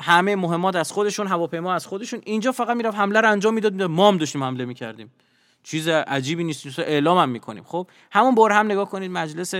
همه 0.00 0.36
مهمات 0.36 0.76
از 0.76 0.92
خودشون 0.92 1.26
هواپیما 1.26 1.74
از 1.74 1.86
خودشون. 1.86 2.20
اینجا 2.24 2.52
فقط 2.52 2.76
می‌رفت 2.76 2.96
حمله 2.96 3.20
رو 3.20 3.30
انجام 3.30 3.54
می‌داد 3.54 3.82
ما 3.82 4.08
هم 4.08 4.18
داشتیم 4.18 4.44
حمله 4.44 4.64
می‌کردیم. 4.64 5.12
چیز 5.62 5.88
عجیبی 5.88 6.44
نیست 6.44 6.78
اعلام 6.78 7.18
هم 7.18 7.28
می‌کنیم. 7.28 7.64
خب 7.64 7.86
همون 8.10 8.34
بار 8.34 8.52
هم 8.52 8.66
نگاه 8.66 8.90
کنید 8.90 9.10
مجلس 9.10 9.54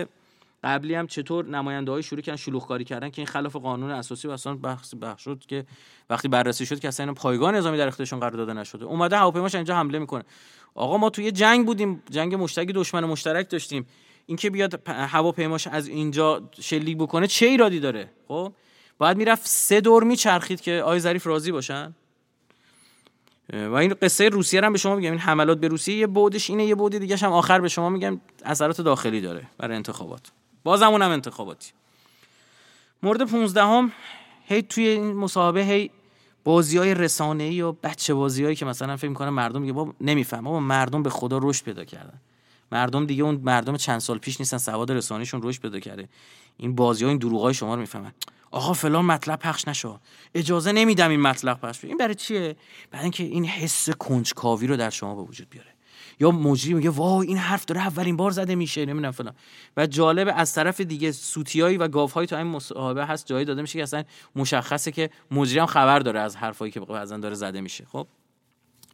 قبلی 0.64 0.94
هم 0.94 1.06
چطور 1.06 1.44
نماینده 1.44 1.92
های 1.92 2.02
شروع 2.02 2.20
کردن 2.20 2.36
شلوغ 2.36 2.66
کاری 2.66 2.84
کردن 2.84 3.10
که 3.10 3.22
این 3.22 3.26
خلاف 3.26 3.56
قانون 3.56 3.90
اساسی 3.90 4.28
و 4.28 4.30
اصلا 4.30 4.54
بحث 4.54 4.94
بحث 5.00 5.20
شد 5.20 5.42
که 5.48 5.66
وقتی 6.10 6.28
بررسی 6.28 6.66
شد 6.66 6.80
که 6.80 6.88
اصلا 6.88 7.12
پایگاه 7.14 7.52
نظامی 7.52 7.78
در 7.78 7.88
اختیارشون 7.88 8.20
قرار 8.20 8.32
داده 8.32 8.52
نشده. 8.52 8.84
اومده 8.84 9.16
هواپیماش 9.16 9.54
اینجا 9.54 9.76
حمله 9.76 9.98
می‌کنه. 9.98 10.24
آقا 10.74 10.96
ما 10.98 11.10
توی 11.10 11.32
جنگ 11.32 11.66
بودیم 11.66 12.02
جنگ 12.10 12.34
مشترک 12.34 12.68
دشمن 12.68 13.04
مشترک 13.04 13.50
داشتیم. 13.50 13.86
اینکه 14.26 14.50
بیاد 14.50 14.88
هواپیماش 14.88 15.66
از 15.66 15.88
اینجا 15.88 16.50
شلیک 16.60 16.98
بکنه 16.98 17.26
چه 17.26 17.46
ایرادی 17.46 17.80
داره؟ 17.80 18.10
خب؟ 18.28 18.52
باید 18.98 19.16
می‌رفت 19.16 19.46
سه 19.46 19.80
دور 19.80 20.04
میچرخید 20.04 20.60
که 20.60 20.82
آی 20.82 21.00
ظریف 21.00 21.26
راضی 21.26 21.52
باشن. 21.52 21.94
و 23.52 23.74
این 23.74 23.94
قصه 24.02 24.28
روسیه 24.28 24.60
هم 24.60 24.72
به 24.72 24.78
شما 24.78 24.96
میگم. 24.96 25.10
این 25.10 25.20
حملات 25.20 25.60
به 25.60 25.68
روسیه 25.68 25.96
یه 25.96 26.06
بودش 26.06 26.50
اینه 26.50 26.64
یه 26.64 26.74
بودی 26.74 26.98
دیگه 26.98 27.16
هم 27.16 27.32
آخر 27.32 27.60
به 27.60 27.68
شما 27.68 27.90
میگم. 27.90 28.20
اثرات 28.44 28.80
داخلی 28.80 29.20
داره 29.20 29.46
برای 29.58 29.76
انتخابات. 29.76 30.32
بازمون 30.64 31.02
هم 31.02 31.10
انتخاباتی. 31.10 31.72
مورد 33.02 33.30
15 33.30 33.62
هم 33.62 33.92
هی 34.44 34.62
توی 34.62 34.86
این 34.86 35.12
مصاحبه 35.12 35.64
هی 35.64 35.90
بازی 36.44 36.78
های 36.78 36.94
رسانه 36.94 37.44
ای 37.44 37.62
و 37.62 37.72
بچه 37.72 38.14
بازی 38.14 38.44
هایی 38.44 38.56
که 38.56 38.64
مثلا 38.64 38.96
فکر 38.96 39.08
می‌کنه 39.08 39.30
مردم 39.30 39.60
میگه 39.60 39.72
بابا 39.72 39.94
نمیفهم 40.00 40.44
بابا 40.44 40.60
مردم 40.60 41.02
به 41.02 41.10
خدا 41.10 41.38
رشد 41.42 41.64
پیدا 41.64 41.84
کردن. 41.84 42.20
مردم 42.72 43.06
دیگه 43.06 43.22
اون 43.22 43.40
مردم 43.44 43.76
چند 43.76 44.00
سال 44.00 44.18
پیش 44.18 44.40
نیستن 44.40 44.58
سواد 44.58 44.92
رسانیشون 44.92 45.40
رشد 45.42 45.62
پیدا 45.62 45.80
کرده. 45.80 46.08
این 46.56 46.74
بازی 46.74 47.04
ها 47.04 47.10
این 47.10 47.18
دروغ 47.18 47.42
های 47.42 47.54
شما 47.54 47.74
رو 47.74 47.80
می‌فهمن. 47.80 48.12
آقا 48.50 48.72
فلان 48.72 49.04
مطلب 49.04 49.38
پخش 49.38 49.68
نشو. 49.68 49.98
اجازه 50.34 50.72
نمیدم 50.72 51.10
این 51.10 51.20
مطلب 51.20 51.60
پخش 51.60 51.84
این 51.84 51.96
برای 51.96 52.14
چیه؟ 52.14 52.56
برای 52.90 53.02
اینکه 53.02 53.24
این 53.24 53.44
حس 53.44 53.90
کنجکاوی 53.90 54.66
رو 54.66 54.76
در 54.76 54.90
شما 54.90 55.14
به 55.14 55.22
وجود 55.22 55.50
بیاره. 55.50 55.74
یا 56.20 56.30
مجری 56.30 56.74
میگه 56.74 56.90
وای 56.90 57.26
این 57.26 57.36
حرف 57.36 57.64
داره 57.64 57.80
اولین 57.80 58.16
بار 58.16 58.30
زده 58.30 58.54
میشه 58.54 58.86
نمی‌دونم 58.86 59.10
فلان. 59.10 59.34
و 59.76 59.86
جالب 59.86 60.34
از 60.36 60.54
طرف 60.54 60.80
دیگه 60.80 61.12
سوتیایی 61.12 61.76
و 61.76 61.88
گافهایی 61.88 62.26
تا 62.26 62.38
این 62.38 62.46
مصاحبه 62.46 63.06
هست 63.06 63.26
جایی 63.26 63.44
داده 63.44 63.62
میشه 63.62 63.78
که 63.78 63.82
اصلا 63.82 64.04
مشخصه 64.36 64.92
که 64.92 65.10
مجری 65.30 65.58
هم 65.58 65.66
خبر 65.66 65.98
داره 65.98 66.20
از 66.20 66.36
حرفایی 66.36 66.72
که 66.72 66.80
بعضا 66.80 67.16
داره 67.16 67.34
زده 67.34 67.60
میشه. 67.60 67.86
خب؟ 67.92 68.06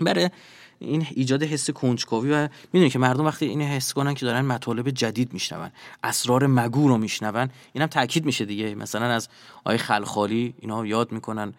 برای 0.01 0.31
این 0.79 1.07
ایجاد 1.11 1.43
حس 1.43 1.71
کنجکاوی 1.71 2.33
و 2.33 2.49
می‌دونی 2.73 2.91
که 2.91 2.99
مردم 2.99 3.25
وقتی 3.25 3.47
این 3.47 3.63
حس 3.63 3.93
کنن 3.93 4.15
که 4.15 4.27
دارن 4.27 4.41
مطالب 4.41 4.91
جدید 4.91 5.33
میشنون 5.33 5.71
اسرار 6.05 6.47
مگو 6.47 6.89
رو 6.89 6.99
میشنون 6.99 7.49
اینم 7.73 7.87
تاکید 7.87 8.25
میشه 8.25 8.45
دیگه. 8.45 8.75
مثلا 8.75 9.07
از 9.07 9.29
آیه 9.65 9.79
خلخالی 9.79 10.55
اینا 10.59 10.87
یاد 10.87 11.13
می‌کنن. 11.13 11.55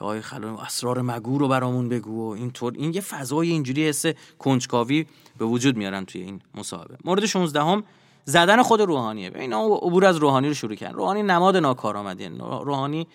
که 0.00 0.04
آقای 0.04 0.20
خلال 0.20 0.56
اسرار 0.60 1.02
مگو 1.02 1.38
رو 1.38 1.48
برامون 1.48 1.88
بگو 1.88 2.28
و 2.28 2.34
اینطور. 2.34 2.72
این 2.76 2.94
یه 2.94 3.00
فضای 3.00 3.50
اینجوری 3.50 3.88
حس 3.88 4.06
کنجکاوی 4.38 5.06
به 5.38 5.44
وجود 5.44 5.76
میارن 5.76 6.04
توی 6.04 6.22
این 6.22 6.40
مصاحبه. 6.54 6.96
مورد 7.04 7.26
16 7.26 7.62
هم 7.62 7.84
زدن 8.24 8.62
خود 8.62 8.80
روحانیه. 8.80 9.32
اینا 9.34 9.64
عبور 9.64 10.04
از 10.04 10.16
روحانی 10.16 10.48
رو 10.48 10.54
شروع 10.54 10.74
کردن. 10.74 10.94
روحانی 10.94 11.22
نماد 11.22 11.56
ناکارآمدی. 11.56 12.28
روحانی 12.38 13.06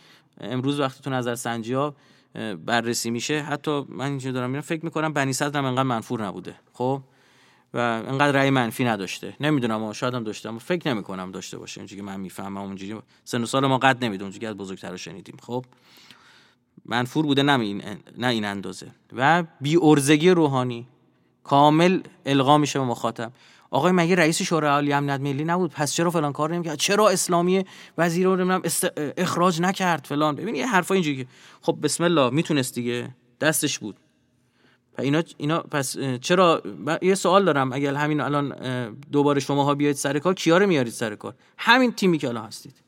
امروز 0.42 0.80
وقتی 0.80 1.04
تو 1.04 1.10
نظر 1.10 1.36
سنجی 1.36 1.74
ها 1.74 1.96
بررسی 2.66 3.10
میشه 3.10 3.42
حتی 3.42 3.86
من 3.90 4.06
اینجا 4.06 4.32
دارم 4.32 4.50
میرم 4.50 4.62
فکر 4.62 4.86
می‌کنم 4.86 5.14
بنی 5.14 5.34
صدر 5.34 5.60
هم 5.60 5.66
انقدر 5.66 5.84
منفور 5.84 6.26
نبوده 6.26 6.56
خب؟ 6.74 7.02
و 7.74 7.78
انقدر 7.78 8.32
رأی 8.32 8.50
منفی 8.50 8.86
نداشته. 8.86 9.36
نمی‌دونم 9.40 9.94
شاید 9.94 10.14
هم 10.14 10.24
داشته 10.24 10.50
اما 10.50 10.60
فکر 10.60 10.94
نمی‌کنم 10.94 11.32
داشته 11.32 11.58
باشه. 11.58 11.82
اونجوری 11.82 12.02
که 12.02 12.06
من 12.06 12.20
می‌فهمم 12.20 12.58
اونجوری 12.58 13.02
سن 13.24 13.44
و 13.44 13.46
سال 13.46 13.68
ما 13.68 13.78
قد 13.78 14.06
نمیده 14.06 14.24
اونجوری 14.24 14.48
از 14.48 14.56
بزرگتر 14.56 14.96
شنیدیم 14.96 15.38
خب؟ 15.42 15.66
منفور 16.86 17.26
بوده 17.26 17.44
نه 17.44 17.60
این, 17.60 17.84
نه 18.18 18.28
این 18.28 18.46
اندازه. 18.46 18.88
و 19.14 19.44
بی 19.62 19.78
ارزگی 19.82 20.30
روحانی. 20.30 20.88
کامل 21.44 22.00
القا 22.26 22.58
میشه 22.58 22.80
به 22.80 22.86
مخاطب. 22.86 23.32
آقای 23.72 23.92
مگه 23.92 24.16
رئیس 24.16 24.42
شورای 24.42 24.72
عالی 24.72 24.94
امنیت 24.94 25.20
ملی 25.20 25.44
نبود؟ 25.44 25.72
پس 25.72 25.94
چرا 25.94 26.12
فلان 26.12 26.34
کار 26.34 26.54
نمی‌کرد؟ 26.54 26.76
چرا 26.76 27.10
اسلامی 27.10 27.66
وزیر 27.98 28.26
رو 28.26 28.36
نمی‌دونم 28.36 28.62
اخراج 29.18 29.62
نکرد 29.62 30.06
فلان؟ 30.06 30.36
ببین 30.36 30.56
یه 30.56 30.68
حرفا 30.68 30.94
اینجوری 30.94 31.18
که 31.18 31.28
خب 31.62 31.78
بسم 31.84 32.04
الله 32.04 32.30
می‌تونست 32.30 32.76
دیگه. 32.76 33.16
دستش 33.42 33.80
بود. 33.80 33.96
و 34.98 35.02
اینا 35.02 35.24
اینا 35.38 35.60
پس 35.60 35.98
چرا؟ 36.22 36.62
یه 37.02 37.16
سوال 37.16 37.46
دارم. 37.46 37.74
اگر 37.74 37.94
همین 37.94 38.22
الان 38.22 38.50
دوباره 39.12 39.40
شماها 39.40 39.76
بیاید 39.76 39.96
سر 39.96 40.20
کار 40.20 40.34
کیا 40.34 40.58
رو 40.58 40.68
میارید 40.68 40.94
سر 40.94 41.16
کار؟ 41.16 41.34
همین 41.58 41.92
تیمی 41.92 42.18
که 42.18 42.28
الان 42.28 42.46
هستید. 42.46 42.85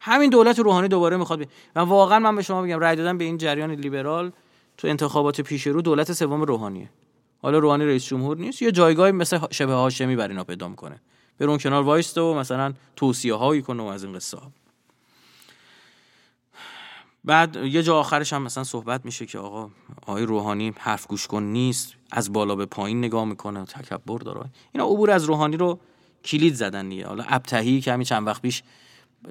همین 0.00 0.30
دولت 0.30 0.58
روحانی 0.58 0.88
دوباره 0.88 1.16
می‌خواد. 1.16 1.48
و 1.76 1.80
واقعا 1.80 2.18
من 2.18 2.36
به 2.36 2.42
شما 2.42 2.62
بگم 2.62 2.78
رای 2.78 2.96
دادن 2.96 3.18
به 3.18 3.24
این 3.24 3.38
جریان 3.38 3.70
لیبرال 3.70 4.32
تو 4.76 4.88
انتخابات 4.88 5.40
پیش 5.40 5.66
رو 5.66 5.82
دولت 5.82 6.12
سوم 6.12 6.42
روحانیه. 6.42 6.90
حالا 7.42 7.58
روحانی 7.58 7.84
رئیس 7.84 8.04
جمهور 8.04 8.36
نیست 8.36 8.62
یه 8.62 8.72
جایگاهی 8.72 9.12
مثل 9.12 9.38
شبه 9.50 9.72
هاشمی 9.72 10.16
بر 10.16 10.28
اینا 10.28 10.44
پیدا 10.44 10.68
می‌کنه. 10.68 11.00
به 11.38 11.44
اون 11.44 11.58
کنار 11.58 11.82
وایسته 11.82 12.20
و 12.20 12.34
مثلا 12.34 12.72
توصیه 12.96 13.34
هایی 13.34 13.62
کنه 13.62 13.84
از 13.84 14.04
این 14.04 14.12
قصه 14.14 14.38
ها. 14.38 14.52
بعد 17.24 17.56
یه 17.56 17.82
جا 17.82 17.98
آخرش 17.98 18.32
هم 18.32 18.42
مثلا 18.42 18.64
صحبت 18.64 19.04
میشه 19.04 19.26
که 19.26 19.38
آقا 19.38 19.70
آقای 20.06 20.26
روحانی 20.26 20.74
حرف 20.78 21.06
گوش 21.06 21.26
کن 21.26 21.42
نیست 21.42 21.94
از 22.10 22.32
بالا 22.32 22.56
به 22.56 22.66
پایین 22.66 22.98
نگاه 22.98 23.24
می‌کنه 23.24 23.64
تکبر 23.64 24.18
داره. 24.18 24.44
اینا 24.72 24.86
عبور 24.86 25.10
از 25.10 25.24
روحانی 25.24 25.56
رو 25.56 25.78
کلید 26.24 26.54
زدن 26.54 26.88
دیگه. 26.88 27.06
حالا 27.06 27.24
ابتهی 27.28 27.80
که 27.80 27.92
همین 27.92 28.04
چند 28.04 28.26
وقت 28.26 28.42
پیش 28.42 28.62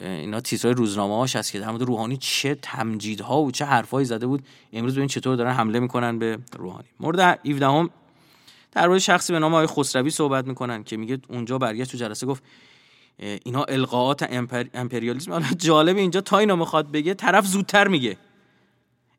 اینا 0.01 0.39
تیترهای 0.41 0.75
روزنامه 0.75 1.15
هاش 1.15 1.35
هست 1.35 1.51
که 1.51 1.59
در 1.59 1.69
مورد 1.69 1.81
روحانی 1.81 2.17
چه 2.17 2.55
تمجیدها 2.55 3.41
و 3.41 3.51
چه 3.51 3.65
حرفایی 3.65 4.05
زده 4.05 4.27
بود. 4.27 4.43
امروز 4.73 4.95
ببین 4.95 5.07
چطور 5.07 5.35
دارن 5.35 5.51
حمله 5.51 5.79
می‌کنن 5.79 6.19
به 6.19 6.37
روحانی. 6.57 6.87
مورد 6.99 7.19
17 7.19 7.65
هم 7.65 7.89
در 8.71 8.87
مورد 8.87 8.99
شخصی 8.99 9.33
به 9.33 9.39
نام 9.39 9.53
آقای 9.53 9.67
خسروی 9.67 10.09
صحبت 10.09 10.47
می‌کنن 10.47 10.83
که 10.83 10.97
میگه 10.97 11.19
اونجا 11.29 11.57
برگشت 11.57 11.91
تو 11.91 11.97
جلسه 11.97 12.25
گفت 12.25 12.43
اینا 13.19 13.63
القاءات 13.63 14.27
امپر... 14.29 14.65
امپریالیسم. 14.73 15.31
حالا 15.31 15.47
جالب 15.57 15.97
اینجا 15.97 16.21
تا 16.21 16.37
اینو 16.37 16.55
می‌خواد 16.55 16.91
بگه 16.91 17.13
طرف 17.13 17.45
زودتر 17.45 17.87
میگه. 17.87 18.17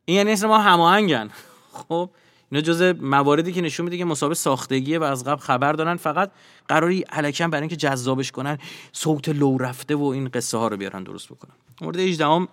این 0.04 0.26
یعنی 0.28 0.46
ما 0.46 0.58
هماهنگن. 0.58 1.30
خب 1.88 2.10
اینا 2.52 2.62
جزء 2.62 2.92
مواردی 2.92 3.52
که 3.52 3.60
نشون 3.60 3.84
میده 3.84 3.98
که 3.98 4.04
مسابقه 4.04 4.34
ساختگیه 4.34 4.98
و 4.98 5.02
از 5.02 5.24
قبل 5.24 5.40
خبر 5.40 5.72
دارن 5.72 5.96
فقط 5.96 6.30
قراری 6.68 7.00
علکم 7.00 7.50
برای 7.50 7.62
اینکه 7.62 7.76
جذابش 7.76 8.32
کنن 8.32 8.58
صوت 8.92 9.28
لو 9.28 9.58
رفته 9.58 9.94
و 9.94 10.04
این 10.04 10.28
قصه 10.28 10.58
ها 10.58 10.68
رو 10.68 10.76
بیارن 10.76 11.02
درست 11.02 11.28
بکنن. 11.28 11.54
مورد 11.80 11.98
18 11.98 12.48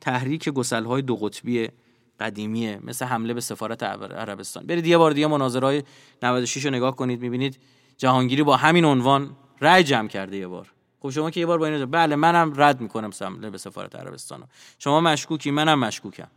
تحریک 0.00 0.48
گسل 0.48 0.84
های 0.84 1.02
دو 1.02 1.16
قطبی 1.16 1.68
قدیمیه 2.20 2.80
مثل 2.84 3.04
حمله 3.04 3.34
به 3.34 3.40
سفارت 3.40 3.82
عربستان. 3.82 4.66
برید 4.66 4.86
یه 4.86 4.98
بار 4.98 5.10
دیگه 5.10 5.26
مناظرهای 5.26 5.82
96 6.22 6.64
رو 6.64 6.70
نگاه 6.70 6.96
کنید 6.96 7.20
می‌بینید 7.20 7.58
جهانگیری 7.98 8.42
با 8.42 8.56
همین 8.56 8.84
عنوان 8.84 9.30
رأی 9.60 9.84
جمع 9.84 10.08
کرده 10.08 10.36
یه 10.36 10.46
بار. 10.46 10.72
خب 11.00 11.10
شما 11.10 11.30
که 11.30 11.40
یه 11.40 11.46
بار 11.46 11.58
با 11.58 11.66
این 11.66 11.84
بله 11.84 12.16
منم 12.16 12.52
رد 12.56 12.80
می‌کنم 12.80 13.10
حمله 13.20 13.50
به 13.50 13.58
سفارت 13.58 13.96
عربستان 13.96 14.44
شما 14.78 15.00
مشکوکی 15.00 15.50
منم 15.50 15.78
مشکوکم. 15.78 16.28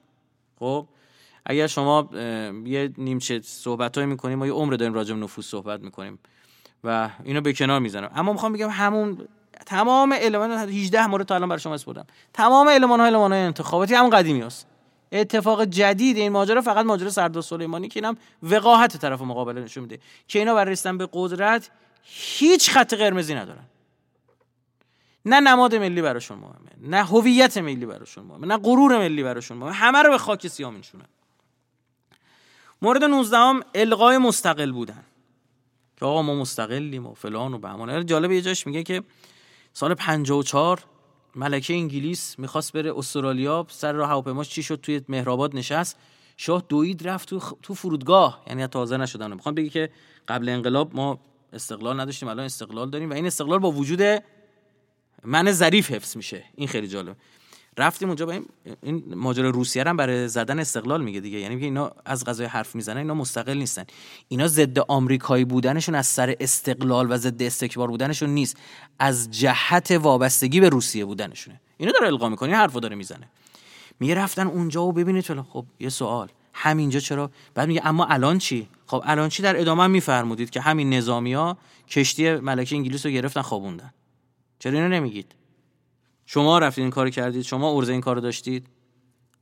خب؟ 0.60 0.88
اگر 1.46 1.68
شما 1.68 2.10
یه 2.66 2.94
نیمچه 2.98 3.42
صحبت 3.44 3.98
های 3.98 4.06
می‌کنیم 4.06 4.40
ما 4.40 4.48
یه 4.48 4.54
عمر 4.54 4.74
داریم 4.74 4.94
راجع 4.94 5.16
نفوذ 5.16 5.46
صحبت 5.46 5.80
می‌کنیم 5.80 6.20
و 6.84 7.10
اینو 7.24 7.42
به 7.42 7.54
کنار 7.54 7.80
می‌زنم 7.80 8.12
اما 8.16 8.34
می‌خوام 8.34 8.54
بگم 8.54 8.70
همون 8.70 9.28
تمام 9.66 10.16
المان 10.20 10.52
18 10.52 11.08
مورد 11.08 11.26
تا 11.26 11.36
الان 11.36 11.50
برای 11.50 11.60
شما 11.60 11.74
اسپردم. 11.74 12.06
تمام 12.34 12.68
المان 12.68 13.00
ها 13.00 13.06
المان 13.06 13.32
های 13.32 13.42
انتخاباتی 13.42 13.96
همون 13.96 14.10
قدیمی 14.10 14.42
هست. 14.42 14.68
اتفاق 15.12 15.66
جدید 15.66 16.18
این 16.18 16.32
ماجرا 16.32 16.62
فقط 16.62 16.86
ماجرا 16.86 17.10
سردار 17.10 17.44
سلیمانی 17.44 17.88
که 17.88 18.00
اینم 18.00 18.18
وقاحت 18.44 18.98
طرف 18.98 19.22
مقابل 19.22 19.58
نشون 19.58 19.84
میده 19.84 20.00
که 20.28 20.40
اینا 20.40 20.56
برای 20.56 20.72
رسیدن 20.72 20.98
به 20.98 21.10
قدرت 21.14 21.72
هیچ 22.04 22.70
خط 22.70 22.94
قرمزی 22.94 23.36
ندارن. 23.36 23.64
نه 25.26 25.40
نماد 25.40 25.76
ملی 25.76 26.02
براشون 26.02 26.38
مهمه 26.38 26.90
نه 26.98 27.04
هویت 27.04 27.58
ملی 27.58 27.86
براشون 27.86 28.24
مهمه 28.26 28.48
نه 28.48 28.58
غرور 28.58 28.98
ملی 28.98 29.24
براشون 29.24 29.58
مهمه. 29.58 29.74
همه 29.74 30.02
رو 30.02 30.10
به 30.10 30.18
خاک 30.18 30.48
سیاه 30.48 30.72
میشونن 30.72 31.06
مورد 32.82 33.04
19 33.04 33.38
هم 33.38 33.64
القای 33.76 34.18
مستقل 34.18 34.72
بودن. 34.72 35.04
که 35.98 36.06
آقا 36.06 36.22
ما 36.22 36.36
مستقلیم 36.36 37.08
و 37.08 37.14
فلان 37.14 37.54
و 37.54 37.58
بهمان. 37.58 38.06
جالب 38.06 38.32
یه 38.32 38.42
جاش 38.42 38.68
میگه 38.68 38.84
که 38.84 39.04
سال 39.74 39.94
54 39.94 40.84
ملکه 41.36 41.74
انگلیس 41.74 42.40
می‌خواست 42.40 42.74
بره 42.74 42.98
استرالیا 42.98 43.66
سر 43.70 43.94
راه 43.94 44.10
هواپیماش 44.10 44.50
چی 44.50 44.64
شد؟ 44.64 44.80
توی 44.82 45.02
مهرآباد 45.10 45.56
نشست. 45.56 45.98
شاه 46.38 46.64
دوید 46.70 47.08
رفت 47.08 47.30
تو, 47.30 47.40
تو 47.62 47.74
فرودگاه. 47.74 48.44
یعنی 48.48 48.68
تازه 48.68 48.98
نشدن. 48.98 49.34
می‌خوام 49.34 49.56
بگی 49.56 49.70
که 49.70 49.90
قبل 50.28 50.50
انقلاب 50.50 50.96
ما 50.96 51.20
استقلال 51.54 52.00
نداشتیم 52.00 52.30
الان 52.30 52.46
استقلال 52.46 52.90
داریم 52.90 53.10
و 53.10 53.14
این 53.14 53.26
استقلال 53.26 53.60
با 53.60 53.72
وجود 53.72 54.02
من 55.24 55.52
ظریف 55.52 55.92
حفظ 55.92 56.18
میشه. 56.18 56.44
این 56.56 56.68
خیلی 56.68 56.88
جالب 56.88 57.18
رفتیم 57.78 58.08
اونجا 58.08 58.26
با 58.26 58.32
این, 58.32 58.46
این 58.84 59.14
روسیه 59.38 59.84
هم 59.84 59.98
برای 59.98 60.28
زدن 60.28 60.60
استقلال 60.60 61.04
میگه 61.04 61.20
دیگه. 61.20 61.40
یعنی 61.40 61.64
اینا 61.64 61.92
از 62.06 62.26
غذای 62.26 62.48
حرف 62.48 62.76
می‌زنن 62.76 62.98
اینا 62.98 63.14
مستقل 63.14 63.58
نیستن. 63.58 63.86
اینا 64.28 64.48
ضد 64.48 64.80
آمریکایی 64.80 65.46
بودنشون 65.46 65.96
از 65.96 66.08
سر 66.08 66.36
استقلال 66.40 67.12
و 67.12 67.18
ضد 67.18 67.42
استکبار 67.42 67.88
بودنشون 67.88 68.30
نیست. 68.30 68.58
از 69.00 69.32
جهت 69.32 69.92
وابستگی 69.92 70.60
به 70.60 70.70
روسیه 70.70 71.06
بودنشونه. 71.06 71.62
اینا 71.78 71.92
داره 71.92 72.08
القا 72.08 72.30
می‌کنه 72.30 72.56
حرفو 72.56 72.80
داره 72.80 72.96
می‌زنه. 72.96 73.30
میگه 74.00 74.16
رفتن 74.16 74.48
اونجا 74.48 74.84
و 74.84 74.92
ببینید 74.92 75.42
خب 75.42 75.66
یه 75.80 75.90
سوال. 75.90 76.30
همینجا 76.54 77.00
چرا؟ 77.00 77.32
بعد 77.54 77.68
میگه 77.68 77.82
اما 77.84 78.06
الان 78.06 78.38
چی؟ 78.38 78.68
خب 78.88 79.04
الان 79.06 79.30
چی 79.30 79.44
در 79.44 79.60
ادامه 79.60 79.88
میفرمودید 79.88 80.50
که 80.50 80.62
همین 80.62 80.94
نظامیا 80.94 81.58
کشتی 81.88 82.36
ملکه 82.36 82.76
انگلیس 82.76 83.06
رو 83.06 83.12
گرفتن 83.12 83.42
خوابوندن. 83.42 83.94
چرا 84.60 84.72
اینو 84.72 84.88
نمیگید؟ 84.88 85.36
شما 86.34 86.60
رفتید 86.60 86.82
این 86.82 86.92
کار 86.92 87.10
کردید 87.10 87.42
شما 87.42 87.72
ارزه 87.78 87.92
این 87.92 88.02
کارو 88.02 88.22
داشتید. 88.22 88.68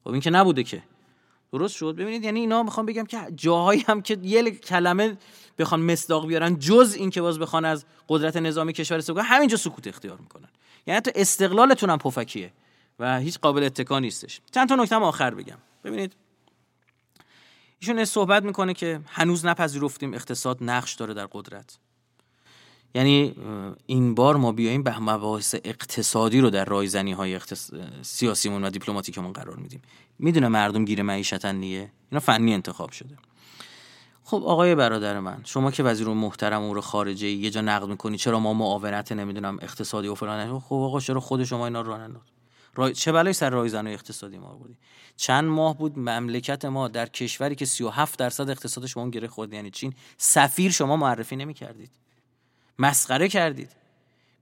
خب 0.04 0.10
این 0.10 0.22
که 0.22 0.30
نبوده 0.30 0.64
که. 0.64 0.84
درست 1.52 1.76
شد؟ 1.76 1.96
ببینید 1.96 2.24
یعنی 2.24 2.40
اینا 2.40 2.64
می‌خوام 2.64 2.86
بگم 2.86 3.06
که 3.06 3.18
جاهایی 3.36 3.86
هم 3.88 4.02
که 4.02 4.18
یه 4.22 4.52
کلمه 4.52 5.18
بخوان 5.58 5.82
مصداق 5.82 6.28
بیارن 6.28 6.60
جز 6.60 6.96
این 6.98 7.10
که 7.10 7.22
باز 7.22 7.40
بخوان 7.40 7.66
از 7.66 7.86
قدرت 8.08 8.38
نظامی 8.38 8.74
کشور 8.74 8.98
استفاده 8.98 9.22
همینجا 9.24 9.58
سکوت 9.58 9.88
اختیار 9.88 10.18
می‌کنن. 10.18 10.50
یعنی 10.88 11.02
تو 11.02 11.12
استقلالتون 11.16 11.90
هم 11.90 11.98
پفکیه 11.98 12.54
و 13.00 13.20
هیچ 13.20 13.40
قابل 13.40 13.64
اتکا 13.64 14.00
نیستش. 14.00 14.42
چند 14.52 14.70
تا 14.70 14.76
نکته 14.76 14.96
آخر 14.96 15.34
بگم. 15.34 15.58
ببینید 15.84 16.16
ایشون 17.80 18.06
صحبت 18.06 18.44
می‌کنه 18.44 18.74
که 18.74 19.02
هنوز 19.08 19.46
نپذیرفتیم 19.46 20.14
اقتصاد 20.14 20.58
نقش 20.62 20.94
داره 20.94 21.14
در 21.14 21.28
قدرت. 21.32 21.78
یعنی 22.94 23.36
این 23.86 24.16
بار 24.16 24.36
ما 24.36 24.52
بیایم 24.52 24.84
به 24.84 25.00
مباحث 25.00 25.56
اقتصادی 25.64 26.42
رو 26.42 26.50
در 26.50 26.66
رایزنی 26.66 27.12
های 27.12 27.36
اقتص... 27.36 27.72
سیاسیمون 28.02 28.64
و 28.64 28.70
دیپلماتیکمون 28.70 29.34
قرار 29.34 29.56
میدیم. 29.56 29.82
می‌دونه 30.20 30.48
مردم 30.48 30.86
گیر 30.86 31.02
معیشتن 31.02 31.56
نیه 31.56 31.92
اینا 32.12 32.20
فنی 32.20 32.54
انتخاب 32.54 32.92
شده. 32.92 33.18
خب 34.24 34.44
آقای 34.46 34.76
برادر 34.76 35.20
من 35.20 35.42
شما 35.44 35.72
که 35.72 35.84
وزیر 35.84 36.08
محترم 36.08 36.62
امور 36.62 36.82
خارجه 36.82 37.28
یه 37.28 37.50
جا 37.50 37.62
نقد 37.62 37.88
می‌کنی 37.88 38.18
چرا 38.18 38.40
ما 38.40 38.54
معاونت 38.54 39.12
نمی‌دونم 39.12 39.58
اقتصادی 39.62 40.08
و 40.08 40.16
فلان؟ 40.16 40.60
خب 40.60 40.76
آقا 40.76 41.00
چرا 41.00 41.20
خود 41.20 41.44
شما 41.44 41.66
اینا 41.66 41.82
رو 41.82 41.98
رای... 42.76 42.94
چه 42.94 43.12
بلایی 43.12 43.34
سر 43.34 43.50
رایزنی 43.50 43.94
اقتصادی 43.94 44.38
ما 44.38 44.56
بودی؟ 44.56 44.78
چند 45.16 45.46
ماه 45.46 45.78
بود 45.78 46.00
مملکت 46.00 46.66
ما 46.66 46.88
در 46.88 47.06
کشوری 47.06 47.56
که 47.56 47.66
37 47.66 48.20
درصد 48.20 48.50
اقتصادش 48.50 48.94
با 48.94 49.02
اون 49.02 49.12
گره 49.12 49.28
خورد 49.28 49.54
یعنی 49.54 49.72
چین 49.72 49.94
سفیر 50.18 50.72
شما 50.72 50.96
معرفی 50.96 51.36
نمی‌کردید. 51.36 51.92
مسخره 52.80 53.28
کردید. 53.28 53.70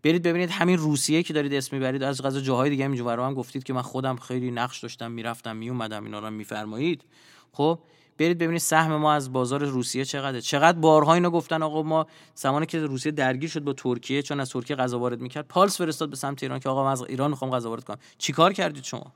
برید 0.03 0.23
ببینید 0.23 0.49
همین 0.49 0.77
روسیه 0.77 1.23
که 1.23 1.33
دارید 1.33 1.53
اسم 1.53 1.75
می‌برید 1.75 2.03
از 2.03 2.21
غذا 2.21 2.39
جاهای 2.41 2.69
دیگه 2.69 2.85
اینجا 2.85 3.25
هم 3.25 3.33
گفتید 3.33 3.63
که 3.63 3.73
من 3.73 3.81
خودم 3.81 4.15
خیلی 4.15 4.51
نقش 4.51 4.79
داشتم 4.79 5.11
می‌رفتم 5.11 5.55
میومدم 5.55 6.03
اینا 6.03 6.19
رو 6.19 6.29
میفرمایید. 6.29 7.03
خب 7.51 7.79
برید 8.17 8.37
ببینید 8.37 8.61
سهم 8.61 8.95
ما 8.95 9.13
از 9.13 9.33
بازار 9.33 9.65
روسیه 9.65 10.05
چقدره. 10.05 10.41
چقدر 10.41 10.79
بارها 10.79 11.13
اینو 11.13 11.29
گفتن 11.29 11.63
آقا 11.63 11.83
ما 11.83 12.07
زمانی 12.35 12.65
که 12.65 12.79
روسیه 12.79 13.11
درگیر 13.11 13.49
شد 13.49 13.63
با 13.63 13.73
ترکیه 13.73 14.21
چون 14.21 14.39
از 14.39 14.49
ترکیه 14.49 14.75
غذا 14.75 14.99
وارد 14.99 15.21
می‌کرد 15.21 15.47
پالس 15.47 15.77
فرستاد 15.77 16.09
به 16.09 16.15
سمت 16.15 16.43
ایران 16.43 16.59
که 16.59 16.69
آقا 16.69 16.83
من 16.83 16.91
از 16.91 17.01
ایران 17.01 17.29
می‌خوام 17.29 17.51
غذا 17.51 17.69
وارد 17.69 17.83
کنم. 17.83 17.97
چیکار 18.17 18.53
کردید 18.53 18.83
شما؟ 18.83 19.13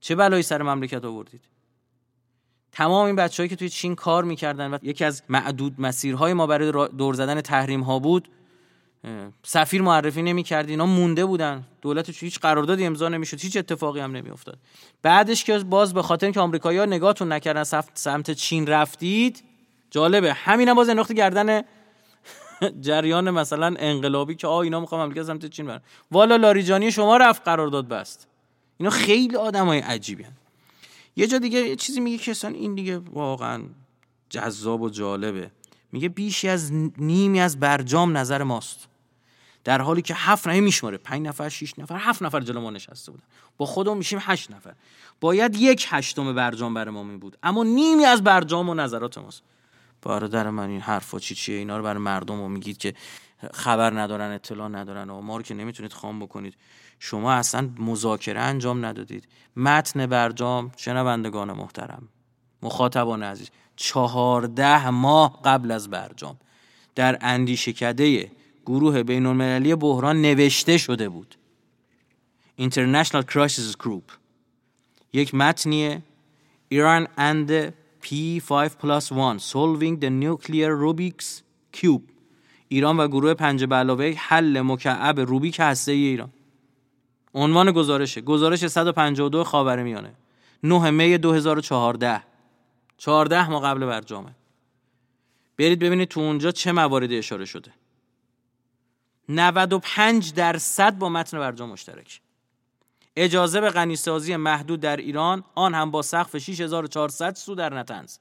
چه 0.00 0.14
بلایی 0.14 0.42
سر 0.42 0.62
مملکت 0.62 1.04
آوردید؟ 1.04 1.40
تمام 2.72 3.06
این 3.06 3.16
بچههایی 3.16 3.48
که 3.48 3.56
توی 3.56 3.68
چین 3.68 3.94
کار 3.94 4.24
می‌کردن 4.24 4.74
و 4.74 4.78
یکی 4.82 5.04
از 5.04 5.22
معدود 5.28 5.74
مسیرهای 5.78 6.32
ما 6.32 6.46
برای 6.46 6.88
دور 6.98 7.14
زدن 7.14 7.40
تحریم 7.40 7.80
ها 7.80 7.98
بود 7.98 8.28
سفیر 9.42 9.82
معرفی 9.82 10.22
نمی‌کرد 10.22 10.68
اینا 10.68 10.86
مونده 10.86 11.24
بودن. 11.24 11.64
دولت 11.82 12.22
هیچ 12.22 12.38
قراردادی 12.38 12.86
امضا 12.86 13.08
نمی‌شد 13.08 13.40
هیچ 13.40 13.56
اتفاقی 13.56 14.00
هم 14.00 14.16
نمیافتاد. 14.16 14.58
بعدش 15.02 15.44
که 15.44 15.58
باز 15.58 15.94
به 15.94 16.02
خاطر 16.02 16.26
اینکه 16.26 16.40
آمریکایی‌ها 16.40 16.84
نگاهتون 16.84 17.32
نکردن 17.32 17.64
سمت 17.94 18.30
چین 18.30 18.66
رفتید 18.66 19.44
جالبه. 19.90 20.32
همینم 20.32 20.74
باز 20.74 20.88
انداخت 20.88 21.12
گردن 21.12 21.62
جریان 22.86 23.30
مثلا 23.30 23.74
انقلابی 23.78 24.34
که 24.34 24.46
آ 24.46 24.60
اینا 24.60 24.80
می‌خوام 24.80 25.04
مملکت 25.04 25.22
سمت 25.22 25.46
چین 25.46 25.66
برن. 25.66 25.80
والا 26.10 26.36
لاریجانی 26.36 26.92
شما 26.92 27.16
رفت 27.16 27.42
قرارداد 27.44 27.88
بست. 27.88 28.28
اینا 28.78 28.90
خیلی 28.90 29.36
آدمای 29.36 29.78
عجیبی 29.78 30.26
یه 31.16 31.26
جا 31.26 31.38
دیگه 31.38 31.58
یه 31.58 31.76
چیزی 31.76 32.00
میگه 32.00 32.18
که 32.18 32.46
این 32.46 32.74
دیگه 32.74 32.98
واقعا 32.98 33.62
جذاب 34.30 34.82
و 34.82 34.90
جالبه. 34.90 35.50
میگه 35.92 36.08
بیشی 36.08 36.48
از 36.48 36.72
نیمی 36.98 37.40
از 37.40 37.60
برجام 37.60 38.16
نظر 38.16 38.42
ماست. 38.42 38.88
در 39.64 39.82
حالی 39.82 40.02
که 40.02 40.14
هفت 40.14 40.48
نفر 40.48 40.60
میشماره 40.60 40.96
پنج 40.96 41.26
نفر 41.26 41.48
شش 41.48 41.78
نفر 41.78 41.96
هفت 41.96 42.22
نفر 42.22 42.40
جلو 42.40 42.60
ما 42.60 42.70
نشسته 42.70 43.12
بودن. 43.12 43.24
با 43.56 43.66
خودمون 43.66 43.98
میشیم 43.98 44.18
هشت 44.22 44.50
نفر. 44.50 44.74
باید 45.20 45.56
یک 45.56 45.86
هشتم 45.88 46.34
برجام 46.34 46.74
برای 46.74 46.94
ما 46.94 47.02
می 47.02 47.16
بود 47.16 47.36
اما 47.42 47.64
نیمی 47.64 48.04
از 48.04 48.24
برجام 48.24 48.68
و 48.68 48.74
نظرات 48.74 49.18
ماست. 49.18 49.42
برادر 50.02 50.50
من 50.50 50.68
این 50.68 50.80
حرفا 50.80 51.18
چی 51.18 51.34
چیه؟ 51.34 51.56
اینا 51.56 51.76
رو 51.76 51.84
برای 51.84 52.02
مردم 52.02 52.40
رو 52.40 52.48
میگید 52.48 52.78
که 52.78 52.94
خبر 53.54 54.00
ندارن 54.00 54.30
اطلاع 54.32 54.68
ندارن 54.68 55.10
و 55.10 55.20
ما 55.20 55.36
رو 55.36 55.42
که 55.42 55.54
نمی‌تونید 55.54 55.92
خام 55.92 56.18
بکنید. 56.18 56.54
شما 57.02 57.32
اصلا 57.32 57.70
مذاکره 57.78 58.40
انجام 58.40 58.84
ندادید. 58.84 59.28
متن 59.56 60.06
برجام 60.06 60.72
شنوندگان 60.76 61.52
محترم 61.52 62.08
مخاطبان 62.62 63.22
عزیز 63.22 63.50
چهارده 63.76 64.90
ماه 64.90 65.40
قبل 65.44 65.70
از 65.70 65.90
برجام 65.90 66.36
در 66.94 67.18
اندیشکده 67.20 68.30
گروه 68.66 69.02
بین 69.02 69.26
المللی 69.26 69.74
بحران 69.74 70.22
نوشته 70.22 70.78
شده 70.78 71.08
بود. 71.08 71.34
International 72.60 73.24
Crisis 73.32 73.84
Group. 73.84 74.12
یک 75.12 75.34
متنیه. 75.34 76.02
Iran 76.74 77.06
and 77.18 77.50
P5 78.04 78.50
plus 78.82 79.12
1 79.12 79.38
Solving 79.38 80.00
the 80.00 80.10
Nuclear 80.10 80.76
Rubik's 80.76 81.42
Cube. 81.76 82.12
ایران 82.68 82.96
و 82.96 83.08
گروه 83.08 83.34
پنج 83.34 83.64
به 83.64 84.14
حل 84.18 84.60
مکعب 84.60 85.20
روبیک 85.20 85.56
هسته 85.60 85.92
ای 85.92 85.98
ایران. 85.98 86.30
عنوان 87.34 87.72
گزارشه. 87.72 88.20
گزارش 88.20 88.66
152 88.66 89.44
خاورمیانه. 89.44 90.14
9 90.62 90.90
می 90.90 91.18
2014 91.18 92.22
14 92.98 93.50
ماه 93.50 93.62
قبل 93.62 93.86
برجامه. 93.86 94.34
برید 95.58 95.78
ببینید 95.78 96.08
تو 96.08 96.20
اونجا 96.20 96.50
چه 96.50 96.72
مواردی 96.72 97.18
اشاره 97.18 97.44
شده. 97.44 97.72
95 99.28 100.34
درصد 100.34 100.98
با 100.98 101.08
متن 101.08 101.38
برجام 101.38 101.68
مشترک. 101.70 102.20
اجازه 103.16 103.60
به 103.60 103.70
غنیسازی 103.70 104.36
محدود 104.36 104.80
در 104.80 104.96
ایران 104.96 105.44
آن 105.54 105.74
هم 105.74 105.90
با 105.90 106.02
سقف 106.02 106.38
6400 106.38 107.34
سو 107.34 107.54
در 107.54 107.74
نتنز. 107.74 108.16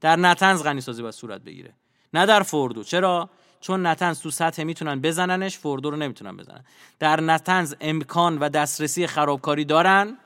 در 0.00 0.16
نتنز 0.16 0.62
غنیسازی 0.62 1.02
باید 1.02 1.14
صورت 1.14 1.40
بگیره. 1.40 1.74
نه 2.14 2.26
در 2.26 2.42
فردو 2.42 2.84
چرا؟ 2.84 3.30
چون 3.60 3.86
نتنز 3.86 4.20
تو 4.20 4.30
سطح 4.30 4.62
می‌تونن 4.62 5.00
بزننش 5.00 5.58
فردو 5.58 5.90
رو 5.90 5.96
نمی‌تونن 5.96 6.36
بزنن. 6.36 6.64
در 6.98 7.20
نتنز 7.20 7.74
امکان 7.80 8.38
و 8.38 8.48
دسترسی 8.48 9.06
خرابکاری 9.06 9.64
دارن 9.64 10.16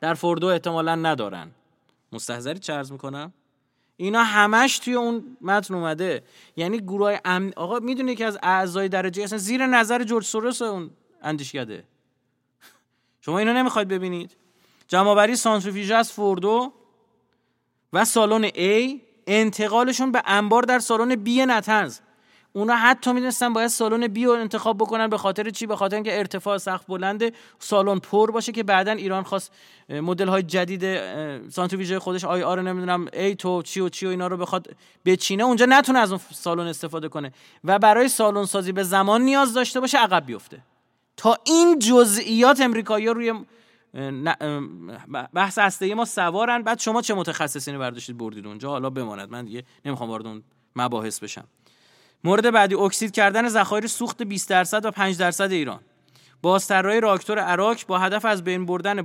در 0.00 0.14
فردو 0.14 0.46
احتمالا 0.46 0.94
ندارن. 0.94 1.50
مستحضری 2.12 2.58
چه 2.58 2.72
عرض 2.72 2.92
می‌کنم؟ 2.92 3.32
اینا 3.96 4.22
همش 4.22 4.78
توی 4.78 4.94
اون 4.94 5.36
متن 5.40 5.74
اومده. 5.74 6.22
یعنی 6.56 6.78
گروه 6.78 7.18
امن 7.24 7.52
آقا 7.56 7.78
می‌دونه 7.78 8.14
که 8.14 8.26
از 8.26 8.38
اعضای 8.42 8.88
درجه 8.88 9.22
اصلا 9.22 9.38
زیر 9.38 9.66
نظر 9.66 10.04
جورج 10.04 10.24
سوروس 10.24 10.62
اون 10.62 10.90
اندیشکده. 11.22 11.84
شما 13.20 13.38
اینو 13.38 13.52
نمی‌خواید 13.52 13.88
ببینید؟ 13.88 14.36
جمعآوری 14.88 15.36
سانتریفیژ 15.36 15.90
از 15.90 16.12
فوردو 16.12 16.72
و 17.92 18.04
سالن 18.04 18.48
A 18.48 18.98
انتقالشون 19.26 20.12
به 20.12 20.22
انبار 20.26 20.62
در 20.62 20.78
سالن 20.78 21.24
B 21.24 21.28
نتنز. 21.28 21.98
اونا 22.58 22.76
حتی 22.76 23.12
می‌دونستن 23.12 23.52
باید 23.52 23.68
سالن 23.68 24.06
بی 24.06 24.24
رو 24.24 24.32
انتخاب 24.32 24.78
بکنن 24.78 25.06
به 25.06 25.18
خاطر 25.18 25.50
چی؟ 25.50 25.66
به 25.66 25.76
خاطر 25.76 25.94
اینکه 25.94 26.18
ارتفاع 26.18 26.58
سخت 26.58 26.86
بلنده 26.86 27.32
سالن 27.58 27.98
پر 27.98 28.30
باشه 28.30 28.52
که 28.52 28.62
بعدا 28.62 28.92
ایران 28.92 29.22
خواست 29.22 29.52
مدل 29.88 30.28
های 30.28 30.42
جدید 30.42 31.00
سانتریفیژ 31.50 31.92
خودش 31.92 32.24
آی 32.24 32.42
آر 32.42 32.62
نمی‌دونم 32.62 33.06
ای 33.12 33.34
تو 33.34 33.62
چی 33.62 33.80
و 33.80 33.88
چی 33.88 34.06
و 34.06 34.08
اینا 34.08 34.26
رو 34.26 34.36
بخواد 34.36 34.76
بچینه 35.04 35.44
اونجا 35.44 35.66
نتونه 35.68 35.98
از 35.98 36.12
اون 36.12 36.20
سالن 36.32 36.66
استفاده 36.66 37.08
کنه 37.08 37.32
و 37.64 37.78
برای 37.78 38.08
سالن 38.08 38.44
سازی 38.44 38.72
به 38.72 38.82
زمان 38.82 39.22
نیاز 39.22 39.54
داشته 39.54 39.80
باشه 39.80 39.98
عقب 39.98 40.26
بیفته. 40.26 40.58
تا 41.16 41.36
این 41.44 41.78
جزئیات 41.78 42.60
امریکایی 42.60 43.06
روی 43.06 43.32
بحث 45.34 45.58
هسته 45.58 45.94
ما 45.94 46.04
سوارن. 46.04 46.62
بعد 46.62 46.80
شما 46.80 47.02
چه 47.02 47.14
متخصصینی 47.14 47.78
برداشتید 47.78 48.18
بردید 48.18 48.46
اونجا؟ 48.46 48.70
حالا 48.70 48.90
بماند. 48.90 49.30
من 49.30 49.44
دیگه 49.44 49.64
نمی‌خوام 49.84 50.10
وارد 50.10 50.26
اون 50.26 50.42
مباحث 50.76 51.20
بشم. 51.20 51.44
مورد 52.24 52.50
بعدی 52.50 52.74
اکسید 52.74 53.10
کردن 53.10 53.48
ذخایر 53.48 53.86
سوخت 53.86 54.22
20 54.22 54.48
درصد 54.48 54.84
و 54.84 54.90
5 54.90 55.18
درصد 55.18 55.52
ایران. 55.52 55.80
بازطراحی 56.42 57.00
راکتور 57.00 57.38
اراک 57.38 57.76
با 57.86 57.98
هدف 57.98 58.24
از 58.24 58.44
بین 58.44 58.66
بردن 58.66 59.02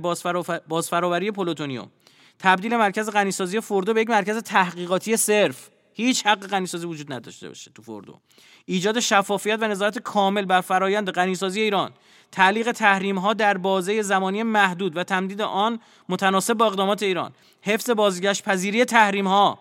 بازفراوری 0.68 1.30
پلوتونیوم. 1.30 1.90
تبدیل 2.38 2.76
مرکز 2.76 3.10
غنیسازی 3.10 3.60
فوردو 3.60 3.94
به 3.94 4.00
یک 4.00 4.10
مرکز 4.10 4.38
تحقیقاتی 4.38 5.16
صرف. 5.16 5.68
هیچ 5.92 6.26
حق 6.26 6.46
غنیسازی 6.46 6.86
وجود 6.86 7.12
نداشته 7.12 7.48
باشه 7.48 7.70
تو 7.74 7.82
فوردو. 7.82 8.20
ایجاد 8.64 9.00
شفافیت 9.00 9.58
و 9.60 9.68
نظارت 9.68 9.98
کامل 9.98 10.44
بر 10.44 10.60
فرایند 10.60 11.10
غنیسازی 11.10 11.60
ایران. 11.60 11.90
تعلیق 12.32 12.72
تحریم 12.72 13.18
ها 13.18 13.32
در 13.32 13.56
بازه 13.56 14.02
زمانی 14.02 14.42
محدود 14.42 14.96
و 14.96 15.04
تمدید 15.04 15.40
آن 15.40 15.80
متناسب 16.08 16.54
با 16.54 16.66
اقدامات 16.66 17.02
ایران. 17.02 17.32
حفظ 17.62 17.90
بازگشت 17.90 18.44
پذیری 18.44 18.84
تحریم 18.84 19.26
ها 19.26 19.58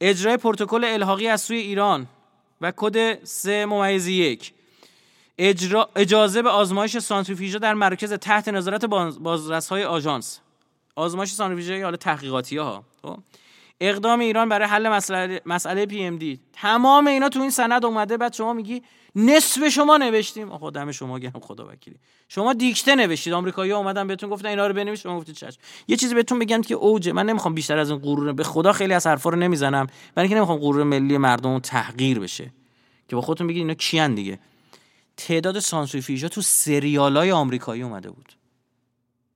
اجرای 0.00 0.36
پروتکل 0.36 0.84
الحاقی 0.84 1.28
از 1.28 1.40
سوی 1.40 1.56
ایران. 1.56 2.06
و 2.60 2.72
کد 2.76 3.24
3 3.24 3.66
ممیز 3.66 4.06
یک. 4.06 4.52
اجازه 5.96 6.42
به 6.42 6.50
آزمایش 6.50 6.98
سانتریفیژا 6.98 7.58
در 7.58 7.74
مرکز 7.74 8.12
تحت 8.12 8.48
نظارت 8.48 8.84
بازرس 8.84 9.68
های 9.68 9.84
آژانس. 9.84 10.40
آزمایش 10.94 11.30
سانتریفیژا 11.32 11.84
حالا 11.84 11.96
تحقیقاتی 11.96 12.56
ها 12.56 12.84
خب؟ 13.02 13.18
اقدام 13.80 14.20
ایران 14.20 14.48
برای 14.48 14.68
حل 14.68 14.88
مسئله 14.88 15.40
مسئله 15.46 15.86
PMD 15.86 16.40
تمام 16.52 17.06
اینا 17.06 17.28
تو 17.28 17.40
این 17.40 17.50
سند 17.50 17.84
اومده. 17.84 18.16
بعد 18.16 18.32
شما 18.32 18.52
میگی 18.52 18.82
نصف 19.14 19.68
شما 19.68 19.96
نوشتیم. 19.96 20.52
آخه 20.52 20.70
دم 20.70 20.92
شما 20.92 21.18
گرم 21.18 21.40
خدا 21.40 21.68
وکیلی. 21.68 21.96
شما 22.28 22.52
دیکته 22.52 22.94
نوشتید. 22.94 23.32
آمریکایی‌ها 23.32 23.78
اومدن 23.78 24.06
بهتون 24.06 24.30
گفتن 24.30 24.48
اینا 24.48 24.66
رو 24.66 24.74
بنویس. 24.74 25.00
شما 25.00 25.18
گفتید 25.18 25.34
چشم. 25.34 25.60
یه 25.88 25.96
چیزی 25.96 26.14
بهتون 26.14 26.38
بگم 26.38 26.62
که 26.62 26.74
اوجه. 26.74 27.12
من 27.12 27.26
نمی‌خوام 27.26 27.54
بیشتر 27.54 27.78
از 27.78 27.90
این 27.90 27.98
غرور 27.98 28.32
به 28.32 28.44
خدا 28.44 28.72
خیلی 28.72 28.94
از 28.94 29.06
حرفا 29.06 29.30
رو 29.30 29.36
نمی‌زنم. 29.36 29.86
برای 30.14 30.24
اینکه 30.24 30.36
نمی‌خوام 30.36 30.58
غرور 30.58 30.82
ملی 30.82 31.18
مردم 31.18 31.58
تحقیر 31.58 32.20
بشه. 32.20 32.52
که 33.08 33.16
با 33.16 33.22
خودتون 33.22 33.46
بگید 33.46 33.58
اینا 33.58 33.74
کیان 33.74 34.14
دیگه. 34.14 34.38
تعداد 35.16 35.58
سانسوفیژا 35.58 36.28
تو 36.28 36.42
سریالای 36.42 37.32
آمریکایی 37.32 37.82
اومده 37.82 38.10
بود. 38.10 38.32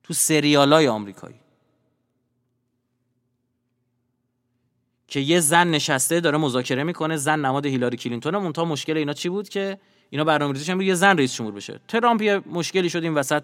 تو 0.03 0.13
سریالای 0.13 0.87
آمریکایی. 0.87 1.35
که 5.11 5.19
یه 5.19 5.39
زن 5.39 5.67
نشسته 5.67 6.19
داره 6.19 6.37
مذاکره 6.37 6.83
می‌کنه 6.83 7.17
زن 7.17 7.39
نماد 7.45 7.65
هیلاری 7.65 7.97
کلینتون 7.97 8.37
مونتا 8.37 8.65
مشکل 8.65 8.97
اینا 8.97 9.13
چی 9.13 9.29
بود 9.29 9.49
که 9.49 9.77
اینا 10.09 10.23
برنامه‌ریزیش 10.23 10.69
بود 10.69 10.81
یه 10.81 10.93
زن 10.93 11.17
رئیس 11.17 11.35
جمهور 11.35 11.53
بشه. 11.53 11.79
ترامپ 11.87 12.21
یه 12.21 12.41
مشکلی 12.51 12.89
شد 12.89 13.03
این 13.03 13.13
وسط 13.13 13.43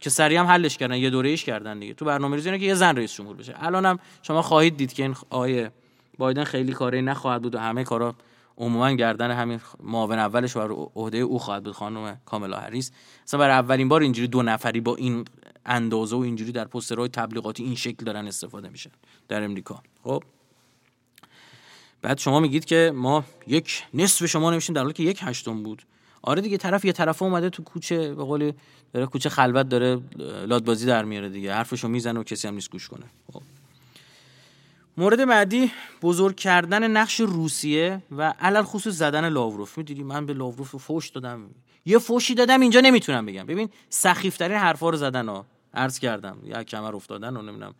که 0.00 0.10
سریع 0.10 0.40
هم 0.40 0.46
حلش 0.46 0.76
کردن 0.76 0.96
یه 0.96 1.10
دوره 1.10 1.28
ایش 1.28 1.44
کردن 1.44 1.78
دیگه. 1.78 1.94
تو 1.94 2.04
برنامه‌ریزی 2.04 2.48
اینه 2.48 2.58
که 2.58 2.66
یه 2.66 2.74
زن 2.74 2.96
رئیس 2.96 3.14
جمهور 3.14 3.36
بشه. 3.36 3.54
الانم 3.58 3.98
شما 4.22 4.42
خواهید 4.42 4.76
دید 4.76 4.92
که 4.92 5.02
این 5.02 5.16
آیه 5.30 5.70
بایدن 6.18 6.44
خیلی 6.44 6.72
کاری 6.72 7.02
نخواهد 7.02 7.42
بود 7.42 7.54
و 7.54 7.58
همه 7.58 7.84
کارا 7.84 8.14
عموما 8.58 8.90
گردن 8.90 9.30
همین 9.30 9.60
معاون 9.82 10.18
اولش 10.18 10.56
و 10.56 10.90
عهده 10.94 11.18
او 11.18 11.38
خواهد 11.38 11.64
بود 11.64 11.74
خانم 11.74 12.20
کاملا 12.24 12.56
هریس. 12.56 12.92
مثلا 13.26 13.40
برای 13.40 13.54
اولین 13.54 13.88
بار 13.88 14.00
اینجوری 14.00 14.28
دو 14.28 14.42
نفری 14.42 14.80
با 14.80 14.96
این 14.96 15.24
اندازه 15.66 16.16
و 16.16 16.20
اینجوری 16.20 16.52
در 16.52 16.64
پسترهای 16.64 17.08
تبلیغاتی 17.08 17.64
این 17.64 17.74
شکل 17.74 18.04
دارن 18.04 18.26
استفاده 18.26 18.68
میشن 18.68 18.90
در 19.28 19.42
امریکا. 19.44 19.82
خب؟ 20.04 20.22
بعد 22.06 22.18
شما 22.18 22.40
میگید 22.40 22.64
که 22.64 22.92
ما 22.94 23.24
یک 23.46 23.84
نصف 23.94 24.26
شما 24.26 24.50
نمیشیم 24.50 24.74
در 24.74 24.80
حالی 24.80 24.92
که 24.92 25.02
یک 25.02 25.18
هشتم 25.22 25.62
بود. 25.62 25.82
آره 26.22 26.42
دیگه 26.42 26.56
طرف 26.56 26.84
یه 26.84 26.92
طرف 26.92 27.22
اومده 27.22 27.50
تو 27.50 27.62
کوچه 27.62 28.14
به 28.14 28.24
قول 28.24 28.52
داره 28.92 29.06
کوچه 29.06 29.28
خلوت 29.28 29.68
داره 29.68 30.00
لادبازی 30.46 30.86
در 30.86 31.04
میاره 31.04 31.28
دیگه 31.28 31.54
حرفشو 31.54 31.88
می‌زنه 31.88 32.20
و 32.20 32.22
کسی 32.22 32.48
هم 32.48 32.54
نیست 32.54 32.70
گوش 32.70 32.88
کنه. 32.88 33.04
خب. 33.32 33.42
مورد 34.96 35.28
بعدی 35.28 35.70
بزرگ 36.02 36.36
کردن 36.36 36.90
نقش 36.90 37.20
روسیه 37.20 38.02
و 38.16 38.34
علل 38.40 38.62
خصوص 38.62 38.94
زدن 38.94 39.28
لاوروف. 39.28 39.78
می‌دونی 39.78 40.02
من 40.02 40.26
به 40.26 40.34
لاوروف 40.34 40.76
فوش 40.76 41.08
دادم. 41.08 41.50
یه 41.86 41.98
فوشی 41.98 42.34
دادم 42.34 42.60
اینجا 42.60 42.80
نمی‌تونم 42.80 43.26
بگم. 43.26 43.46
ببین 43.46 43.68
سخیفترین 43.90 44.58
حرفا 44.58 44.90
رو 44.90 44.96
زدن 44.96 45.28
ها. 45.28 45.46
عرض 45.74 45.98
کردم 45.98 46.36
یا 46.44 46.62
کمر 46.62 46.96
افتادن 46.96 47.36
و 47.36 47.42
نمی‌دونم. 47.42 47.74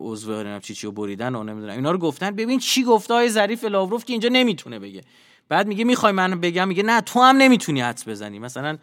عضو 0.00 0.32
نمی‌دونم 0.32 0.60
چی 0.60 0.74
چیو 0.74 0.90
بریدن 0.90 1.34
و 1.34 1.42
نمی‌دونم. 1.42 1.72
اینا 1.72 1.90
رو 1.90 1.98
گفتن. 1.98 2.30
ببین 2.30 2.58
چی 2.58 2.84
گفته 2.84 3.14
های 3.14 3.28
ظریف 3.28 3.64
لاوروف 3.64 4.04
که 4.04 4.12
اینجا 4.12 4.28
نمی‌تونه 4.32 4.78
بگه. 4.78 5.00
بعد 5.48 5.66
میگه 5.66 5.84
می‌خوای 5.84 6.12
من 6.12 6.40
بگم؟ 6.40 6.68
میگه 6.68 6.82
نه 6.82 7.00
تو 7.00 7.20
هم 7.20 7.36
نمی‌تونی 7.36 7.80
حدس 7.80 8.08
بزنی. 8.08 8.38
مثلا 8.38 8.78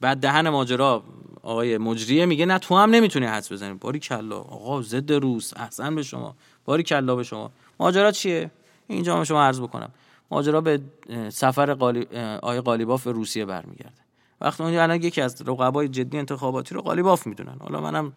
بعد 0.00 0.18
دهن 0.18 0.48
ماجرا 0.48 1.04
آقای 1.42 1.78
مجریه 1.78 2.26
میگه 2.26 2.46
نه 2.46 2.58
تو 2.58 2.76
هم 2.76 2.90
نمی‌تونی 2.90 3.26
حدس 3.26 3.52
بزنی. 3.52 3.74
باری 3.74 3.98
کلا. 3.98 4.38
آقا 4.38 4.82
ضد 4.82 5.12
روس. 5.12 5.52
احسن 5.56 5.94
به 5.94 6.02
شما. 6.02 6.34
باری 6.64 6.82
کلا 6.82 7.16
به 7.16 7.22
شما. 7.22 7.50
ماجرا 7.80 8.10
چیه؟ 8.10 8.50
اینجا 8.86 9.16
هم 9.16 9.24
شما 9.24 9.42
عرض 9.42 9.60
بکنم. 9.60 9.90
ماجرا 10.30 10.60
به 10.60 10.80
سفر 11.28 11.74
قالی... 11.74 12.06
آقای 12.42 12.60
قالیباف 12.60 13.06
روسیه 13.06 13.44
برمیگرده. 13.44 14.04
وقتی 14.40 14.62
اون 14.62 14.74
الان 14.74 15.02
یکی 15.02 15.20
از 15.20 15.42
رقبای 15.46 15.88
جدی 15.88 16.18
انتخاباتی 16.18 16.74
رو 16.74 16.82
قالیباف 16.82 17.26
می‌دونن. 17.26 17.56
حالا 17.60 17.80
منم 17.80 18.12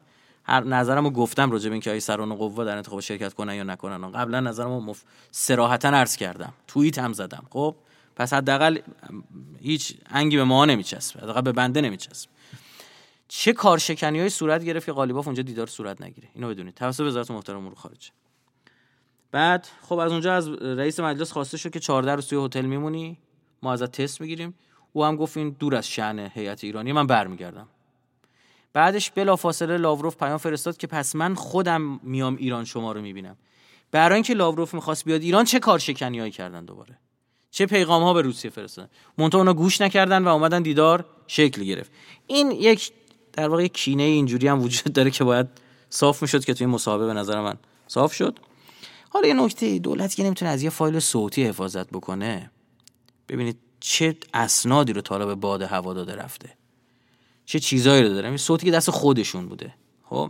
هر 0.48 0.64
نظرمو 0.64 1.10
گفتم 1.10 1.52
راجع 1.52 1.70
به 1.70 1.74
اینکه 1.74 1.92
آی 1.92 2.00
سران 2.00 2.36
قوا 2.36 2.64
در 2.64 2.78
انتخاب 2.78 3.00
شرکت 3.00 3.34
کنن 3.34 3.56
یا 3.56 3.64
نکنن. 3.64 4.12
قبلا 4.12 4.40
نظرمو 4.40 4.80
مف... 4.80 5.04
صراحتا 5.32 5.90
عرض 5.90 6.16
کردم. 6.16 6.54
توییت 6.68 7.00
هم 7.00 7.14
زدم. 7.14 7.44
خب؟ 7.50 7.76
پس 8.16 8.34
حداقل 8.34 8.80
هیچ 9.62 9.94
انگی 10.10 10.38
به 10.38 10.44
ما 10.44 10.66
نمیچسب 10.66 11.20
حداقل 11.20 11.42
به 11.42 11.52
بنده 11.52 11.82
نمیچسب 11.82 12.30
چه 13.28 13.54
کارشکنی 13.54 14.20
های 14.20 14.30
صورت 14.30 14.64
گرفت 14.64 14.86
که 14.86 14.92
قالیباف 14.92 15.28
اونجا 15.28 15.44
دیدار 15.44 15.68
صورت 15.68 16.02
نگیره؟ 16.02 16.28
اینو 16.36 16.50
بدونید. 16.50 16.74
توسط 16.74 17.00
وزارت 17.00 17.32
محترم 17.32 17.58
امور 17.58 17.76
خارجه. 17.76 18.10
بعد 19.32 19.68
خب 19.82 19.98
از 19.98 20.12
اونجا 20.12 20.34
از 20.34 20.48
رئیس 20.48 21.00
مجلس 21.00 21.32
خواسته 21.32 21.58
شد 21.58 21.70
که 21.70 21.80
14 21.80 22.16
روز 22.16 22.28
توی 22.28 22.46
هتل 22.46 22.66
میمونی. 22.66 23.18
ما 23.62 23.74
ازت 23.74 23.92
تست 24.02 24.22
می‌گیریم. 24.22 24.54
او 24.94 25.06
هم 25.06 25.16
گفت 25.16 25.38
این 25.38 25.56
دور 25.60 25.76
از 25.76 25.88
شأن 25.88 26.20
هیئت 26.20 26.64
ایرانی. 26.64 26.92
من 26.92 27.08
برمیگردم. 27.08 27.68
بعدش 28.78 29.12
بلافاصله 29.12 29.78
لاوروف 29.78 30.16
پیام 30.16 30.38
فرستاد 30.38 30.78
که 30.78 30.88
پس 30.88 31.16
من 31.16 31.36
خودم 31.36 32.00
میام 32.04 32.36
ایران 32.36 32.66
شما 32.66 32.92
رو 32.92 33.02
می‌بینم. 33.02 33.38
برای 33.92 34.14
اینکه 34.14 34.34
لاوروف 34.34 34.74
می‌خواست 34.74 35.06
بیاد 35.06 35.22
ایران 35.22 35.46
چه 35.46 35.60
کارشکنیایی 35.60 36.32
کردن 36.32 36.66
دوباره؟ 36.66 36.98
چه 37.52 37.66
پیغام 37.66 38.04
ها 38.04 38.14
به 38.14 38.22
روسیه 38.22 38.52
فرستادن؟ 38.52 38.90
منتها 39.18 39.40
اونا 39.40 39.54
گوش 39.54 39.82
نکردن 39.82 40.24
و 40.24 40.28
اومدن 40.28 40.62
دیدار 40.62 41.06
شکل 41.28 41.64
گرفت. 41.64 41.92
این 42.28 42.52
یک 42.52 42.92
در 43.34 43.50
واقع 43.50 43.68
کینه 43.68 44.04
اینجوری 44.04 44.48
هم 44.48 44.62
وجود 44.62 44.94
داره 44.94 45.12
که 45.12 45.24
باید 45.24 45.48
صاف 45.90 46.22
می‌شد 46.22 46.46
که 46.46 46.54
توی 46.54 46.68
مصاحبه 46.68 47.06
به 47.06 47.14
نظر 47.14 47.42
من 47.42 47.56
صاف 47.88 48.14
شد. 48.14 48.40
حالا 49.10 49.28
یه 49.28 49.34
نکته 49.34 49.80
دولت 49.80 50.16
که 50.16 50.24
نمی‌تونه 50.24 50.52
از 50.52 50.64
یه 50.64 50.70
فایل 50.70 51.00
صوتی 51.00 51.44
حفاظت 51.44 51.90
بکنه 51.90 52.52
ببینید 53.30 53.58
چه 53.80 54.18
اسنادی 54.34 54.94
رو 54.94 55.02
طالب 55.02 55.34
باد 55.34 55.62
هوا 55.62 55.94
داده 55.94 56.16
رفته. 56.16 56.58
چه 57.48 57.60
چیزایی 57.60 58.04
رو 58.04 58.10
دارم. 58.10 58.28
این 58.28 58.38
صوتی 58.38 58.66
که 58.66 58.72
دست 58.72 58.92
خودشون 58.92 59.48
بوده. 59.50 59.74
خب؟ 60.04 60.30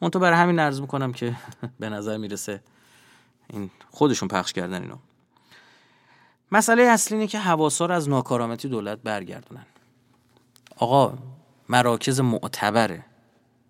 من 0.00 0.10
تو 0.10 0.18
برای 0.18 0.38
همین 0.38 0.58
عرض 0.58 0.80
می‌کنم 0.80 1.12
که 1.12 1.36
به 1.80 1.88
نظر 1.88 2.16
می‌رسه 2.16 2.62
این 3.50 3.70
خودشون 3.90 4.28
پخش 4.28 4.52
کردن 4.52 4.82
اینو. 4.82 4.96
مسئله 6.52 6.82
اصلی 6.82 7.16
اینه 7.16 7.26
که 7.26 7.38
حواسا 7.38 7.86
رو 7.86 7.94
از 7.94 8.08
ناکارآمدی 8.08 8.68
دولت 8.68 8.98
برگردونن. 8.98 9.66
آقا 10.76 11.18
مراکز 11.68 12.20
معتبره 12.20 13.04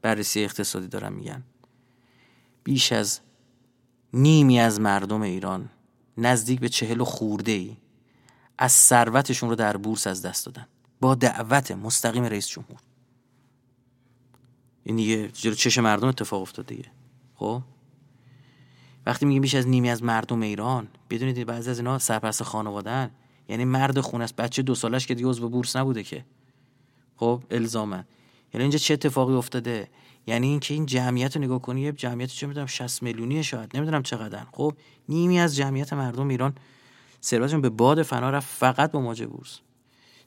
بررسی 0.03 0.45
اقتصادی 0.45 0.89
دارن 0.89 1.13
میگن. 1.13 1.43
بیش 2.65 2.93
از 2.93 3.21
نیمی 4.13 4.61
از 4.61 4.81
مردم 4.81 5.23
ایران 5.23 5.71
نزدیک 6.19 6.61
به 6.61 6.69
چهل 6.69 7.01
و 7.01 7.05
خورده 7.05 7.53
ای 7.53 7.77
از 8.59 8.73
ثروتشون 8.73 9.49
رو 9.49 9.55
در 9.55 9.77
بورس 9.77 10.07
از 10.07 10.23
دست 10.23 10.47
دادن. 10.47 10.67
با 11.01 11.15
دعوت 11.15 11.71
مستقیم 11.71 12.25
رئیس 12.25 12.49
جمهور. 12.49 12.81
این 14.85 14.97
دیگه 14.97 15.29
جلو 15.29 15.55
چش 15.55 15.79
مردم 15.79 16.09
اتفاق 16.09 16.43
افتاد 16.43 16.67
دیگه. 16.67 16.85
خب؟ 17.35 17.63
وقتی 19.07 19.27
میگیم 19.27 19.43
بیش 19.43 19.55
از 19.55 19.69
نیمی 19.69 19.91
از 19.91 20.03
مردم 20.03 20.41
ایران 20.41 20.89
بدونید 21.11 21.47
بعضی 21.47 21.71
از 21.71 21.79
اینا 21.79 21.99
سرپرست 21.99 22.43
خانوادن 22.43 23.11
یعنی 23.49 23.65
مرد 23.65 24.01
خونه 24.01 24.25
است 24.25 24.37
بچه 24.37 24.63
دو 24.63 24.75
سالش 24.75 25.07
که 25.07 25.15
دیگه 25.15 25.29
عضو 25.29 25.49
بورس 25.49 25.77
نبوده 25.77 26.03
که. 26.03 26.25
خب؟ 27.17 27.43
الزاما. 27.51 28.05
یعنی 28.55 28.63
اینجا 28.63 28.79
چه 28.79 28.95
اتفاقی 28.95 29.35
افتاده؟ 29.35 29.89
یعنی 30.27 30.47
اینکه 30.47 30.75
این 30.75 30.87
جمعیت 30.87 31.37
رو 31.37 31.43
نگاه 31.43 31.63
کنی 31.63 31.93
جمعیت 31.93 32.31
چه 32.31 32.47
می‌دونم 32.47 32.67
60 32.67 33.03
میلیونی 33.03 33.45
شاید 33.45 33.77
نمی‌دونم 33.77 34.03
چقدر 34.03 34.47
خب؟ 34.53 34.75
نیمی 35.09 35.41
از 35.41 35.57
جمعیت 35.57 35.93
مردم 35.93 36.29
ایران 36.29 36.55
ثروتشون 37.23 37.61
به 37.61 37.71
باد 37.71 38.03
فنا 38.03 38.31
رفت 38.31 38.49
فقط 38.49 38.93
با 38.93 39.01
ماجه 39.01 39.27
بورس. 39.27 39.61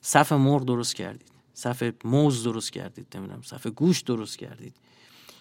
صف 0.08 0.32
مرغ 0.32 0.66
درست 0.66 0.96
کردید. 0.96 1.28
صف 1.54 1.92
موز 2.06 2.44
درست 2.44 2.72
کردید 2.72 3.08
نمی‌دونم 3.16 3.42
صف 3.42 3.68
گوش 3.68 4.02
درست 4.02 4.38
کردید. 4.38 4.74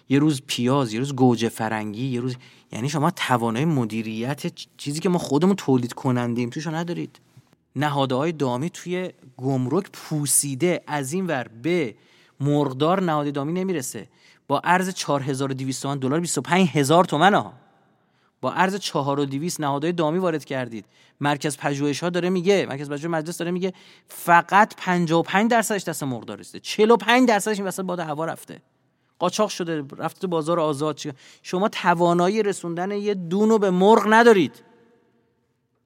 یه 0.09 0.19
روز 0.19 0.43
پیاز 0.47 0.93
یه 0.93 0.99
روز 0.99 1.15
گوجه 1.17 1.49
فرنگی 1.49 2.07
یه 2.07 2.21
روز 2.21 2.37
یعنی 2.73 2.89
شما 2.89 3.11
توانای 3.11 3.65
مدیریت 3.65 4.53
چیزی 4.77 5.01
که 5.01 5.09
ما 5.09 5.19
خودمون 5.19 5.57
تولید 5.57 5.93
کنندیم 5.93 6.51
توشو 6.51 6.75
ندارید. 6.75 7.21
نهادهای 7.77 8.33
دامی 8.33 8.71
توی 8.71 9.11
گمرک 9.37 9.91
پوسیده 9.93 10.83
از 10.87 11.13
این 11.13 11.27
ور 11.27 11.49
به 11.63 11.95
مرغدار 12.41 13.03
نهاد 13.03 13.33
دامی 13.33 13.53
نمی‌رسه. 13.53 14.09
با 14.49 14.61
ارز 14.65 14.95
4200 14.95 15.83
تومن 15.83 15.99
دلار 15.99 16.21
25000 16.21 17.05
تومن 17.05 17.35
ها. 17.35 17.53
با 18.41 18.53
ارز 18.53 18.77
4200 18.77 19.61
نهادهای 19.61 19.93
دامی 19.93 20.19
وارد 20.19 20.45
کردید. 20.45 20.85
مرکز 21.21 21.57
پژوهش 21.57 22.03
ها 22.03 22.11
داره 22.11 22.31
میگه 22.31 22.67
مرکز 22.67 22.91
پژوهش 22.91 23.05
مجلس 23.05 23.39
داره 23.39 23.51
میگه 23.51 23.73
فقط 24.09 24.75
55 24.77 25.51
درصدش 25.51 25.85
دست 25.85 26.03
مرغدار 26.03 26.39
رسیده. 26.39 26.61
45 26.61 27.29
درصدش 27.29 27.59
این 27.59 27.67
وسط 27.67 27.83
باد 27.83 28.01
هوا 28.01 28.25
رفته. 28.25 28.61
قاچاق 29.19 29.49
شده 29.49 29.85
رفته 29.99 30.21
تو 30.21 30.29
بازار 30.29 30.61
آزاد. 30.61 31.01
شما 31.43 31.69
توانایی 31.69 32.43
رسوندن 32.43 32.91
یه 32.91 33.15
دونو 33.15 33.59
به 33.59 33.71
مرغ 33.71 34.05
ندارید. 34.09 34.63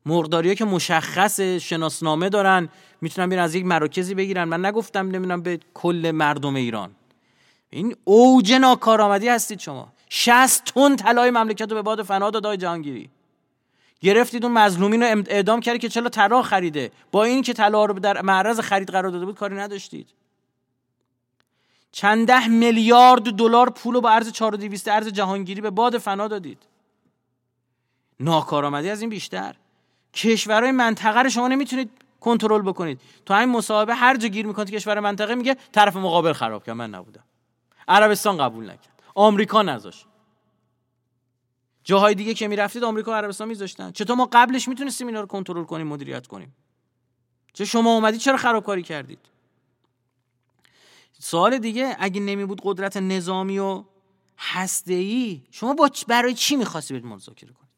مرغداری 0.07 0.55
که 0.55 0.65
مشخص 0.65 1.41
شناسنامه 1.41 2.29
دارن 2.29 2.69
می‌تونن 3.01 3.29
بیان 3.29 3.43
از 3.43 3.55
یک 3.55 3.65
مراکزی 3.65 4.15
بگیرن. 4.15 4.45
من 4.45 4.67
نگفتم 4.67 5.07
نمی‌دونم 5.07 5.43
به 5.43 5.61
کل 5.75 6.11
مردم 6.15 6.55
ایران. 6.55 6.91
این 7.71 7.97
اوج 8.05 8.53
ناکارآمدی 8.53 9.29
هستید 9.29 9.61
شما. 9.61 9.93
60 10.13 10.65
تن 10.65 10.97
طلای 10.97 11.31
مملکت 11.31 11.71
رو 11.71 11.75
به 11.75 11.83
باد 11.83 12.03
فنا 12.03 12.31
داد 12.31 12.55
جهانگیری. 12.55 13.11
گرفتید 14.01 14.45
اون 14.45 14.53
مظلومین 14.53 15.03
رو 15.03 15.25
اعدام 15.29 15.61
کردی 15.61 15.79
که 15.79 15.89
چرا 15.89 16.09
طلا 16.09 16.43
خریده؟ 16.43 16.93
با 17.13 17.25
این 17.25 17.43
که 17.43 17.53
طلا 17.53 17.85
رو 17.85 17.95
در 17.95 18.23
معرض 18.23 18.61
خرید 18.61 18.91
قرار 18.91 19.11
داده 19.11 19.25
بود 19.25 19.35
کاری 19.35 19.57
نداشتید. 19.57 20.09
چند 21.93 22.27
ده 22.27 22.49
میلیارد 22.49 23.23
دلار 23.23 23.71
پول 23.71 23.95
رو 23.95 24.01
با 24.01 24.11
ارز 24.11 24.33
4200 24.33 24.89
ارز 24.89 25.09
جهانگیری 25.09 25.61
به 25.61 25.71
باد 25.71 25.99
فنا 25.99 26.29
دادید. 26.29 26.59
ناکارآمدی 28.21 28.91
از 28.91 29.01
این 29.01 29.11
بیشتر. 29.11 29.55
کشورهای 30.15 30.73
منطقه 30.73 31.23
رو 31.23 31.29
شما 31.29 31.49
نمی‌تونید 31.49 31.91
کنترل 32.21 32.63
بکنید. 32.63 33.01
تو 33.27 33.35
همین 33.35 33.49
مصاحبه 33.49 33.95
هر 33.95 34.17
جا 34.17 34.29
گیر 34.29 34.47
می‌کنید 34.47 34.71
کشور 34.71 35.01
منطقه 35.01 35.35
میگه 35.35 35.57
طرف 35.73 35.97
مقابل 35.97 36.33
خراب 36.33 36.65
کرد 36.65 36.77
من 36.77 36.91
نبودم. 36.91 37.25
عربستان 37.89 38.39
قبول 38.39 38.65
نکرد. 38.65 38.90
آمریکا 39.15 39.63
نذاشت 39.63 40.07
جاهای 41.85 42.15
دیگه 42.15 42.35
که 42.35 42.49
می‌رفتید 42.49 42.85
آمریکا 42.85 43.11
و 43.11 43.15
عربستان 43.15 43.49
میذاشتن. 43.49 43.91
چطور 43.91 44.17
ما 44.17 44.29
قبلش 44.33 44.69
می‌تونستیم 44.69 45.07
اینا 45.07 45.21
رو 45.21 45.27
کنترل 45.27 45.65
کنیم 45.65 45.87
مدیریت 45.87 46.27
کنیم؟ 46.27 46.57
چه 47.53 47.65
شما 47.65 47.95
اومدید 47.95 48.21
چرا 48.21 48.37
خرابکاری 48.37 48.83
کردید؟ 48.83 49.19
سوال 51.19 51.59
دیگه 51.59 51.97
اگه 51.99 52.21
نمی 52.21 52.45
بود 52.45 52.61
قدرت 52.65 52.97
نظامی 52.97 53.59
و 53.59 53.85
هسته‌ای 54.39 55.43
شما 55.51 55.75
با 55.75 55.91
برای 56.09 56.35
چی 56.35 56.57
می‌خواستی 56.57 56.95
برید 56.95 57.07
مذاکره 57.07 57.53
کنید؟ 57.53 57.71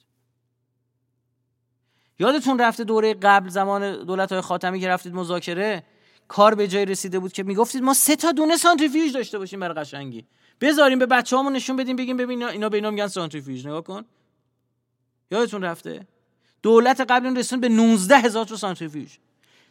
یادتون 2.18 2.58
رفته 2.58 2.84
دوره 2.84 3.14
قبل 3.14 3.48
زمان 3.48 4.04
دولت 4.04 4.32
های 4.32 4.40
خاتمی 4.40 4.80
که 4.80 4.88
رفتید 4.88 5.14
مذاکره؟ 5.14 5.84
کار 6.28 6.54
به 6.54 6.68
جای 6.68 6.84
رسیده 6.84 7.18
بود 7.18 7.32
که 7.32 7.42
می‌گفتید 7.42 7.82
ما 7.82 7.94
سه 7.94 8.16
تا 8.16 8.32
دونه 8.32 8.56
سانتریفیوژ 8.56 9.12
داشته 9.12 9.38
باشیم 9.38 9.60
برای 9.60 9.74
قشنگی. 9.74 10.26
بذاریم 10.62 10.98
به 10.98 11.06
بچه‌هامون 11.06 11.52
نشون 11.52 11.76
بدیم 11.76 11.96
بگیم 11.96 12.16
ببین 12.16 12.42
اینا 12.42 12.68
به 12.68 12.76
اینا 12.76 12.90
میگن 12.90 13.06
سانتریفیوژ. 13.06 13.66
نگاه 13.66 13.84
کن. 13.84 14.04
یادتون 15.30 15.62
رفته؟ 15.62 16.06
دولت 16.62 17.00
قبل 17.00 17.36
رسون 17.36 17.60
به 17.60 17.68
19 17.68 18.16
هزار 18.16 18.44
تا 18.44 18.56
سانتریفیوژ. 18.56 19.16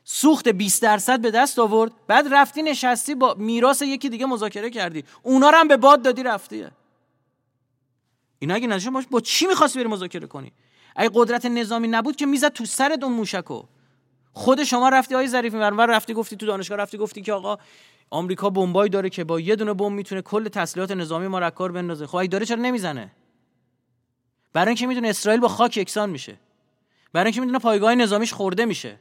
سوخت 0.03 0.47
20 0.47 0.81
درصد 0.81 1.19
به 1.21 1.31
دست 1.31 1.59
آورد 1.59 1.91
بعد 2.07 2.33
رفتی 2.33 2.61
نشستی 2.61 3.15
با 3.15 3.33
میراث 3.33 3.81
یکی 3.81 4.09
دیگه 4.09 4.25
مذاکره 4.25 4.69
کردی. 4.69 5.03
اونا 5.23 5.51
هم 5.53 5.67
به 5.67 5.77
باد 5.77 6.01
دادی 6.01 6.23
رفتی. 6.23 6.65
اینا 8.39 8.55
اگه 8.55 8.67
نشه 8.67 8.89
با 8.89 9.21
چی 9.21 9.45
می‌خواستی 9.45 9.79
بری 9.79 9.87
مذاکره 9.87 10.27
کنی؟ 10.27 10.51
اگه 10.95 11.11
قدرت 11.13 11.45
نظامی 11.45 11.87
نبود 11.87 12.15
که 12.15 12.25
می‌زد 12.25 12.53
تو 12.53 12.65
سرت 12.65 13.03
اون 13.03 13.13
موشکو. 13.13 13.63
خود 14.33 14.63
شما 14.63 14.89
رفتی 14.89 15.15
های 15.15 15.27
ظریفی 15.27 15.57
مرمر 15.57 15.85
رفتی 15.85 16.13
گفتی 16.13 16.35
تو 16.35 16.45
دانشگاه 16.45 16.77
رفتی 16.77 16.97
گفتی 16.97 17.21
که 17.21 17.33
آقا 17.33 17.57
آمریکا 18.09 18.49
بمبایی 18.49 18.89
داره 18.89 19.09
که 19.09 19.23
با 19.23 19.39
یه 19.39 19.55
دونه 19.55 19.73
بمب 19.73 19.91
می‌تونه 19.91 20.21
کل 20.21 20.47
تسلیحات 20.47 20.91
نظامی 20.91 21.27
ما 21.27 21.39
رکار 21.39 21.71
بندازه. 21.71 22.07
خب 22.07 22.25
داره 22.25 22.45
چرا 22.45 22.61
نمی‌زنه؟ 22.61 23.11
برای 24.53 24.67
اینکه 24.67 24.87
می‌دونه 24.87 25.07
اسرائیل 25.07 25.41
با 25.41 25.47
خاک 25.47 25.77
یکسان 25.77 26.09
میشه. 26.09 26.37
برای 27.13 27.25
اینکه 27.25 27.39
می‌دونه 27.41 27.59
پایگاه 27.59 27.95
نظامیش 27.95 28.33
خورده 28.33 28.65
میشه. 28.65 28.99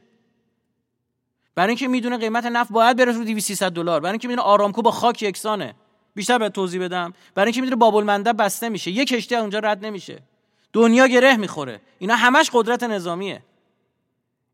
برای 1.55 1.69
اینکه 1.69 1.87
می‌دونه 1.87 2.17
قیمت 2.17 2.45
نفت 2.45 2.71
باید 2.71 2.97
بره 2.97 3.11
رو 3.11 3.23
200 3.23 3.63
دلار. 3.63 3.99
برای 3.99 4.11
اینکه 4.11 4.27
می‌دونه 4.27 4.47
آرامکو 4.47 4.81
با 4.81 4.91
خاک 4.91 5.23
یکسانه. 5.23 5.75
بیشتر 6.15 6.37
به 6.37 6.49
توضیح 6.49 6.83
بدم. 6.83 7.13
برای 7.35 7.47
اینکه 7.47 7.61
می‌دونه 7.61 7.75
باب 7.75 7.95
المندب 7.95 8.37
بسته 8.37 8.69
میشه. 8.69 8.91
یه 8.91 9.05
کشتی 9.05 9.35
اونجا 9.35 9.59
رد 9.59 9.85
نمیشه. 9.85 10.19
دنیا 10.73 11.07
گره 11.07 11.37
می‌خوره. 11.37 11.81
اینا 11.99 12.15
همش 12.15 12.49
قدرت 12.53 12.83
نظامیه. 12.83 13.43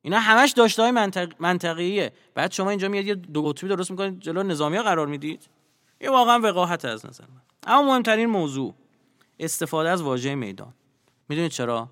اینا 0.08 0.20
همش 0.20 0.52
داشته 0.52 0.82
های 0.82 0.92
منطق... 0.92 1.34
منطقیه. 1.40 2.14
بعد 2.36 2.52
شما 2.52 2.70
اینجا 2.70 2.88
میاد 2.88 3.06
یه 3.06 3.16
دو 3.16 3.44
قطبی 3.44 3.68
درست 3.68 3.92
می‌کنید 3.92 4.20
جلو 4.20 4.44
نظامی 4.44 4.78
ها 4.78 4.84
قرار 4.84 5.08
می‌دید. 5.08 5.48
یه 6.02 6.10
واقعا 6.10 6.40
وقاحت 6.40 6.86
از 6.86 7.06
نظر 7.06 7.24
من. 7.24 7.42
اما 7.68 7.82
مهمترین 7.82 8.26
موضوع 8.26 8.74
استفاده 9.40 9.90
از 9.90 10.02
واژه 10.02 10.36
میدان. 10.36 10.74
می‌دونید 11.30 11.52
چرا؟ 11.52 11.90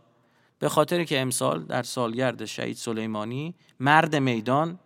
به 0.60 0.70
خاطر 0.70 1.04
که 1.04 1.20
امسال 1.22 1.64
در 1.64 1.84
سالگرد 1.84 2.46
شهید 2.46 2.78
سلیمانی 2.78 3.56
مرد 3.80 4.16
میدان 4.16 4.80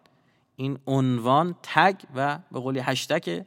این 0.55 0.79
عنوان 0.87 1.55
تگ 1.63 1.95
و 2.15 2.39
به 2.51 2.59
قولی 2.59 2.79
هشتگ 2.79 3.43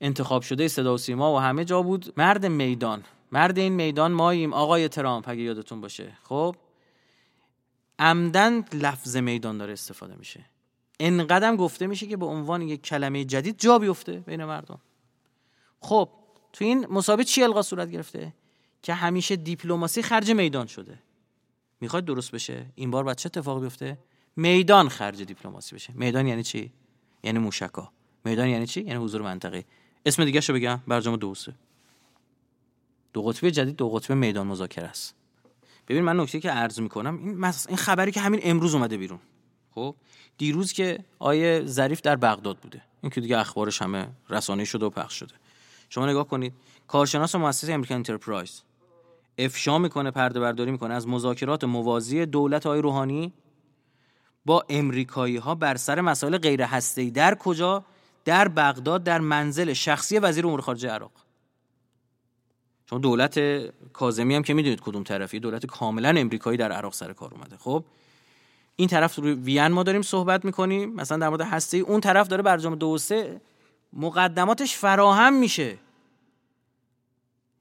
انتخاب 0.00 0.42
شده 0.42 0.68
صدا 0.68 0.94
و 0.94 0.98
سیما 0.98 1.34
و 1.34 1.38
همه 1.38 1.64
جا 1.64 1.82
بود. 1.82 2.12
مرد 2.16 2.46
میدان. 2.46 3.02
مرد 3.32 3.58
این 3.58 3.72
میدان 3.72 4.12
ماییم. 4.12 4.52
آقای 4.52 4.88
ترامپ 4.88 5.28
اگه 5.28 5.42
یادتون 5.42 5.80
باشه. 5.80 6.12
خب؟ 6.22 6.56
عمدن 8.02 8.64
لفظ 8.72 9.16
میدان 9.16 9.58
داره 9.58 9.72
استفاده 9.72 10.14
میشه. 10.14 10.44
انقدر 11.00 11.56
گفته 11.56 11.86
میشه 11.86 12.06
که 12.06 12.16
به 12.16 12.26
عنوان 12.26 12.62
یک 12.62 12.82
کلمه 12.82 13.24
جدید 13.24 13.58
جا 13.58 13.78
بیفته 13.78 14.12
بین 14.12 14.44
مردم. 14.44 14.80
خب 15.80 16.08
تو 16.52 16.64
این 16.64 16.86
مسابقه 16.90 17.24
چی 17.24 17.42
القا 17.42 17.62
صورت 17.62 17.90
گرفته؟ 17.90 18.34
که 18.82 18.94
همیشه 18.94 19.36
دیپلماسی 19.36 20.02
خرج 20.02 20.30
میدان 20.30 20.66
شده. 20.66 20.98
می‌خواد 21.80 22.04
درست 22.04 22.30
بشه؟ 22.30 22.66
این 22.74 22.90
بار 22.90 23.04
بعد 23.04 23.16
چه 23.16 23.26
اتفاقی 23.26 23.60
بیفته؟ 23.60 23.98
میدان 24.36 24.88
خرج 24.88 25.22
دیپلماسی 25.22 25.74
بشه. 25.74 25.92
میدان 25.96 26.26
یعنی 26.26 26.42
چی؟ 26.42 26.72
یعنی 27.22 27.38
موشکا. 27.38 27.92
میدان 28.24 28.48
یعنی 28.48 28.66
چی؟ 28.66 28.80
یعنی 28.80 29.04
حضور 29.04 29.22
منطقه. 29.22 29.64
اسم 30.06 30.24
دیگه 30.24 30.40
شو 30.40 30.52
بگم 30.52 30.80
برجام 30.86 31.16
دوسه 31.16 31.54
دو 33.12 33.22
قطبی 33.22 33.50
جدید 33.50 33.76
دو 33.76 33.90
قطبی 33.90 34.14
میدان 34.14 34.46
مذاکره 34.46 34.86
است. 34.86 35.14
ببین 35.88 36.02
من 36.02 36.20
نکته 36.20 36.40
که 36.40 36.50
عرض 36.50 36.80
می‌کنم 36.80 37.18
این 37.18 37.44
این 37.68 37.76
خبری 37.76 38.12
که 38.12 38.20
همین 38.20 38.40
امروز 38.42 38.74
اومده 38.74 38.96
بیرون. 38.96 39.18
خب؟ 39.74 39.94
دیروز 40.38 40.72
که 40.72 41.04
آیه 41.18 41.62
ظریف 41.66 42.00
در 42.00 42.16
بغداد 42.16 42.58
بوده. 42.58 42.82
این 43.02 43.10
که 43.10 43.20
دیگه 43.20 43.38
اخبارش 43.38 43.82
همه 43.82 44.08
رسانه‌ای 44.30 44.66
شده 44.66 44.86
و 44.86 44.90
پخش 44.90 45.14
شده. 45.14 45.34
شما 45.88 46.06
نگاه 46.06 46.28
کنید 46.28 46.52
کارشناس 46.88 47.34
مؤسسه 47.34 47.72
امریکن 47.72 47.94
انترپرایز 47.94 48.62
افشا 49.38 49.78
می‌کنه 49.78 50.10
پرده 50.10 50.40
برداری 50.40 50.70
می‌کنه 50.70 50.94
از 50.94 51.08
مذاکرات 51.08 51.64
موازی 51.64 52.26
دولت 52.26 52.66
آقای 52.66 52.82
روحانی 52.82 53.32
با 54.44 54.64
امریکایی 54.68 55.36
ها 55.36 55.54
بر 55.54 55.76
سر 55.76 56.00
مسائل 56.00 56.38
غیر 56.38 56.62
هسته‌ای 56.62 57.10
در 57.10 57.34
کجا؟ 57.34 57.84
در 58.24 58.48
بغداد 58.48 59.04
در 59.04 59.18
منزل 59.18 59.72
شخصی 59.72 60.18
وزیر 60.18 60.46
امور 60.46 60.60
خارجه 60.60 60.90
عراق. 60.90 61.21
شما 62.92 62.98
دولت 62.98 63.38
کاظمی 63.92 64.34
هم 64.34 64.42
که 64.42 64.54
می‌دونید 64.54 64.80
کدوم 64.80 65.02
طرفی 65.02 65.40
دولت 65.40 65.66
کاملا 65.66 66.08
امریکایی 66.08 66.58
در 66.58 66.72
عراق 66.72 66.92
سر 66.92 67.12
کار 67.12 67.34
اومده. 67.34 67.56
خب 67.56 67.84
این 68.76 68.88
طرف 68.88 69.14
روی 69.14 69.32
وین 69.32 69.68
ما 69.68 69.82
داریم 69.82 70.02
صحبت 70.02 70.44
می‌کنیم 70.44 70.94
مثلا 70.94 71.18
در 71.18 71.28
مورد 71.28 71.40
هسته 71.40 71.76
اون 71.76 72.00
طرف 72.00 72.28
داره 72.28 72.42
برجام 72.42 72.74
دو 72.74 72.98
سه 72.98 73.40
مقدماتش 73.92 74.76
فراهم 74.76 75.34
میشه. 75.34 75.78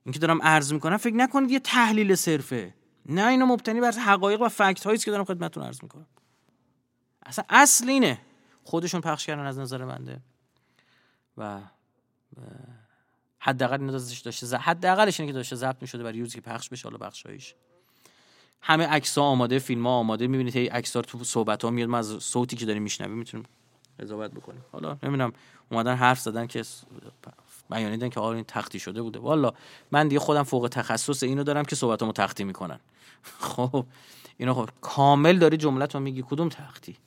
اینکه 0.05 0.19
دارم 0.19 0.41
عرض 0.41 0.73
می‌کنم 0.73 0.97
فکر 0.97 1.15
نکنید 1.15 1.51
یه 1.51 1.59
تحلیل 1.59 2.15
صرفه. 2.15 2.73
نه 3.05 3.27
اینو 3.27 3.45
مبتنی 3.45 3.81
بر 3.81 3.91
حقایق 3.91 4.41
و 4.41 4.49
فکت 4.49 4.83
هایی 4.83 4.97
که 4.97 5.11
دارم 5.11 5.25
خدمتتون 5.25 5.63
عرض 5.63 5.83
می‌کنم. 5.83 6.07
اصلا 7.25 7.45
اصل 7.49 7.89
اینه 7.89 8.21
خودشون 8.63 9.01
پخش 9.01 9.25
کردن 9.25 9.45
از 9.45 9.59
نظر 9.59 9.85
بنده. 9.85 10.19
و 11.37 11.59
حداقل 13.43 13.79
اینا 13.79 13.91
داشته 13.91 14.57
حداقلش 14.57 15.19
اینه 15.19 15.31
که 15.31 15.35
داشته 15.35 15.55
ضبط 15.55 15.77
می‌شده 15.81 16.03
برای 16.03 16.17
یوزی 16.17 16.35
که 16.35 16.41
پخش 16.41 16.69
بشه 16.69 16.83
حالا 16.89 16.97
بخشایش. 16.97 17.55
همه 18.61 18.87
عکس 18.87 19.17
ها 19.17 19.23
آماده 19.23 19.59
فیلم 19.59 19.87
ها 19.87 19.93
آماده. 19.93 20.27
می‌بینید 20.27 20.55
هی 20.55 20.67
عکس 20.67 20.95
ها 20.95 21.01
تو 21.01 21.23
صحبت 21.23 21.63
ها 21.63 21.69
میاد. 21.69 21.89
ما 21.89 21.97
از 21.97 22.07
صوتی 22.07 22.55
که 22.55 22.65
داریم 22.65 22.83
میشنویم 22.83 23.17
می‌تونیم 23.17 23.45
قضاوت 23.99 24.31
بکنیم. 24.31 24.65
حالا 24.71 24.97
نمی‌دونم 25.03 25.33
اومدن 25.71 25.95
حرف 25.95 26.19
زدن 26.19 26.47
که 26.47 26.63
بیانیدن 27.69 28.09
که 28.09 28.19
آره 28.19 28.35
این 28.35 28.45
تختی 28.47 28.79
شده 28.79 29.01
بوده. 29.01 29.19
والا 29.19 29.53
من 29.91 30.07
دیگه 30.07 30.19
خودم 30.19 30.43
فوق 30.43 30.69
تخصص 30.71 31.23
اینو 31.23 31.43
دارم 31.43 31.65
که 31.65 31.75
صحبتامو 31.75 32.11
تختی 32.11 32.43
می‌کنن. 32.43 32.79
خب 33.39 33.85
اینا 34.37 34.53
خب 34.53 34.69
کامل 34.81 35.39
داری 35.39 35.57
جملت 35.57 35.95
میگی. 35.95 36.23
کدوم 36.29 36.49
تختی؟ 36.49 36.97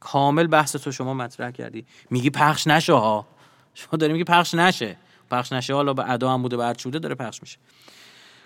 کامل 0.00 0.46
بحث 0.46 0.76
تو 0.76 0.92
شما 0.92 1.14
مطرح 1.14 1.50
کردی. 1.50 1.86
میگی 2.10 2.30
پخش 2.30 2.66
نشه 2.66 2.92
ها. 2.92 3.26
شما 3.74 3.96
داری 3.98 4.12
میگی 4.12 4.24
پخش 4.24 4.54
نشه. 4.54 4.96
پخش 5.32 5.52
نشه. 5.52 5.74
حالا 5.74 5.94
به 5.94 6.10
ادا 6.10 6.30
هم 6.34 6.42
بوده 6.42 6.56
بعد 6.56 6.78
شده 6.78 6.98
داره 6.98 7.14
پخش 7.14 7.42
میشه. 7.42 7.58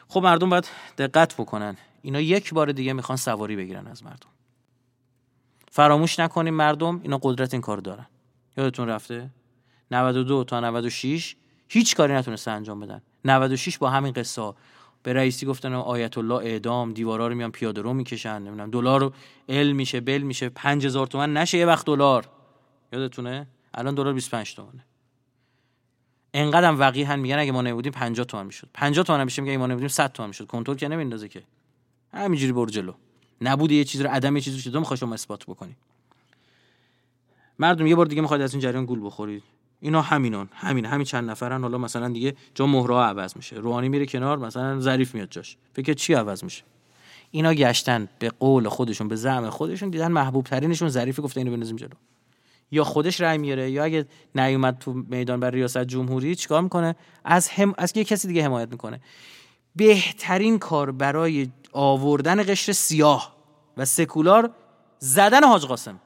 خب 0.08 0.22
مردم 0.22 0.50
باید 0.50 0.68
دقت 0.98 1.34
بکنن. 1.34 1.76
اینا 2.02 2.20
یک 2.20 2.54
بار 2.54 2.72
دیگه 2.72 2.92
می‌خوان 2.92 3.16
سواری 3.16 3.56
بگیرن 3.56 3.86
از 3.86 4.04
مردم. 4.04 4.28
فراموش 5.70 6.18
نکنیم 6.18 6.54
مردم 6.54 7.00
اینا 7.02 7.18
قدرت 7.22 7.54
این 7.54 7.60
کار 7.60 7.78
دارن. 7.78 8.06
یادتون 8.56 8.88
رفته؟ 8.88 9.30
92 9.90 10.44
تا 10.44 10.60
96 10.60 11.36
هیچ 11.68 11.96
کاری 11.96 12.12
نتونسته 12.14 12.50
انجام 12.50 12.80
بدن. 12.80 13.02
96 13.24 13.78
با 13.78 13.90
همین 13.90 14.12
قصه 14.12 14.52
به 15.02 15.12
رئیسی 15.12 15.46
گفتن 15.46 15.72
آیت 15.74 16.18
الله 16.18 16.34
اعدام 16.34 16.92
دیوارا 16.92 17.28
رو 17.28 17.34
میان 17.34 17.50
پیاده 17.50 17.82
رو 17.82 17.94
می‌کشن 17.94 18.38
نمی‌دونم 18.38 18.70
دلار 18.70 19.12
ال 19.48 19.72
میشه 19.72 20.00
بل 20.00 20.18
میشه 20.18 20.48
5000 20.48 21.06
تومن 21.06 21.36
نشه 21.36 21.58
یه 21.58 21.66
وقت 21.66 21.86
دلار. 21.86 22.28
یادتونه؟ 22.92 23.46
الان 23.74 23.94
دلار 23.94 24.12
25 24.12 24.54
تومنه. 24.54 24.84
انقدرم 26.38 26.78
وقیحن 26.78 27.18
میگن 27.18 27.38
اگه 27.38 27.52
ما 27.52 27.62
نبودیم 27.62 27.92
50 27.92 28.26
تومن 28.26 28.46
می‌شد. 28.46 28.68
50 28.74 29.04
تومن 29.04 29.24
میشه 29.24 29.42
میگه 29.42 29.56
ما 29.56 29.66
نبودیم 29.66 29.88
100 29.88 30.12
تومن 30.12 30.28
می‌شد. 30.28 30.46
کنترل 30.46 30.76
که 30.76 30.88
نمیندازه 30.88 31.28
که. 31.28 31.42
همینجوری 32.12 32.52
برو 32.52 32.70
جلو. 32.70 32.92
نبود 33.40 33.72
یه 33.72 33.84
چیز 33.84 34.00
رو 34.00 34.10
عدم 34.10 34.36
یه 34.36 34.42
چیزی 34.42 34.60
چطور 34.60 34.78
می‌خوای 34.78 34.96
شما 34.96 35.14
اثبات 35.14 35.44
بکنی. 35.44 35.76
مردم 37.58 37.86
یه 37.86 37.94
بار 37.94 38.06
دیگه 38.06 38.22
می‌خواد 38.22 38.40
از 38.40 38.54
این 38.54 38.60
جریان 38.60 38.84
گول 38.84 39.06
بخورید 39.06 39.42
اینا 39.80 40.02
همینان 40.02 40.48
همین 40.52 40.84
همین 40.84 41.04
چند 41.04 41.30
نفرن. 41.30 41.62
حالا 41.62 41.78
مثلا 41.78 42.08
دیگه 42.08 42.36
جا 42.54 42.66
مهرا 42.66 43.06
عوض 43.06 43.36
میشه. 43.36 43.56
روحانی 43.56 43.88
میره 43.88 44.06
کنار 44.06 44.38
مثلا 44.38 44.80
ظریف 44.80 45.14
میاد 45.14 45.30
جاش. 45.30 45.56
فکر 45.72 45.92
چی 45.92 46.14
عوض 46.14 46.44
میشه؟ 46.44 46.62
اینا 47.30 47.54
گشتن 47.54 48.08
به 48.18 48.30
قول 48.30 48.68
خودشون 48.68 49.08
به 49.08 49.16
زعم 49.16 49.50
خودشون 49.50 49.90
دیدن 49.90 50.12
محبوب 50.12 50.44
ترینشون 50.44 50.88
ظریفی 50.88 51.22
گفته 51.22 51.40
اینو 51.40 51.56
بنزیم 51.56 51.76
جلو. 51.76 51.94
یا 52.70 52.84
خودش 52.84 53.20
رأی 53.20 53.38
میاره 53.38 53.70
یا 53.70 53.84
اگه 53.84 54.06
نیومد 54.34 54.78
تو 54.78 54.92
میدان 54.92 55.40
برای 55.40 55.56
ریاست 55.56 55.78
جمهوری 55.84 56.34
چیکار 56.34 56.62
می‌کنه؟ 56.62 56.96
از 57.24 57.48
هم 57.48 57.74
از 57.78 57.92
یه 57.96 58.04
کسی 58.04 58.28
دیگه 58.28 58.44
حمایت 58.44 58.70
می‌کنه. 58.70 59.00
بهترین 59.76 60.58
کار 60.58 60.92
برای 60.92 61.48
آوردن 61.72 62.42
قشر 62.42 62.72
سیاه 62.72 63.36
و 63.76 63.84
سکولار 63.84 64.50
زدن 64.98 65.44
حاج 65.44 65.66
قاسم. 65.66 66.00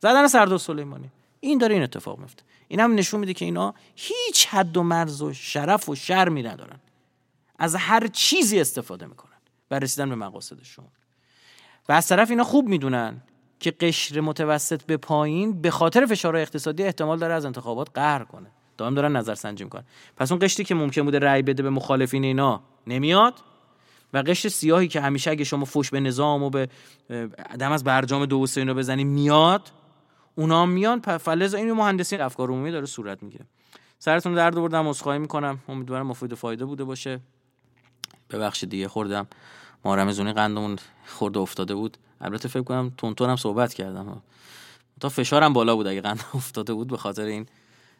زدن 0.00 0.26
سردار 0.26 0.58
سلیمانی. 0.58 1.10
این 1.40 1.58
داره 1.58 1.74
این 1.74 1.82
اتفاق 1.82 2.18
میفته 2.18 2.42
این 2.68 2.80
هم 2.80 2.94
نشون 2.94 3.20
میده 3.20 3.34
که 3.34 3.44
اینا 3.44 3.74
هیچ 3.94 4.46
حد 4.46 4.76
و 4.76 4.82
مرز 4.82 5.22
و 5.22 5.32
شرف 5.32 5.88
و 5.88 5.94
شرمی 5.94 6.42
ندارن. 6.42 6.80
از 7.58 7.74
هر 7.74 8.06
چیزی 8.06 8.60
استفاده 8.60 9.06
می‌کنن. 9.06 9.30
و 9.70 9.78
رسیدن 9.78 10.08
به 10.08 10.14
مقاصدشون 10.14 10.84
و 11.88 11.92
از 11.92 12.08
طرف 12.08 12.30
اینا 12.30 12.44
خوب 12.44 12.68
می‌دونن. 12.68 13.22
که 13.60 13.70
قشر 13.70 14.20
متوسط 14.20 14.82
به 14.82 14.96
پایین 14.96 15.62
به 15.62 15.70
خاطر 15.70 16.06
فشار 16.06 16.36
اقتصادی 16.36 16.82
احتمال 16.82 17.18
داره 17.18 17.34
از 17.34 17.44
انتخابات 17.44 17.88
قهر 17.94 18.24
کنه. 18.24 18.50
دائم 18.76 18.94
دارن 18.94 19.16
نظر 19.16 19.34
سنجی 19.34 19.64
می‌کنن. 19.64 19.84
پس 20.16 20.32
اون 20.32 20.40
قشری 20.42 20.64
که 20.64 20.74
ممکن 20.74 21.02
بوده 21.02 21.18
رأی 21.18 21.42
بده 21.42 21.62
به 21.62 21.70
مخالفین 21.70 22.24
اینا 22.24 22.60
نمیاد 22.86 23.34
و 24.14 24.18
قشر 24.18 24.48
سیاهی 24.48 24.88
که 24.88 25.00
همیشه 25.00 25.30
اگه 25.30 25.44
شما 25.44 25.64
فوش 25.64 25.90
به 25.90 26.00
نظام 26.00 26.42
و 26.42 26.50
به 26.50 26.68
دم 27.58 27.72
از 27.72 27.84
برجام 27.84 28.26
دو 28.26 28.36
و 28.36 28.46
اینو 28.56 28.74
بزنی 28.74 29.04
میاد 29.04 29.70
اونا 30.34 30.66
میان. 30.66 31.00
فلز 31.00 31.54
این 31.54 31.72
مهندسی 31.72 32.16
افکار 32.16 32.48
عمومی 32.48 32.70
داره 32.70 32.86
صورت 32.86 33.22
می‌گیره. 33.22 33.44
سرتون 33.98 34.34
درد 34.34 34.54
بردم 34.54 34.88
عذرخواهی 34.88 35.18
می‌کنم. 35.18 35.58
امیدوارم 35.68 36.06
مفید 36.06 36.34
فایده 36.34 36.64
بوده 36.64 36.84
باشه. 36.84 37.20
ببخشید 38.30 38.70
دیگه 38.70 38.88
خوردم. 38.88 39.26
ما 39.84 39.94
رمزونی 39.94 40.32
قندمون 40.32 40.78
خورده 41.06 41.38
افتاده 41.38 41.74
بود. 41.74 41.98
البته 42.20 42.48
فکر 42.48 42.62
کنم 42.62 42.92
تون 42.96 43.36
صحبت 43.36 43.74
کردم. 43.74 44.22
تا 45.00 45.08
فشارم 45.08 45.52
بالا 45.52 45.76
بود 45.76 45.86
اگه 45.86 46.00
قند 46.00 46.24
افتاده 46.34 46.74
بود 46.74 46.88
به 46.88 46.96
خاطر 46.96 47.24
این 47.24 47.46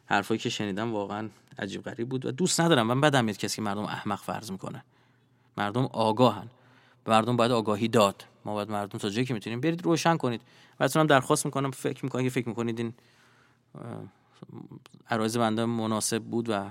حرفایی 0.05 0.39
که 0.39 0.49
شنیدم 0.49 0.93
واقعا 0.93 1.29
عجیب 1.59 1.83
غریب 1.83 2.09
بود. 2.09 2.25
و 2.25 2.31
دوست 2.31 2.61
ندارم 2.61 2.87
من 2.87 3.01
بدم 3.01 3.25
میاد 3.25 3.37
کسی 3.37 3.55
که 3.55 3.61
مردم 3.61 3.83
احمق 3.83 4.19
فرض 4.19 4.51
می‌کنه. 4.51 4.83
مردم 5.57 5.85
آگاهن. 5.85 6.47
مردم 7.07 7.37
باید 7.37 7.51
آگاهی 7.51 7.87
داد. 7.87 8.25
ما 8.45 8.53
باید 8.53 8.71
مردم 8.71 8.97
تا 8.97 9.09
جایی 9.09 9.25
که 9.25 9.33
می‌تونیم 9.33 9.61
برید 9.61 9.85
روشن 9.85 10.17
کنید. 10.17 10.41
هم 10.79 11.07
درخواست 11.07 11.45
می‌کنم 11.45 11.71
فکر 11.71 12.05
می‌کنم 12.05 12.29
فکر 12.29 12.49
می‌کنید 12.49 12.79
این 12.79 12.93
عرایز 15.09 15.37
بنده 15.37 15.65
مناسب 15.65 16.23
بود 16.23 16.49
و 16.49 16.69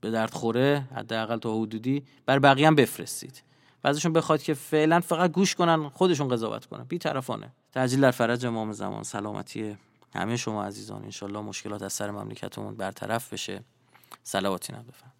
به 0.00 0.10
درد 0.10 0.34
خوره 0.34 0.88
حداقل 0.94 1.38
تا 1.38 1.60
حدودی 1.60 2.02
بر 2.26 2.38
بقیه 2.38 2.66
هم 2.66 2.74
بفرستید. 2.74 3.42
بعضشون 3.84 4.12
بخواد 4.12 4.42
که 4.42 4.54
فعلا 4.54 5.00
فقط 5.00 5.32
گوش 5.32 5.54
کنن 5.54 5.88
خودشون 5.88 6.28
قضاوت 6.28 6.66
کنن. 6.66 6.84
بی 6.84 6.98
طرفانه. 6.98 7.52
تعجیل 7.72 8.00
در 8.00 8.10
فرج 8.10 8.46
امام 8.46 8.72
زمان. 8.72 9.02
سلامتی 9.02 9.76
همه 10.14 10.36
شما 10.36 10.64
عزیزان. 10.64 11.04
انشالله 11.04 11.40
مشکلات 11.40 11.82
از 11.82 11.92
سر 11.92 12.10
مملکتمون 12.10 12.74
برطرف 12.74 13.32
بشه. 13.32 13.64
صلواتی 14.22 14.72
بفرم 14.72 15.13